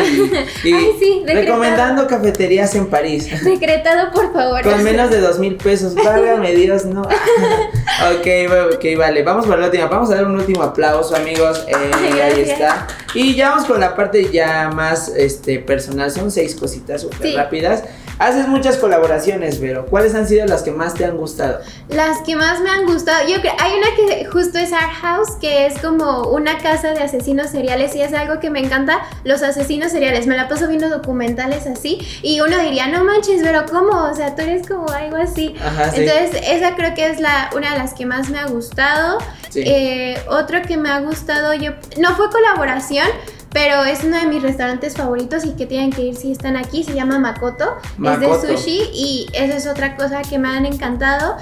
Y, 0.65 1.25
recomendando 1.27 2.07
cafeterías 2.07 2.75
en 2.75 2.87
París. 2.87 3.29
Decretado, 3.45 4.13
por 4.13 4.33
favor. 4.33 4.63
Con 4.63 4.83
menos 4.83 5.11
de 5.11 5.21
dos 5.21 5.39
mil 5.39 5.57
pesos. 5.57 5.95
Válgame 5.95 6.53
Dios, 6.55 6.85
no. 6.85 7.03
ok, 7.03 8.27
ok, 8.75 8.85
vale. 8.99 9.23
Vamos 9.23 9.47
por 9.47 9.59
la 9.59 9.67
última. 9.67 9.87
Vamos 9.87 10.11
a 10.11 10.17
dar 10.17 10.27
un 10.27 10.37
último 10.37 10.63
aplauso, 10.63 11.15
amigos. 11.15 11.65
Eh, 11.69 12.23
ahí 12.23 12.41
está. 12.41 12.87
Y 13.15 13.35
ya 13.35 13.51
vamos 13.51 13.67
con 13.67 13.81
la 13.81 13.95
parte 13.95 14.31
ya 14.31 14.71
más 14.71 15.09
este, 15.09 15.59
personal. 15.61 16.11
Son 16.11 16.31
seis 16.31 16.55
cositas 16.55 17.03
súper 17.03 17.35
rápidas. 17.35 17.85
Haces 18.19 18.49
muchas 18.49 18.79
colaboraciones, 18.79 19.57
pero 19.57 19.85
¿cuáles 19.87 20.15
han 20.15 20.27
sido 20.27 20.47
las 20.47 20.63
que 20.63 20.71
más 20.71 20.95
te 20.95 21.05
han 21.05 21.19
gustado? 21.19 21.61
Las 21.89 22.23
que 22.23 22.35
más 22.35 22.61
me 22.61 22.71
han 22.71 22.87
gustado, 22.87 23.29
yo 23.29 23.41
creo, 23.41 23.53
hay 23.59 23.73
una 23.75 23.89
que 23.95 24.25
justo 24.25 24.59
es 24.59 24.73
Art 24.73 24.93
House, 25.03 25.33
que 25.39 25.67
es 25.67 25.79
como 25.81 26.29
una 26.31 26.57
casa 26.59 26.93
de 26.93 27.01
asesinos 27.01 27.51
seriales 27.51 27.95
y 27.95 28.01
es 28.01 28.15
algo 28.15 28.41
que 28.41 28.49
me 28.49 28.61
encanta, 28.61 29.03
los 29.25 29.43
asesinos 29.43 29.93
seriales. 29.93 30.27
Me 30.27 30.35
la 30.35 30.49
paso 30.49 30.67
viendo 30.67 30.89
documentales 30.89 31.67
así 31.67 31.99
y 32.23 32.41
uno 32.41 32.59
diría, 32.59 32.87
no 32.87 33.05
manches, 33.05 33.43
pero 33.43 33.67
¿cómo? 33.67 34.05
O 34.11 34.15
sea, 34.15 34.35
tú 34.35 34.43
eres 34.43 34.67
como 34.67 34.89
algo 34.89 35.17
así. 35.19 35.55
Entonces, 35.95 36.41
esa 36.49 36.75
creo 36.75 36.95
que 36.95 37.09
es 37.09 37.21
la, 37.21 37.51
una 37.55 37.73
de 37.73 37.79
las 37.79 37.93
que 37.93 38.07
más 38.07 38.31
me 38.31 38.39
ha 38.39 38.47
gustado. 38.47 39.19
Eh, 39.55 40.19
otro 40.29 40.63
que 40.63 40.77
me 40.77 40.91
ha 40.91 41.01
gustado, 41.01 41.55
yo, 41.55 41.73
no 41.99 42.15
fue 42.17 42.31
colaboración, 42.31 43.07
pero 43.53 43.85
es 43.85 44.05
uno 44.05 44.19
de 44.19 44.27
mis 44.27 44.43
restaurantes 44.43 44.95
favoritos 44.95 45.45
y 45.45 45.53
que 45.53 45.67
tienen 45.67 45.91
que 45.91 46.03
ir 46.03 46.17
si 46.17 46.33
están 46.33 46.57
aquí. 46.57 46.85
Se 46.85 46.95
llama 46.95 47.19
Makoto. 47.19 47.77
Es 48.05 48.21
de 48.21 48.57
sushi 48.57 48.91
y 48.93 49.27
esa 49.33 49.57
es 49.57 49.67
otra 49.67 49.97
cosa 49.97 50.23
que 50.23 50.39
me 50.39 50.49
han 50.49 50.67
encantado. 50.67 51.37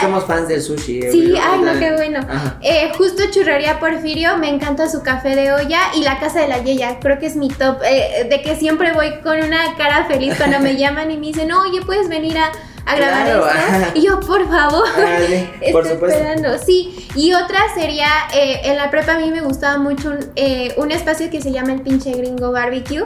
Somos 0.00 0.24
fans 0.24 0.48
del 0.48 0.62
sushi. 0.62 1.00
Eh, 1.00 1.12
sí, 1.12 1.34
ay, 1.40 1.60
no, 1.60 1.78
qué 1.78 1.92
bueno. 1.92 2.20
Eh, 2.60 2.90
justo 2.96 3.22
Churrería 3.30 3.78
Porfirio, 3.78 4.36
me 4.36 4.48
encanta 4.48 4.88
su 4.88 5.02
café 5.02 5.36
de 5.36 5.52
olla 5.52 5.80
y 5.94 6.02
la 6.02 6.18
casa 6.18 6.40
de 6.40 6.48
la 6.48 6.58
Yeya. 6.62 6.98
Creo 7.00 7.18
que 7.18 7.26
es 7.26 7.36
mi 7.36 7.48
top. 7.48 7.78
Eh, 7.84 8.26
de 8.28 8.42
que 8.42 8.56
siempre 8.56 8.92
voy 8.92 9.20
con 9.22 9.40
una 9.40 9.76
cara 9.76 10.06
feliz 10.06 10.34
cuando 10.36 10.60
me 10.60 10.76
llaman 10.78 11.10
y 11.10 11.18
me 11.18 11.26
dicen, 11.28 11.52
oye, 11.52 11.82
puedes 11.82 12.08
venir 12.08 12.36
a 12.38 12.50
a 12.86 12.96
grabar 12.96 13.26
esto. 13.26 13.98
Y 13.98 14.02
yo, 14.02 14.20
por 14.20 14.48
favor, 14.48 14.84
estoy 15.60 15.92
esperando. 15.92 16.58
Sí, 16.58 17.08
y 17.14 17.32
otra 17.32 17.60
sería, 17.74 18.08
eh, 18.34 18.60
en 18.64 18.76
la 18.76 18.90
prepa 18.90 19.14
a 19.14 19.18
mí 19.18 19.30
me 19.30 19.40
gustaba 19.40 19.78
mucho 19.78 20.14
eh, 20.36 20.74
un, 20.76 20.90
espacio 20.90 21.30
que 21.30 21.40
se 21.40 21.52
llama 21.52 21.72
el 21.72 21.82
pinche 21.82 22.12
gringo 22.12 22.52
barbecue. 22.52 23.04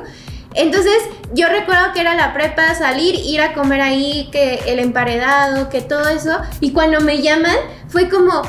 Entonces, 0.54 0.98
yo 1.32 1.48
recuerdo 1.48 1.92
que 1.92 2.00
era 2.00 2.14
la 2.14 2.32
prepa, 2.32 2.74
salir, 2.76 3.16
ir 3.16 3.40
a 3.40 3.54
comer 3.54 3.80
ahí, 3.80 4.28
que 4.30 4.60
el 4.66 4.78
emparedado, 4.78 5.68
que 5.68 5.80
todo 5.80 6.08
eso. 6.08 6.38
Y 6.60 6.72
cuando 6.72 7.00
me 7.00 7.22
llaman, 7.22 7.56
fue 7.88 8.08
como, 8.08 8.42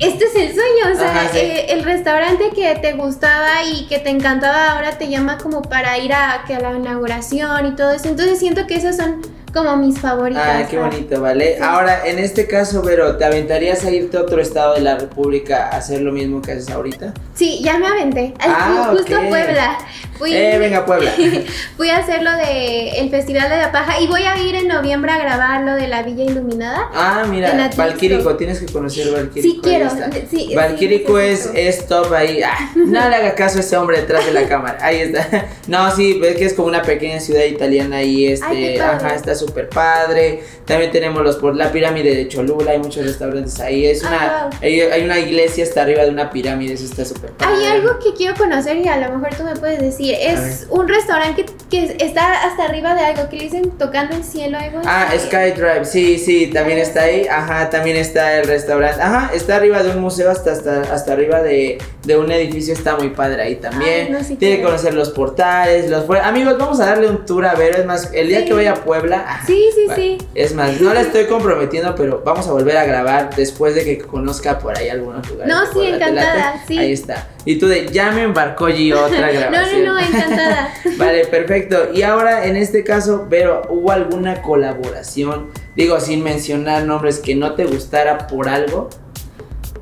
este 0.00 0.24
es 0.24 0.34
el 0.34 0.54
sueño, 0.54 0.94
o 0.94 0.98
sea, 0.98 1.30
eh, 1.34 1.66
el 1.70 1.84
restaurante 1.84 2.50
que 2.54 2.74
te 2.76 2.94
gustaba 2.94 3.64
y 3.64 3.86
que 3.86 3.98
te 3.98 4.08
encantaba 4.08 4.72
ahora 4.72 4.96
te 4.96 5.10
llama 5.10 5.36
como 5.36 5.60
para 5.60 5.98
ir 5.98 6.14
a, 6.14 6.44
que 6.46 6.54
a 6.54 6.60
la 6.60 6.72
inauguración 6.72 7.66
y 7.66 7.76
todo 7.76 7.90
eso. 7.90 8.08
Entonces 8.08 8.38
siento 8.38 8.66
que 8.66 8.76
esas 8.76 8.96
son 8.96 9.20
como 9.52 9.76
mis 9.76 9.98
favoritas. 9.98 10.42
Ah, 10.46 10.66
qué 10.68 10.78
bonito, 10.78 11.20
¿vale? 11.20 11.58
Ahora, 11.60 12.06
en 12.06 12.18
este 12.18 12.46
caso, 12.46 12.82
Vero, 12.82 13.16
¿te 13.16 13.24
aventarías 13.24 13.84
a 13.84 13.90
irte 13.90 14.16
a 14.16 14.20
otro 14.22 14.40
estado 14.40 14.74
de 14.74 14.80
la 14.80 14.96
República 14.96 15.68
a 15.68 15.78
hacer 15.78 16.02
lo 16.02 16.12
mismo 16.12 16.40
que 16.40 16.52
haces 16.52 16.70
ahorita? 16.70 17.14
Sí, 17.34 17.60
ya 17.62 17.78
me 17.78 17.86
aventé. 17.86 18.34
Ah, 18.40 18.88
justo 18.92 19.16
a 19.16 19.20
Puebla. 19.28 19.78
Fui, 20.18 20.34
eh, 20.34 20.58
venga, 20.58 20.84
Puebla. 20.84 21.10
fui 21.78 21.88
a 21.88 21.96
hacer 21.96 22.22
lo 22.22 22.30
de 22.32 22.90
el 23.00 23.08
Festival 23.08 23.48
de 23.48 23.56
la 23.56 23.72
Paja 23.72 24.00
y 24.00 24.06
voy 24.06 24.22
a 24.22 24.36
ir 24.36 24.54
en 24.54 24.68
noviembre 24.68 25.10
a 25.10 25.18
grabar 25.18 25.62
lo 25.62 25.74
de 25.74 25.88
la 25.88 26.02
Villa 26.02 26.24
Iluminada. 26.24 26.90
Ah, 26.94 27.24
mira, 27.28 27.70
Valquírico, 27.74 28.36
tienes 28.36 28.60
que 28.60 28.70
conocer 28.70 29.10
Valquírico. 29.10 29.54
Sí, 29.54 29.60
quiero. 29.62 29.88
Sí, 30.30 30.54
Valquírico 30.54 31.18
es, 31.18 31.50
es 31.54 31.86
top 31.86 32.12
ahí. 32.12 32.42
Ah, 32.42 32.70
no 32.76 33.08
le 33.08 33.16
haga 33.16 33.34
caso 33.34 33.58
a 33.58 33.60
ese 33.60 33.76
hombre 33.78 33.98
detrás 34.00 34.26
de 34.26 34.32
la 34.32 34.42
cámara. 34.48 34.78
Ahí 34.82 35.00
está. 35.00 35.46
No, 35.66 35.90
sí, 35.96 36.18
ves 36.20 36.36
que 36.36 36.44
es 36.44 36.54
como 36.54 36.68
una 36.68 36.82
pequeña 36.82 37.18
ciudad 37.20 37.44
italiana 37.44 37.96
ahí. 37.96 38.26
Este, 38.26 38.80
ajá, 38.80 39.14
está 39.14 39.34
súper 39.40 39.68
padre. 39.68 40.44
También 40.64 40.92
tenemos 40.92 41.22
los 41.22 41.36
por 41.36 41.56
la 41.56 41.72
pirámide 41.72 42.14
de 42.14 42.28
Cholula, 42.28 42.72
hay 42.72 42.78
muchos 42.78 43.04
restaurantes 43.04 43.58
ahí. 43.60 43.86
Es 43.86 44.02
una, 44.02 44.48
ah, 44.48 44.50
hay, 44.62 45.02
una 45.04 45.18
iglesia 45.18 45.64
hasta 45.64 45.82
arriba 45.82 46.04
de 46.04 46.10
una 46.10 46.30
pirámide, 46.30 46.74
eso 46.74 46.84
está 46.84 47.04
súper 47.04 47.30
padre. 47.32 47.54
Hay 47.54 47.64
algo 47.64 47.98
que 47.98 48.14
quiero 48.14 48.36
conocer 48.36 48.76
y 48.76 48.86
a 48.86 48.96
lo 48.96 49.16
mejor 49.16 49.34
tú 49.36 49.44
me 49.44 49.56
puedes 49.56 49.80
decir. 49.80 50.14
Es 50.20 50.66
un 50.70 50.86
restaurante 50.86 51.46
que, 51.70 51.96
está 51.98 52.46
hasta 52.46 52.64
arriba 52.64 52.94
de 52.94 53.00
algo 53.00 53.28
que 53.28 53.36
le 53.36 53.44
dicen 53.44 53.70
tocando 53.78 54.14
el 54.16 54.22
cielo, 54.22 54.58
algo 54.58 54.80
Ah, 54.84 55.12
Sky 55.18 55.52
Drive, 55.56 55.84
sí, 55.84 56.18
sí, 56.18 56.48
también 56.48 56.78
está 56.78 57.02
ahí. 57.02 57.26
Ajá, 57.26 57.70
también 57.70 57.96
está 57.96 58.38
el 58.38 58.46
restaurante. 58.46 59.00
Ajá, 59.02 59.30
está 59.34 59.56
arriba 59.56 59.82
de 59.82 59.90
un 59.90 60.00
museo 60.00 60.30
hasta, 60.30 60.52
hasta, 60.52 60.82
hasta 60.92 61.12
arriba 61.12 61.42
de, 61.42 61.78
de 62.04 62.16
un 62.16 62.30
edificio, 62.30 62.74
está 62.74 62.96
muy 62.96 63.10
padre 63.10 63.42
ahí 63.42 63.56
también. 63.56 64.16
Tiene 64.38 64.58
que 64.58 64.62
conocer 64.62 64.94
los 64.94 65.10
portales, 65.10 65.88
los 65.90 66.04
Amigos, 66.22 66.58
vamos 66.58 66.80
a 66.80 66.86
darle 66.86 67.08
un 67.08 67.24
tour 67.24 67.46
a 67.46 67.54
ver, 67.54 67.74
es 67.74 67.86
más, 67.86 68.10
el 68.12 68.28
día 68.28 68.44
que 68.44 68.52
vaya 68.52 68.72
a 68.72 68.74
Puebla. 68.76 69.24
Sí, 69.46 69.68
sí, 69.74 69.86
sí. 69.94 70.18
Es 70.34 70.54
más, 70.54 70.80
no 70.80 70.92
la 70.92 71.02
estoy 71.02 71.26
comprometiendo, 71.26 71.94
pero 71.94 72.22
vamos 72.24 72.46
a 72.48 72.52
volver 72.52 72.76
a 72.76 72.84
grabar 72.84 73.34
después 73.34 73.74
de 73.74 73.84
que 73.84 73.98
conozca 73.98 74.58
por 74.58 74.76
ahí 74.76 74.88
algunos 74.88 75.28
lugares. 75.28 75.52
No, 75.52 75.72
sí, 75.72 75.86
encantada, 75.86 76.62
sí. 76.66 76.78
Ahí 76.78 76.92
está. 76.92 77.28
Y 77.44 77.58
tú 77.58 77.66
de, 77.66 77.88
ya 77.88 78.10
me 78.12 78.22
embarcó 78.22 78.68
y 78.68 78.92
otra 78.92 79.30
grabación. 79.30 79.84
no, 79.84 79.92
no, 79.92 79.94
no, 79.94 79.98
encantada. 79.98 80.74
vale, 80.98 81.26
perfecto. 81.26 81.90
Y 81.92 82.02
ahora, 82.02 82.46
en 82.46 82.56
este 82.56 82.84
caso, 82.84 83.26
Vero, 83.28 83.62
¿hubo 83.68 83.90
alguna 83.92 84.42
colaboración? 84.42 85.50
Digo, 85.76 86.00
sin 86.00 86.22
mencionar 86.22 86.84
nombres 86.84 87.18
que 87.18 87.34
no 87.34 87.54
te 87.54 87.64
gustara 87.64 88.26
por 88.26 88.48
algo. 88.48 88.90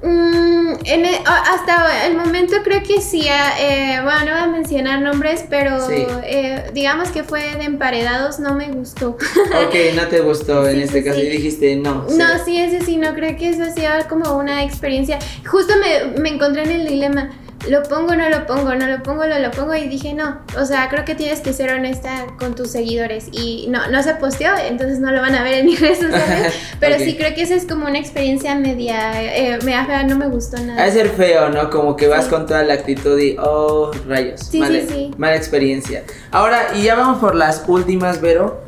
Mm, 0.03 0.75
en 0.85 1.05
hasta 1.27 2.07
el 2.07 2.17
momento 2.17 2.57
creo 2.63 2.83
que 2.85 3.01
sí, 3.01 3.27
ah, 3.29 3.55
eh, 3.59 4.01
bueno, 4.03 4.27
no 4.27 4.33
voy 4.33 4.41
a 4.41 4.47
mencionar 4.47 5.03
nombres, 5.03 5.45
pero 5.51 5.79
eh, 5.91 6.71
digamos 6.73 7.11
que 7.11 7.25
fue 7.25 7.57
de 7.57 7.65
emparedados, 7.65 8.39
no 8.39 8.55
me 8.55 8.69
gustó. 8.69 9.17
Ok, 9.67 9.75
no 9.97 10.07
te 10.07 10.21
gustó 10.21 10.69
en 10.69 10.81
este 10.81 11.03
caso 11.03 11.21
y 11.21 11.29
dijiste 11.29 11.75
no. 11.77 12.07
No, 12.11 12.45
sí, 12.45 12.59
ese 12.59 12.85
sí, 12.85 12.97
no 12.97 13.15
creo 13.15 13.37
que 13.37 13.49
eso 13.51 13.65
sea 13.75 14.07
como 14.09 14.37
una 14.37 14.63
experiencia. 14.63 15.19
Justo 15.47 15.75
me, 15.77 16.21
me 16.21 16.29
encontré 16.29 16.63
en 16.63 16.71
el 16.71 16.87
dilema 16.87 17.31
lo 17.67 17.83
pongo, 17.83 18.15
no 18.15 18.29
lo 18.29 18.47
pongo, 18.47 18.75
no 18.75 18.87
lo 18.87 19.03
pongo, 19.03 19.27
no 19.27 19.39
lo 19.39 19.51
pongo 19.51 19.75
y 19.75 19.89
dije 19.89 20.15
no, 20.15 20.41
o 20.57 20.65
sea, 20.65 20.89
creo 20.89 21.05
que 21.05 21.15
tienes 21.15 21.41
que 21.41 21.53
ser 21.53 21.71
honesta 21.73 22.27
con 22.39 22.55
tus 22.55 22.71
seguidores 22.71 23.27
y 23.33 23.67
no, 23.69 23.89
no 23.91 24.03
se 24.03 24.15
posteó, 24.15 24.53
entonces 24.57 25.01
no 25.01 25.11
lo 25.11 25.21
van 25.21 25.35
a 25.35 25.43
ver 25.43 25.55
en 25.55 25.67
mis 25.67 25.81
redes 25.81 25.99
sociales, 25.99 26.55
pero 26.81 26.99
sí 26.99 27.17
creo 27.17 27.35
que 27.35 27.43
esa 27.43 27.55
es 27.55 27.67
como 27.67 27.87
una 27.87 27.99
experiencia 27.99 28.55
media, 28.55 29.23
eh, 29.23 29.59
media 29.65 29.85
fea, 29.85 30.05
no 30.05 30.17
me 30.17 30.29
gustó 30.29 30.59
nada. 30.63 30.85
Ha 30.85 30.91
ser 30.91 31.09
feo, 31.11 31.49
¿no? 31.51 31.69
Como 31.71 31.97
que 31.97 32.07
vas 32.07 32.27
con 32.27 32.47
toda 32.47 32.63
la 32.63 32.75
actitud 32.75 33.19
y, 33.19 33.37
oh, 33.39 33.91
rayos, 34.07 34.41
sí, 34.41 34.63
sí, 34.65 34.87
sí. 34.89 35.11
mala 35.19 35.37
experiencia. 35.37 36.05
Ahora, 36.31 36.69
y 36.75 36.83
ya 36.83 36.95
vamos 36.95 37.19
por 37.19 37.35
las 37.35 37.65
últimas, 37.67 38.21
Vero. 38.21 38.63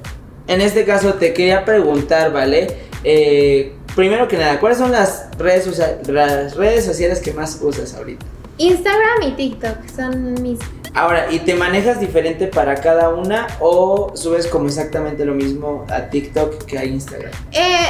En 0.48 0.60
este 0.60 0.84
caso 0.84 1.14
te 1.14 1.32
quería 1.32 1.64
preguntar, 1.64 2.32
¿vale? 2.32 2.66
Eh, 3.04 3.72
primero 3.94 4.26
que 4.26 4.36
nada, 4.36 4.58
¿cuáles 4.58 4.78
son 4.78 4.90
las 4.90 5.28
redes, 5.38 5.80
las 6.08 6.56
redes 6.56 6.84
sociales 6.84 7.20
que 7.20 7.32
más 7.32 7.60
usas 7.62 7.94
ahorita? 7.94 8.26
Instagram 8.60 9.22
y 9.22 9.30
TikTok 9.32 9.88
son 9.96 10.34
mis... 10.42 10.58
Ahora, 10.92 11.32
¿y 11.32 11.38
te 11.38 11.54
manejas 11.54 11.98
diferente 11.98 12.46
para 12.46 12.74
cada 12.74 13.08
una 13.08 13.46
o 13.58 14.12
subes 14.14 14.46
como 14.48 14.66
exactamente 14.66 15.24
lo 15.24 15.34
mismo 15.34 15.86
a 15.88 16.10
TikTok 16.10 16.64
que 16.66 16.78
a 16.78 16.84
Instagram? 16.84 17.30
Eh, 17.52 17.86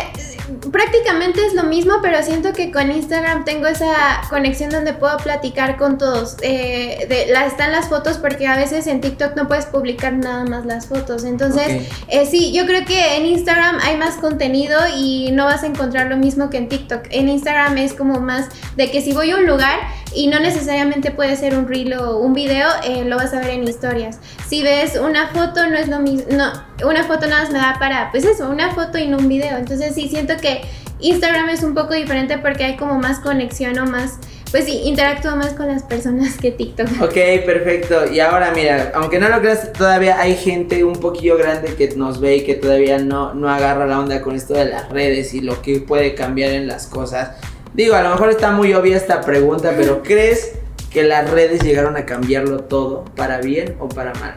prácticamente 0.70 1.44
es 1.44 1.54
lo 1.54 1.64
mismo, 1.64 1.94
pero 2.02 2.22
siento 2.22 2.52
que 2.52 2.70
con 2.70 2.90
Instagram 2.90 3.44
tengo 3.44 3.66
esa 3.66 4.22
conexión 4.28 4.70
donde 4.70 4.92
puedo 4.92 5.16
platicar 5.16 5.76
con 5.76 5.98
todos. 5.98 6.36
Eh, 6.42 7.06
de, 7.08 7.32
la, 7.32 7.46
están 7.46 7.72
las 7.72 7.88
fotos 7.88 8.18
porque 8.18 8.46
a 8.46 8.56
veces 8.56 8.86
en 8.86 9.00
TikTok 9.00 9.34
no 9.36 9.48
puedes 9.48 9.66
publicar 9.66 10.12
nada 10.12 10.44
más 10.44 10.66
las 10.66 10.86
fotos. 10.86 11.24
Entonces, 11.24 11.88
eh, 12.08 12.26
sí, 12.26 12.52
yo 12.52 12.66
creo 12.66 12.84
que 12.84 13.16
en 13.16 13.26
Instagram 13.26 13.78
hay 13.82 13.96
más 13.96 14.16
contenido 14.16 14.78
y 14.94 15.30
no 15.32 15.46
vas 15.46 15.62
a 15.62 15.66
encontrar 15.66 16.08
lo 16.08 16.16
mismo 16.16 16.50
que 16.50 16.58
en 16.58 16.68
TikTok. 16.68 17.06
En 17.10 17.28
Instagram 17.28 17.78
es 17.78 17.94
como 17.94 18.20
más 18.20 18.48
de 18.76 18.90
que 18.90 19.00
si 19.00 19.12
voy 19.12 19.30
a 19.30 19.36
un 19.36 19.46
lugar 19.46 19.78
y 20.14 20.26
no 20.26 20.40
necesariamente 20.40 21.10
puede 21.10 21.36
ser 21.36 21.56
un 21.56 21.68
reel 21.68 21.94
o 21.94 22.18
un 22.18 22.32
video, 22.32 22.68
eh, 22.84 23.04
lo 23.04 23.16
vas 23.16 23.32
a 23.32 23.40
ver 23.40 23.50
en 23.50 23.64
historias. 23.64 24.18
Si 24.48 24.62
ves 24.62 24.96
una 24.96 25.28
foto, 25.28 25.66
no 25.68 25.76
es 25.76 25.88
lo 25.88 26.00
mismo, 26.00 26.26
no, 26.32 26.52
una 26.86 27.04
foto 27.04 27.26
nada 27.26 27.42
más 27.42 27.52
me 27.52 27.58
da 27.58 27.76
para, 27.78 28.10
pues 28.10 28.24
eso, 28.24 28.48
una 28.48 28.74
foto 28.74 28.98
y 28.98 29.06
no 29.06 29.18
un 29.18 29.28
video. 29.28 29.56
Entonces 29.56 29.94
sí 29.94 30.08
siento 30.08 30.36
que 30.36 30.62
Instagram 31.00 31.48
es 31.48 31.62
un 31.62 31.74
poco 31.74 31.94
diferente 31.94 32.38
porque 32.38 32.64
hay 32.64 32.76
como 32.76 32.98
más 32.98 33.20
conexión 33.20 33.78
o 33.78 33.86
más, 33.86 34.18
pues 34.50 34.64
sí, 34.64 34.82
interactúo 34.84 35.36
más 35.36 35.54
con 35.54 35.68
las 35.68 35.84
personas 35.84 36.36
que 36.36 36.50
TikTok. 36.50 36.88
Ok, 37.00 37.14
perfecto. 37.46 38.12
Y 38.12 38.20
ahora 38.20 38.52
mira, 38.54 38.92
aunque 38.94 39.18
no 39.18 39.28
lo 39.28 39.40
creas, 39.40 39.72
todavía 39.72 40.20
hay 40.20 40.34
gente 40.34 40.82
un 40.84 40.96
poquillo 40.96 41.38
grande 41.38 41.74
que 41.74 41.88
nos 41.96 42.20
ve 42.20 42.38
y 42.38 42.44
que 42.44 42.54
todavía 42.54 42.98
no, 42.98 43.32
no 43.32 43.48
agarra 43.48 43.86
la 43.86 44.00
onda 44.00 44.20
con 44.20 44.34
esto 44.34 44.54
de 44.54 44.66
las 44.66 44.90
redes 44.90 45.32
y 45.34 45.40
lo 45.40 45.62
que 45.62 45.80
puede 45.80 46.14
cambiar 46.14 46.50
en 46.50 46.66
las 46.66 46.86
cosas. 46.86 47.30
Digo, 47.74 47.94
a 47.94 48.02
lo 48.02 48.10
mejor 48.10 48.30
está 48.30 48.50
muy 48.50 48.74
obvia 48.74 48.96
esta 48.96 49.20
pregunta, 49.20 49.72
pero 49.76 50.02
¿crees 50.04 50.52
que 50.90 51.04
las 51.04 51.30
redes 51.30 51.62
llegaron 51.62 51.96
a 51.96 52.04
cambiarlo 52.04 52.64
todo 52.64 53.04
para 53.16 53.38
bien 53.38 53.76
o 53.78 53.88
para 53.88 54.12
mal? 54.14 54.34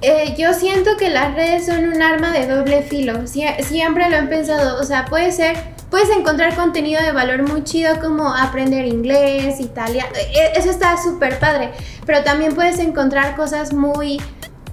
Eh, 0.00 0.34
yo 0.38 0.54
siento 0.54 0.96
que 0.96 1.10
las 1.10 1.34
redes 1.34 1.66
son 1.66 1.88
un 1.88 2.00
arma 2.00 2.32
de 2.32 2.46
doble 2.46 2.82
filo. 2.82 3.26
siempre 3.26 4.08
lo 4.08 4.16
he 4.16 4.22
pensado. 4.22 4.80
O 4.80 4.84
sea, 4.84 5.04
puede 5.06 5.32
ser, 5.32 5.56
puedes 5.90 6.08
encontrar 6.10 6.54
contenido 6.54 7.02
de 7.02 7.12
valor 7.12 7.42
muy 7.42 7.64
chido 7.64 8.00
como 8.00 8.34
aprender 8.34 8.86
inglés, 8.86 9.60
italiano. 9.60 10.10
E, 10.14 10.58
eso 10.58 10.70
está 10.70 10.96
súper 10.96 11.38
padre. 11.38 11.70
Pero 12.06 12.22
también 12.22 12.54
puedes 12.54 12.78
encontrar 12.78 13.36
cosas 13.36 13.72
muy, 13.72 14.20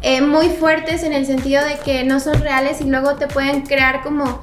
eh, 0.01 0.21
muy 0.21 0.49
fuertes 0.49 1.03
en 1.03 1.13
el 1.13 1.25
sentido 1.25 1.63
de 1.63 1.77
que 1.79 2.03
no 2.03 2.19
son 2.19 2.39
reales 2.41 2.79
y 2.81 2.85
luego 2.85 3.15
te 3.15 3.27
pueden 3.27 3.63
crear 3.63 4.01
como 4.01 4.41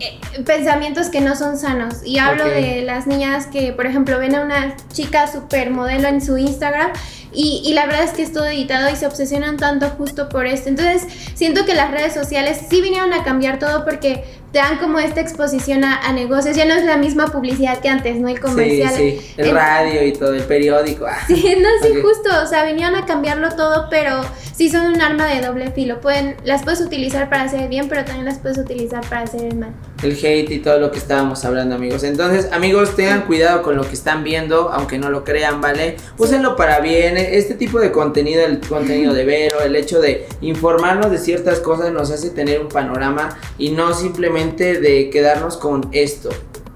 eh, 0.00 0.18
pensamientos 0.44 1.08
que 1.08 1.20
no 1.20 1.36
son 1.36 1.58
sanos. 1.58 1.96
Y 2.04 2.18
hablo 2.18 2.44
de 2.44 2.82
las 2.82 3.06
niñas 3.06 3.46
que, 3.46 3.72
por 3.72 3.86
ejemplo, 3.86 4.18
ven 4.18 4.34
a 4.34 4.42
una 4.42 4.76
chica 4.92 5.26
super 5.26 5.70
modelo 5.70 6.08
en 6.08 6.20
su 6.20 6.36
Instagram 6.36 6.92
y, 7.32 7.62
y, 7.64 7.74
la 7.74 7.86
verdad 7.86 8.04
es 8.04 8.12
que 8.12 8.22
es 8.22 8.32
todo 8.32 8.46
editado 8.46 8.90
y 8.90 8.96
se 8.96 9.06
obsesionan 9.06 9.56
tanto 9.58 9.90
justo 9.90 10.28
por 10.28 10.46
esto. 10.46 10.68
Entonces, 10.68 11.06
siento 11.34 11.66
que 11.66 11.74
las 11.74 11.90
redes 11.90 12.14
sociales 12.14 12.60
sí 12.70 12.80
vinieron 12.80 13.12
a 13.12 13.24
cambiar 13.24 13.58
todo 13.58 13.84
porque 13.84 14.24
te 14.56 14.62
dan 14.62 14.78
como 14.78 14.98
esta 14.98 15.20
exposición 15.20 15.84
a, 15.84 16.10
negocios. 16.14 16.56
Ya 16.56 16.64
no 16.64 16.72
es 16.72 16.82
la 16.86 16.96
misma 16.96 17.26
publicidad 17.26 17.78
que 17.80 17.90
antes, 17.90 18.16
¿no? 18.16 18.26
El 18.26 18.40
comercial. 18.40 18.94
Sí, 18.96 19.18
sí. 19.20 19.34
El, 19.36 19.50
radio 19.50 20.02
y 20.02 20.14
todo, 20.14 20.32
el 20.32 20.44
periódico. 20.44 21.04
Ah. 21.06 21.18
Sí, 21.26 21.58
no, 21.60 21.68
sí, 21.82 22.00
justo. 22.00 22.30
O 22.42 22.46
sea, 22.46 22.64
vinieron 22.64 22.94
a 22.94 23.04
cambiarlo 23.04 23.50
todo, 23.54 23.88
pero 23.90 24.22
sí 24.54 24.70
son 24.70 24.94
un 24.94 25.02
arma 25.02 25.26
de 25.26 25.46
doble 25.46 25.70
filo. 25.72 26.00
Pueden, 26.00 26.36
las 26.42 26.62
puedes 26.62 26.80
utilizar 26.80 27.28
para 27.28 27.42
hacer 27.42 27.60
el 27.60 27.68
bien, 27.68 27.90
pero 27.90 28.06
también 28.06 28.24
las 28.24 28.38
puedes 28.38 28.56
utilizar 28.56 29.06
para 29.06 29.24
hacer 29.24 29.42
el 29.44 29.56
mal. 29.56 29.74
El 30.02 30.12
hate 30.12 30.50
y 30.50 30.58
todo 30.60 30.78
lo 30.78 30.90
que 30.90 30.98
estábamos 30.98 31.44
hablando, 31.44 31.74
amigos. 31.74 32.02
Entonces, 32.02 32.50
amigos, 32.50 32.96
tengan 32.96 33.26
cuidado 33.26 33.60
con 33.62 33.76
lo 33.76 33.82
que 33.86 33.92
están 33.92 34.24
viendo, 34.24 34.70
aunque 34.70 34.96
no 34.96 35.10
lo 35.10 35.22
crean, 35.22 35.60
¿vale? 35.60 35.96
Úsenlo 36.16 36.56
para 36.56 36.80
bien. 36.80 37.18
Este 37.18 37.52
tipo 37.56 37.78
de 37.78 37.92
contenido, 37.92 38.42
el 38.46 38.60
contenido 38.60 39.12
de 39.12 39.26
Vero, 39.26 39.60
el 39.60 39.76
hecho 39.76 40.00
de 40.00 40.26
informarnos 40.40 41.10
de 41.10 41.18
ciertas 41.18 41.60
cosas 41.60 41.92
nos 41.92 42.10
hace 42.10 42.30
tener 42.30 42.58
un 42.62 42.68
panorama 42.68 43.38
y 43.58 43.72
no 43.72 43.92
simplemente 43.92 44.45
de 44.54 45.10
quedarnos 45.10 45.56
con 45.56 45.88
esto, 45.92 46.30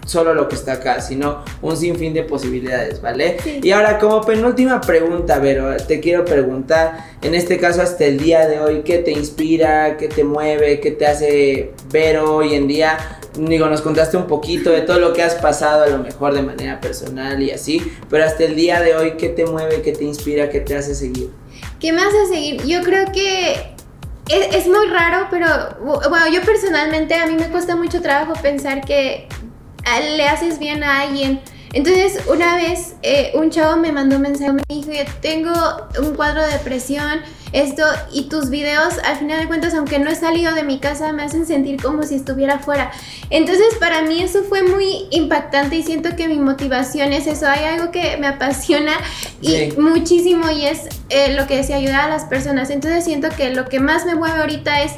solo 0.05 0.35
lo 0.35 0.49
que 0.49 0.57
está 0.57 0.75
acá, 0.75 1.01
sino 1.01 1.45
un 1.63 1.77
sinfín 1.77 2.13
de 2.13 2.25
posibilidades, 2.25 3.01
¿vale? 3.01 3.37
Y 3.63 3.71
ahora 3.71 3.99
como 3.99 4.21
penúltima 4.23 4.81
pregunta, 4.81 5.39
Vero, 5.39 5.77
te 5.77 6.01
quiero 6.01 6.25
preguntar, 6.25 7.17
en 7.23 7.35
este 7.35 7.59
caso 7.59 7.81
hasta 7.81 8.05
el 8.05 8.19
día 8.19 8.49
de 8.49 8.61
hoy, 8.61 8.83
¿qué 8.83 8.99
te 8.99 9.13
inspira, 9.13 9.97
qué 9.97 10.09
te 10.09 10.25
mueve, 10.25 10.81
qué 10.81 10.91
te 10.91 11.07
hace 11.07 11.73
ver 11.93 12.19
hoy 12.19 12.55
en 12.55 12.67
día? 12.67 12.99
Digo, 13.39 13.69
nos 13.69 13.81
contaste 13.83 14.17
un 14.17 14.27
poquito 14.27 14.71
de 14.71 14.81
todo 14.81 14.99
lo 14.99 15.13
que 15.13 15.23
has 15.23 15.37
pasado, 15.37 15.85
a 15.85 15.87
lo 15.87 15.99
mejor 15.99 16.35
de 16.35 16.43
manera 16.43 16.81
personal 16.81 17.41
y 17.41 17.53
así, 17.53 17.81
pero 18.09 18.25
hasta 18.25 18.45
el 18.45 18.57
día 18.57 18.81
de 18.81 18.97
hoy, 18.97 19.13
¿qué 19.13 19.29
te 19.29 19.47
mueve, 19.47 19.83
qué 19.83 19.93
te 19.93 20.05
inspira, 20.05 20.51
qué 20.51 20.61
te 20.61 20.77
hace 20.77 20.95
seguir? 20.97 21.31
¿Qué 21.79 21.93
me 21.93 22.03
hace 22.03 22.27
seguir? 22.27 22.63
Yo 22.65 22.83
creo 22.83 23.13
que 23.13 23.75
es, 24.33 24.67
muy 24.69 24.87
raro, 24.87 25.27
pero 25.31 25.47
bueno, 25.81 26.29
yo 26.29 26.43
personalmente 26.43 27.15
a 27.15 27.27
mí 27.27 27.35
me 27.35 27.49
cuesta 27.49 27.77
mucho 27.77 28.01
trabajo 28.01 28.35
pensar 28.41 28.85
que 28.85 29.29
le 30.17 30.29
haces 30.29 30.59
bien 30.59 30.83
a 30.83 31.01
alguien. 31.01 31.41
Entonces, 31.73 32.21
una 32.27 32.57
vez 32.57 32.95
eh, 33.03 33.31
un 33.35 33.51
chavo 33.51 33.77
me 33.77 33.93
mandó 33.93 34.17
un 34.17 34.23
mensaje, 34.23 34.53
me 34.53 34.63
dijo, 34.69 34.91
tengo 35.21 35.53
un 36.01 36.15
cuadro 36.17 36.43
de 36.43 36.53
depresión, 36.55 37.21
esto 37.53 37.85
y 38.13 38.29
tus 38.29 38.51
videos, 38.51 38.99
al 39.05 39.17
final 39.17 39.41
de 39.41 39.47
cuentas, 39.47 39.75
aunque 39.75 40.01
no 40.01 40.11
he 40.11 40.17
salido 40.17 40.53
de 40.55 40.65
mi 40.65 40.81
casa, 40.81 41.13
me 41.13 41.23
hacen 41.23 41.47
sentir 41.47 41.81
como 41.81 42.03
si 42.03 42.17
estuviera 42.17 42.59
fuera. 42.59 42.91
Entonces, 43.31 43.77
para 43.79 44.03
mí 44.03 44.21
eso 44.21 44.43
fue 44.45 44.65
muy 44.65 45.07
impactante 45.11 45.77
y 45.77 45.85
siento 45.85 46.17
que 46.17 46.27
mi 46.27 46.41
motivación 46.41 47.13
es 47.13 47.29
eso. 47.29 47.47
Hay 47.47 47.65
algo 47.65 47.93
que 47.93 48.17
me 48.17 48.27
apasiona 48.27 48.93
y 49.41 49.73
muchísimo 49.79 50.51
y 50.51 50.67
es 50.67 50.89
eh, 51.09 51.35
lo 51.35 51.47
que 51.47 51.59
decía, 51.59 51.77
ayudar 51.77 52.01
a 52.01 52.09
las 52.09 52.25
personas. 52.25 52.71
Entonces, 52.71 53.05
siento 53.05 53.29
que 53.29 53.51
lo 53.51 53.69
que 53.69 53.79
más 53.79 54.05
me 54.07 54.17
mueve 54.17 54.41
ahorita 54.41 54.83
es 54.83 54.93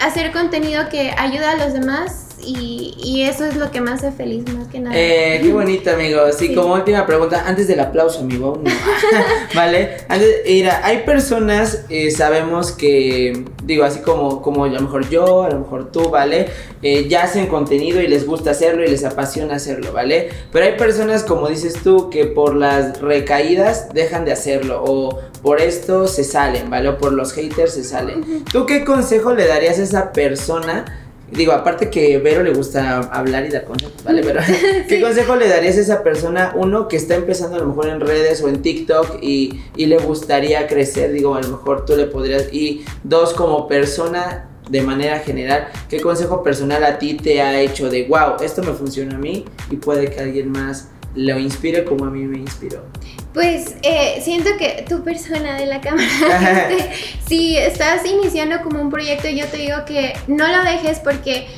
hacer 0.00 0.30
contenido 0.30 0.88
que 0.88 1.12
ayuda 1.16 1.52
a 1.52 1.56
los 1.56 1.72
demás 1.72 2.23
y, 2.46 3.22
eso 3.24 3.44
es 3.44 3.56
lo 3.56 3.70
que 3.70 3.80
me 3.80 3.90
hace 3.90 4.12
feliz 4.12 4.44
más 4.54 4.68
que 4.68 4.80
nada. 4.80 4.94
Eh, 4.96 5.40
qué 5.42 5.52
bonito, 5.52 5.90
amigo. 5.90 6.20
Sí, 6.36 6.54
como 6.54 6.74
última 6.74 7.06
pregunta, 7.06 7.44
antes 7.46 7.68
del 7.68 7.80
aplauso, 7.80 8.20
amigo. 8.20 8.60
¿Vale? 9.54 9.96
Antes, 10.08 10.42
mira, 10.46 10.80
hay 10.84 10.98
personas, 11.04 11.84
eh, 11.88 12.10
sabemos 12.10 12.72
que, 12.72 13.44
digo, 13.64 13.84
así 13.84 14.00
como, 14.00 14.42
como 14.42 14.64
a 14.64 14.68
lo 14.68 14.80
mejor 14.80 15.08
yo, 15.08 15.44
a 15.44 15.50
lo 15.50 15.60
mejor 15.60 15.90
tú, 15.90 16.10
¿vale? 16.10 16.48
Eh, 16.82 17.08
ya 17.08 17.22
hacen 17.22 17.46
contenido 17.46 18.02
y 18.02 18.08
les 18.08 18.26
gusta 18.26 18.50
hacerlo 18.50 18.84
y 18.84 18.88
les 18.88 19.04
apasiona 19.04 19.54
hacerlo, 19.54 19.92
¿vale? 19.92 20.28
Pero 20.52 20.66
hay 20.66 20.76
personas, 20.76 21.24
como 21.24 21.48
dices 21.48 21.74
tú, 21.82 22.10
que 22.10 22.26
por 22.26 22.54
las 22.54 23.00
recaídas 23.00 23.88
dejan 23.94 24.24
de 24.24 24.32
hacerlo 24.32 24.82
o 24.84 25.20
por 25.42 25.60
esto 25.60 26.08
se 26.08 26.24
salen, 26.24 26.68
¿vale? 26.68 26.90
O 26.90 26.98
por 26.98 27.12
los 27.12 27.32
haters 27.32 27.74
se 27.74 27.84
salen. 27.84 28.44
¿Tú 28.52 28.66
qué 28.66 28.84
consejo 28.84 29.34
le 29.34 29.46
darías 29.46 29.78
a 29.78 29.82
esa 29.82 30.12
persona? 30.12 31.03
Digo, 31.34 31.52
aparte 31.52 31.90
que 31.90 32.18
Vero 32.18 32.42
le 32.42 32.52
gusta 32.52 32.98
hablar 32.98 33.44
y 33.46 33.50
dar 33.50 33.64
consejos, 33.64 34.04
¿vale? 34.04 34.22
Pero, 34.22 34.40
¿qué 34.88 35.00
consejo 35.00 35.36
le 35.36 35.48
darías 35.48 35.76
a 35.76 35.80
esa 35.80 36.02
persona? 36.02 36.52
Uno, 36.56 36.88
que 36.88 36.96
está 36.96 37.14
empezando 37.14 37.56
a 37.56 37.58
lo 37.58 37.66
mejor 37.66 37.88
en 37.88 38.00
redes 38.00 38.42
o 38.42 38.48
en 38.48 38.62
TikTok 38.62 39.18
y, 39.22 39.60
y 39.76 39.86
le 39.86 39.98
gustaría 39.98 40.66
crecer, 40.66 41.12
digo, 41.12 41.34
a 41.34 41.40
lo 41.40 41.48
mejor 41.48 41.84
tú 41.84 41.96
le 41.96 42.06
podrías. 42.06 42.52
Y 42.52 42.84
dos, 43.02 43.34
como 43.34 43.66
persona 43.68 44.48
de 44.68 44.80
manera 44.82 45.18
general, 45.18 45.68
¿qué 45.88 46.00
consejo 46.00 46.42
personal 46.42 46.84
a 46.84 46.98
ti 46.98 47.14
te 47.14 47.42
ha 47.42 47.60
hecho 47.60 47.90
de, 47.90 48.04
wow, 48.04 48.36
esto 48.42 48.62
me 48.62 48.72
funciona 48.72 49.16
a 49.16 49.18
mí 49.18 49.44
y 49.70 49.76
puede 49.76 50.10
que 50.10 50.20
alguien 50.20 50.50
más 50.50 50.88
lo 51.14 51.38
inspire 51.38 51.84
como 51.84 52.04
a 52.04 52.10
mí 52.10 52.24
me 52.24 52.38
inspiró? 52.38 52.82
Pues 53.32 53.74
eh, 53.82 54.20
siento 54.22 54.50
que 54.58 54.84
tu 54.88 55.02
persona 55.02 55.56
de 55.56 55.66
la 55.66 55.80
cámara, 55.80 56.68
este, 56.70 56.90
si 57.26 57.56
estás 57.56 58.06
iniciando 58.06 58.62
como 58.62 58.80
un 58.80 58.90
proyecto, 58.90 59.28
yo 59.28 59.46
te 59.46 59.56
digo 59.58 59.84
que 59.86 60.14
no 60.28 60.46
lo 60.46 60.62
dejes 60.62 61.00
porque 61.00 61.48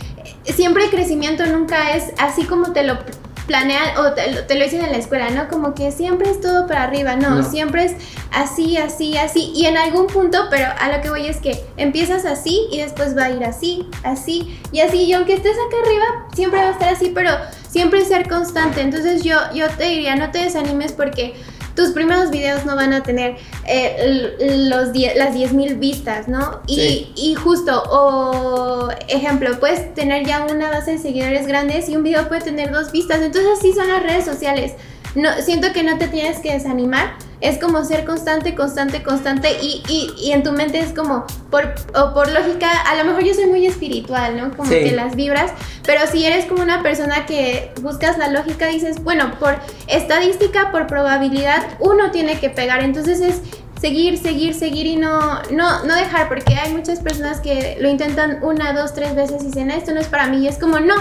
siempre 0.45 0.85
el 0.85 0.91
crecimiento 0.91 1.47
nunca 1.47 1.95
es 1.95 2.13
así 2.19 2.45
como 2.45 2.73
te 2.73 2.83
lo 2.83 2.99
planean 3.47 3.97
o 3.99 4.13
te, 4.13 4.55
lo 4.55 4.65
dicen 4.65 4.83
en 4.83 4.93
la 4.93 4.99
escuela, 4.99 5.31
¿no? 5.31 5.49
Como 5.49 5.75
que 5.75 5.93
siempre 5.93 6.31
es 6.31 6.41
todo 6.41 6.67
para 6.67 6.85
arriba, 6.85 7.17
no, 7.17 7.43
siempre 7.43 7.85
es 7.85 7.95
así, 8.33 8.77
así, 8.77 9.17
así. 9.17 9.53
Y 9.55 9.67
en 9.67 9.77
algún 9.77 10.07
punto, 10.07 10.47
pero 10.51 10.67
a 10.79 10.89
lo 10.95 11.03
que 11.03 11.11
voy 11.11 11.27
es 11.27 11.39
que 11.39 11.65
empiezas 11.77 12.25
así 12.25 12.67
y 12.71 12.79
después 12.79 13.17
va 13.17 13.25
a 13.25 13.31
ir 13.31 13.45
así, 13.45 13.89
así 14.03 14.59
y 14.73 14.81
así. 14.81 15.05
Y 15.05 15.13
aunque 15.13 15.35
estés 15.35 15.57
acá 15.57 15.77
arriba, 15.85 16.29
siempre 16.35 16.61
va 16.61 16.69
a 16.69 16.73
estar 16.73 16.89
así, 16.93 17.13
pero 17.15 17.31
siempre 17.69 18.05
ser 18.05 18.29
constante. 18.29 18.81
Entonces 18.81 19.23
yo, 19.23 19.37
yo 19.55 19.69
te 19.71 19.85
diría, 19.85 20.17
no 20.17 20.31
te 20.31 20.39
desanimes 20.39 20.93
porque 20.93 21.35
tus 21.77 21.91
primeros 21.91 22.31
videos 22.31 22.65
no 22.65 22.75
van 22.75 22.93
a 22.93 23.03
tener 23.03 23.37
eh, 23.67 24.35
los 24.69 24.89
las 24.89 25.35
10.000 25.35 25.79
vistas, 25.79 26.27
¿no? 26.27 26.63
Y, 26.67 27.13
y, 27.15 27.35
justo, 27.35 27.83
o 27.91 28.89
ejemplo, 29.09 29.61
puedes 29.61 29.95
tener 29.95 30.27
ya 30.27 30.47
una 30.51 30.71
base 30.71 30.93
de 30.93 30.99
seguidores 30.99 31.47
grandes 31.47 31.89
y 31.89 31.97
un 31.97 32.03
video 32.03 32.27
puede 32.29 32.41
tener 32.41 32.73
dos 32.73 32.91
vistas. 32.91 33.21
Entonces 33.21 33.59
así 33.59 33.73
son 33.73 33.89
las 33.89 34.03
redes 34.03 34.25
sociales 34.25 34.73
no, 35.17 35.31
siento 35.41 35.73
que 35.73 35.83
no 35.83 35.99
te 35.99 36.09
tienes 36.09 36.39
que 36.39 36.53
desanimar. 36.53 37.15
Es 37.41 37.59
como 37.59 37.85
ser 37.85 38.07
constante, 38.07 38.55
constante, 38.55 39.03
constante 39.03 39.59
y, 39.61 39.83
y, 39.89 40.33
en 40.33 40.43
tu 40.43 40.53
mente 40.53 40.79
es 40.79 40.93
como, 40.95 41.27
por, 41.51 41.75
o 41.95 42.15
por 42.15 42.31
lógica, 42.31 42.71
a 42.71 42.97
lo 42.97 43.05
mejor 43.05 43.25
yo 43.25 43.35
soy 43.35 43.45
muy 43.45 43.67
espiritual, 43.67 44.39
¿no? 44.39 44.57
Como 44.57 44.71
que 44.71 44.93
las 44.93 45.17
vibras, 45.17 45.53
pero 45.85 46.01
si 46.11 46.25
eres 46.25 46.47
como 46.47 46.63
una 46.63 46.83
persona 46.83 47.27
que 47.27 47.73
buscas 47.83 48.17
la 48.17 48.29
lógica, 48.29 48.69
dices, 48.69 49.05
bueno, 49.05 49.39
por 49.39 49.59
estadística, 49.87 50.71
por 50.73 50.87
probabilidad, 50.87 51.63
uno 51.79 52.11
tiene 52.11 52.41
que 52.41 52.49
pegar, 52.49 52.83
entonces 52.83 53.21
es 53.21 53.43
seguir, 53.81 54.17
seguir, 54.17 54.55
seguir 54.55 54.87
y 54.87 54.97
no, 54.97 55.43
no, 55.51 55.85
no 55.85 55.95
dejar, 55.95 56.29
porque 56.29 56.55
hay 56.55 56.73
muchas 56.73 57.01
personas 57.01 57.41
que 57.41 57.77
lo 57.81 57.91
intentan 57.91 58.43
una, 58.43 58.73
dos, 58.73 58.95
tres 58.95 59.15
veces 59.15 59.43
y 59.43 59.47
dicen, 59.47 59.71
esto 59.71 59.93
no 59.93 60.01
es 60.01 60.09
para 60.09 60.27
mí, 60.27 60.39
y 60.39 60.49
es 60.49 60.59
como, 60.59 60.81
no, 60.81 60.95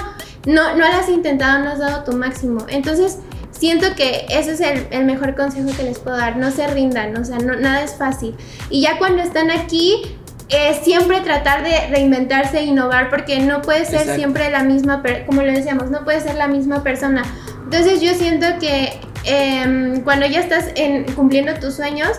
no, 0.45 0.75
no 0.75 0.77
lo 0.77 0.85
has 0.85 1.09
intentado, 1.09 1.63
no 1.63 1.71
has 1.71 1.79
dado 1.79 2.03
tu 2.03 2.11
máximo. 2.17 2.65
Entonces, 2.67 3.19
siento 3.57 3.95
que 3.95 4.25
ese 4.29 4.53
es 4.53 4.61
el, 4.91 5.05
mejor 5.05 5.35
consejo 5.35 5.69
que 5.75 5.83
les 5.83 5.99
puedo 5.99 6.17
dar. 6.17 6.37
No 6.37 6.51
se 6.51 6.67
rindan, 6.67 7.15
o 7.17 7.23
sea, 7.23 7.37
no, 7.37 7.55
nada 7.55 7.83
es 7.83 7.95
fácil. 7.95 8.35
Y 8.69 8.81
ya 8.81 8.97
cuando 8.97 9.21
están 9.21 9.51
aquí, 9.51 10.17
es 10.49 10.77
siempre 10.83 11.21
tratar 11.21 11.63
de 11.63 11.87
reinventarse 11.87 12.59
e 12.59 12.63
innovar 12.65 13.09
porque 13.09 13.39
no 13.39 13.61
puede 13.61 13.85
ser 13.85 14.15
siempre 14.15 14.49
la 14.51 14.63
misma, 14.63 15.01
como 15.25 15.41
le 15.41 15.53
decíamos, 15.53 15.89
no 15.89 16.03
puede 16.03 16.21
ser 16.21 16.35
la 16.35 16.47
misma 16.47 16.83
persona. 16.83 17.23
Entonces 17.63 18.01
yo 18.01 18.13
siento 18.13 18.45
que 18.59 18.99
em, 19.23 20.01
cuando 20.01 20.27
ya 20.27 20.39
estás 20.39 20.69
en, 20.75 21.05
cumpliendo 21.13 21.53
tus 21.55 21.75
sueños, 21.75 22.11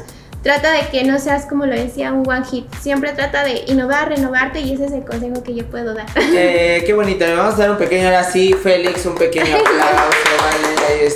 trata 0.47 0.70
de 0.70 0.88
que 0.90 1.03
no 1.03 1.18
seas 1.18 1.44
como 1.47 1.66
lo 1.66 1.74
decía 1.74 2.12
un 2.12 2.24
one 2.24 2.44
hit. 2.44 2.72
Siempre 2.80 3.12
trata 3.12 3.42
de 3.42 3.64
innovar, 3.66 4.09
renovarte 4.09 4.61
y 4.61 4.74
ese 4.74 4.86
es 4.86 4.92
el 4.92 5.05
consejo 5.05 5.42
que 5.42 5.57
yo 5.57 5.66
puedo 5.66 5.92
dar. 5.92 6.07
Eh, 6.16 6.84
qué 6.86 6.94
bonito. 6.94 7.26
Le 7.26 7.34
vamos 7.34 7.55
a 7.55 7.59
dar 7.59 7.70
un 7.72 7.78
pequeño, 7.78 8.07
ahora 8.07 8.22
sí, 8.22 8.53
Félix, 8.53 9.05
un 9.07 9.16
pequeño 9.16 9.57
aplauso. 9.57 10.14
vale, 10.38 10.68
ahí 10.88 11.07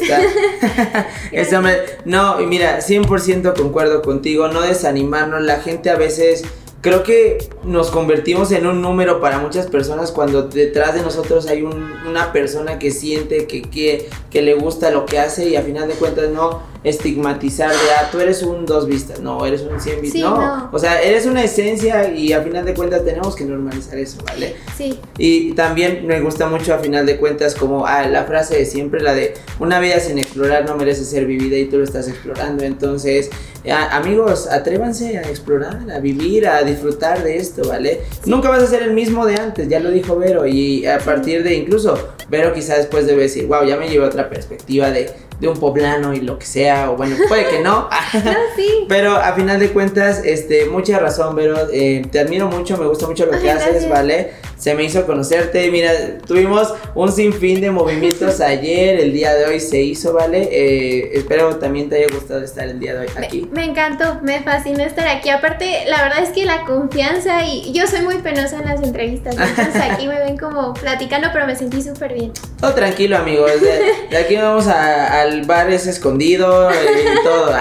está. 1.30 1.94
no, 2.04 2.38
mira, 2.38 2.80
100% 2.80 3.54
concuerdo 3.56 4.02
contigo. 4.02 4.48
No 4.48 4.62
desanimarnos. 4.62 5.42
La 5.42 5.60
gente 5.60 5.90
a 5.90 5.96
veces 5.96 6.42
creo 6.80 7.04
que 7.04 7.38
nos 7.62 7.92
convertimos 7.92 8.50
en 8.50 8.66
un 8.66 8.82
número 8.82 9.20
para 9.20 9.38
muchas 9.38 9.68
personas 9.68 10.10
cuando 10.10 10.42
detrás 10.42 10.94
de 10.94 11.02
nosotros 11.02 11.46
hay 11.46 11.62
una 11.62 12.32
persona 12.32 12.80
que 12.80 12.90
siente 12.90 13.46
que, 13.46 13.62
que, 13.62 14.08
que, 14.28 14.42
le 14.42 14.54
gusta 14.54 14.90
lo 14.90 15.06
que 15.06 15.20
hace 15.20 15.48
y 15.48 15.56
a 15.56 15.62
final 15.62 15.86
de 15.86 15.94
cuentas 15.94 16.30
no 16.30 16.69
estigmatizar 16.82 17.70
de, 17.70 17.90
ah, 17.98 18.08
tú 18.10 18.20
eres 18.20 18.42
un 18.42 18.64
dos 18.64 18.86
vistas, 18.86 19.20
no, 19.20 19.44
eres 19.44 19.62
un 19.62 19.80
cien 19.80 20.00
vistas, 20.00 20.22
no. 20.22 20.70
O 20.72 20.78
sea, 20.78 21.02
eres 21.02 21.26
una 21.26 21.44
esencia 21.44 22.10
y 22.12 22.32
a 22.32 22.42
final 22.42 22.64
de 22.64 22.74
cuentas 22.74 23.04
tenemos 23.04 23.36
que 23.36 23.44
normalizar 23.44 23.98
eso, 23.98 24.18
¿vale? 24.26 24.56
Sí. 24.76 24.98
Y 25.18 25.52
también 25.52 26.06
me 26.06 26.20
gusta 26.20 26.48
mucho 26.48 26.74
a 26.74 26.78
final 26.78 27.04
de 27.04 27.18
cuentas 27.18 27.54
como 27.54 27.86
ah, 27.86 28.06
la 28.06 28.24
frase 28.24 28.56
de 28.56 28.64
siempre, 28.64 29.00
la 29.02 29.14
de 29.14 29.34
una 29.58 29.78
vida 29.78 30.00
sin 30.00 30.18
explorar 30.18 30.64
no 30.66 30.76
merece 30.76 31.04
ser 31.04 31.26
vivida 31.26 31.56
y 31.56 31.66
tú 31.66 31.78
lo 31.78 31.84
estás 31.84 32.08
explorando. 32.08 32.64
Entonces, 32.64 33.30
amigos, 33.68 34.46
atrévanse 34.46 35.18
a 35.18 35.22
explorar, 35.22 35.90
a 35.90 35.98
vivir, 35.98 36.48
a 36.48 36.62
disfrutar 36.62 37.22
de 37.22 37.36
esto, 37.36 37.68
¿vale? 37.68 38.00
Nunca 38.24 38.48
vas 38.48 38.62
a 38.62 38.66
ser 38.66 38.82
el 38.82 38.92
mismo 38.92 39.26
de 39.26 39.36
antes, 39.36 39.68
ya 39.68 39.80
lo 39.80 39.90
dijo 39.90 40.16
Vero, 40.16 40.46
y 40.46 40.86
a 40.86 40.98
partir 40.98 41.42
de 41.42 41.54
incluso, 41.54 42.14
Vero 42.28 42.54
quizá 42.54 42.76
después 42.76 43.06
debe 43.06 43.22
decir, 43.22 43.46
wow, 43.46 43.64
ya 43.64 43.76
me 43.76 43.88
llevé 43.88 44.06
otra 44.06 44.30
perspectiva 44.30 44.90
de 44.90 45.10
de 45.40 45.48
un 45.48 45.58
poblano 45.58 46.12
y 46.14 46.20
lo 46.20 46.38
que 46.38 46.46
sea, 46.46 46.90
o 46.90 46.96
bueno, 46.96 47.16
puede 47.28 47.48
que 47.48 47.60
no. 47.60 47.88
no 48.14 48.32
sí. 48.56 48.84
Pero 48.88 49.16
a 49.16 49.32
final 49.32 49.58
de 49.58 49.70
cuentas, 49.70 50.22
este, 50.24 50.66
mucha 50.66 50.98
razón, 50.98 51.34
pero 51.34 51.56
eh, 51.72 52.04
te 52.10 52.20
admiro 52.20 52.48
mucho, 52.48 52.76
me 52.76 52.86
gusta 52.86 53.06
mucho 53.06 53.26
lo 53.26 53.38
que 53.40 53.50
haces, 53.50 53.88
¿vale? 53.88 54.32
Se 54.58 54.74
me 54.74 54.84
hizo 54.84 55.06
conocerte, 55.06 55.70
mira, 55.70 55.92
tuvimos 56.26 56.74
un 56.94 57.10
sinfín 57.10 57.62
de 57.62 57.70
movimientos 57.70 58.40
ayer, 58.40 59.00
el 59.00 59.12
día 59.12 59.32
de 59.34 59.46
hoy 59.46 59.60
se 59.60 59.80
hizo, 59.80 60.12
¿vale? 60.12 60.48
Eh, 60.52 61.10
espero 61.14 61.56
también 61.56 61.88
te 61.88 61.96
haya 61.96 62.14
gustado 62.14 62.42
estar 62.42 62.68
el 62.68 62.78
día 62.78 62.92
de 62.94 63.00
hoy 63.00 63.08
aquí. 63.16 63.48
Me, 63.52 63.64
encantó, 63.64 64.20
me 64.22 64.40
fascinó 64.42 64.84
estar 64.84 65.08
aquí. 65.08 65.30
Aparte, 65.30 65.84
la 65.86 66.02
verdad 66.02 66.22
es 66.22 66.30
que 66.30 66.44
la 66.44 66.66
confianza 66.66 67.44
y 67.44 67.72
yo 67.72 67.86
soy 67.86 68.02
muy 68.02 68.16
penosa 68.16 68.58
en 68.58 68.66
las 68.66 68.82
entrevistas, 68.82 69.34
entonces 69.38 69.82
aquí 69.90 70.06
me 70.06 70.18
ven 70.18 70.36
como 70.36 70.74
platicando, 70.74 71.28
pero 71.32 71.46
me 71.46 71.56
sentí 71.56 71.80
súper 71.80 72.12
bien. 72.12 72.32
Todo 72.60 72.74
tranquilo, 72.74 73.16
amigos. 73.16 73.52
De, 73.60 74.16
aquí 74.16 74.36
vamos 74.36 74.66
a 74.66 75.29
el 75.30 75.46
bar 75.46 75.70
es 75.70 75.86
escondido 75.86 76.70
y 76.70 77.24
todo. 77.24 77.52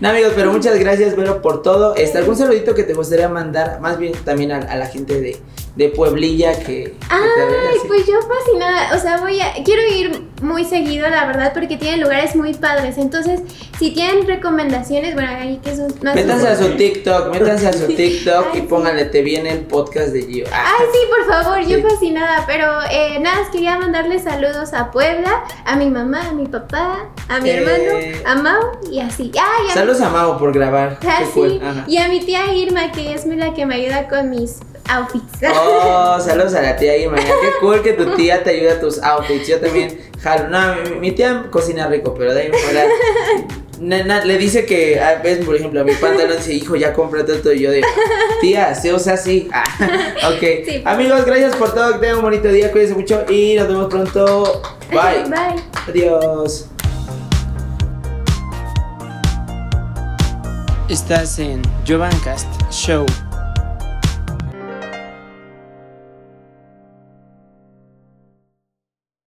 no, 0.00 0.08
amigos, 0.08 0.32
pero 0.34 0.52
muchas 0.52 0.78
gracias, 0.78 1.16
Vero, 1.16 1.42
por 1.42 1.62
todo. 1.62 1.94
Este, 1.96 2.18
¿Algún 2.18 2.36
saludito 2.36 2.74
que 2.74 2.82
te 2.82 2.94
gustaría 2.94 3.28
mandar? 3.28 3.80
Más 3.80 3.98
bien 3.98 4.12
también 4.24 4.52
a, 4.52 4.76
la 4.76 4.86
gente 4.86 5.20
de, 5.20 5.36
de 5.76 5.90
Pueblilla 5.90 6.58
que... 6.58 6.96
Ay, 7.10 7.78
pues 7.86 8.06
yo 8.06 8.14
fascinada. 8.22 8.96
O 8.96 8.98
sea, 8.98 9.18
voy 9.18 9.40
a... 9.40 9.52
Quiero 9.62 9.82
ir 9.82 10.22
muy 10.40 10.64
seguido, 10.64 11.08
la 11.08 11.26
verdad, 11.26 11.52
porque 11.52 11.76
tienen 11.76 12.00
lugares 12.00 12.34
muy 12.34 12.54
padres. 12.54 12.96
Entonces, 12.96 13.40
si 13.78 13.90
tienen 13.90 14.26
recomendaciones, 14.26 15.14
bueno, 15.14 15.28
ahí 15.38 15.60
que 15.62 15.76
son 15.76 15.94
más... 16.02 16.14
Métanse 16.14 16.48
a 16.48 16.56
su 16.56 16.70
TikTok, 16.70 17.30
métanse 17.30 17.68
a 17.68 17.72
su 17.74 17.86
TikTok 17.94 18.54
y 18.54 18.62
pónganle, 18.62 19.04
te 19.04 19.20
viene 19.20 19.50
el 19.50 19.60
podcast 19.60 20.08
de 20.08 20.22
Gio. 20.22 20.46
Ay, 20.50 20.86
sí, 20.92 20.98
por 21.10 21.26
favor, 21.26 21.60
yo 21.66 21.86
fascinada. 21.86 22.44
Pero 22.46 22.64
eh, 22.90 23.18
nada, 23.20 23.46
quería 23.52 23.78
mandarle 23.78 24.18
saludos 24.18 24.72
a 24.72 24.90
Puebla, 24.90 25.44
a 25.66 25.76
mi 25.76 25.90
mamá, 25.90 26.28
a 26.28 26.32
mi 26.32 26.46
papá, 26.46 27.10
a 27.28 27.38
mi 27.40 27.50
hermano, 27.50 27.98
eh, 27.98 28.22
a 28.24 28.34
Mau 28.34 28.62
y 28.90 29.00
así. 29.00 29.30
Saludos 29.74 30.00
a 30.00 30.08
Mau 30.08 30.38
por 30.38 30.54
grabar. 30.54 30.98
Ah, 31.06 31.22
y 31.86 31.98
a 31.98 32.08
mi 32.08 32.20
tía 32.20 32.52
Irma, 32.54 32.92
que 32.92 33.12
es 33.12 33.26
la 33.26 33.52
que 33.52 33.66
me 33.66 33.74
ayuda 33.74 34.08
con 34.08 34.30
mis 34.30 34.60
outfits. 34.88 35.40
Oh, 35.54 36.18
saludos 36.24 36.54
a 36.54 36.62
la 36.62 36.76
tía 36.76 36.96
Irma. 36.96 37.16
Qué 37.16 37.48
cool 37.60 37.82
que 37.82 37.92
tu 37.92 38.14
tía 38.14 38.42
te 38.42 38.50
ayuda 38.50 38.74
a 38.74 38.80
tus 38.80 39.02
outfits. 39.02 39.48
Yo 39.48 39.60
también 39.60 39.98
jalo. 40.20 40.48
No, 40.48 40.98
mi, 41.00 41.12
tía 41.12 41.46
cocina 41.50 41.86
rico, 41.88 42.14
pero 42.16 42.34
de 42.34 42.42
ahí 42.42 42.50
fuera. 42.52 44.24
le 44.24 44.38
dice 44.38 44.66
que, 44.66 45.00
a 45.00 45.16
veces, 45.16 45.44
por 45.44 45.56
ejemplo, 45.56 45.80
a 45.80 45.84
mi 45.84 45.92
pantalón 45.94 46.36
dice, 46.36 46.52
hijo, 46.52 46.76
ya 46.76 46.92
cómprate 46.92 47.34
todo. 47.36 47.52
Y 47.52 47.60
yo 47.60 47.70
digo, 47.70 47.86
tía, 48.40 48.74
se 48.74 48.92
usa 48.92 49.14
así. 49.14 49.48
Ah, 49.52 49.64
ok. 50.34 50.84
Amigos, 50.84 51.24
gracias 51.24 51.56
por 51.56 51.74
todo. 51.74 51.92
Que 51.94 51.98
tengan 51.98 52.16
un 52.16 52.22
bonito 52.22 52.48
día. 52.48 52.70
Cuídense 52.72 52.94
mucho 52.94 53.24
y 53.28 53.54
nos 53.56 53.68
vemos 53.68 53.86
pronto. 53.88 54.62
Bye. 54.90 55.24
Bye. 55.28 55.62
Adiós. 55.88 56.68
Estás 60.88 61.40
en 61.40 61.62
Jovancast 61.84 62.46
Show. 62.70 63.06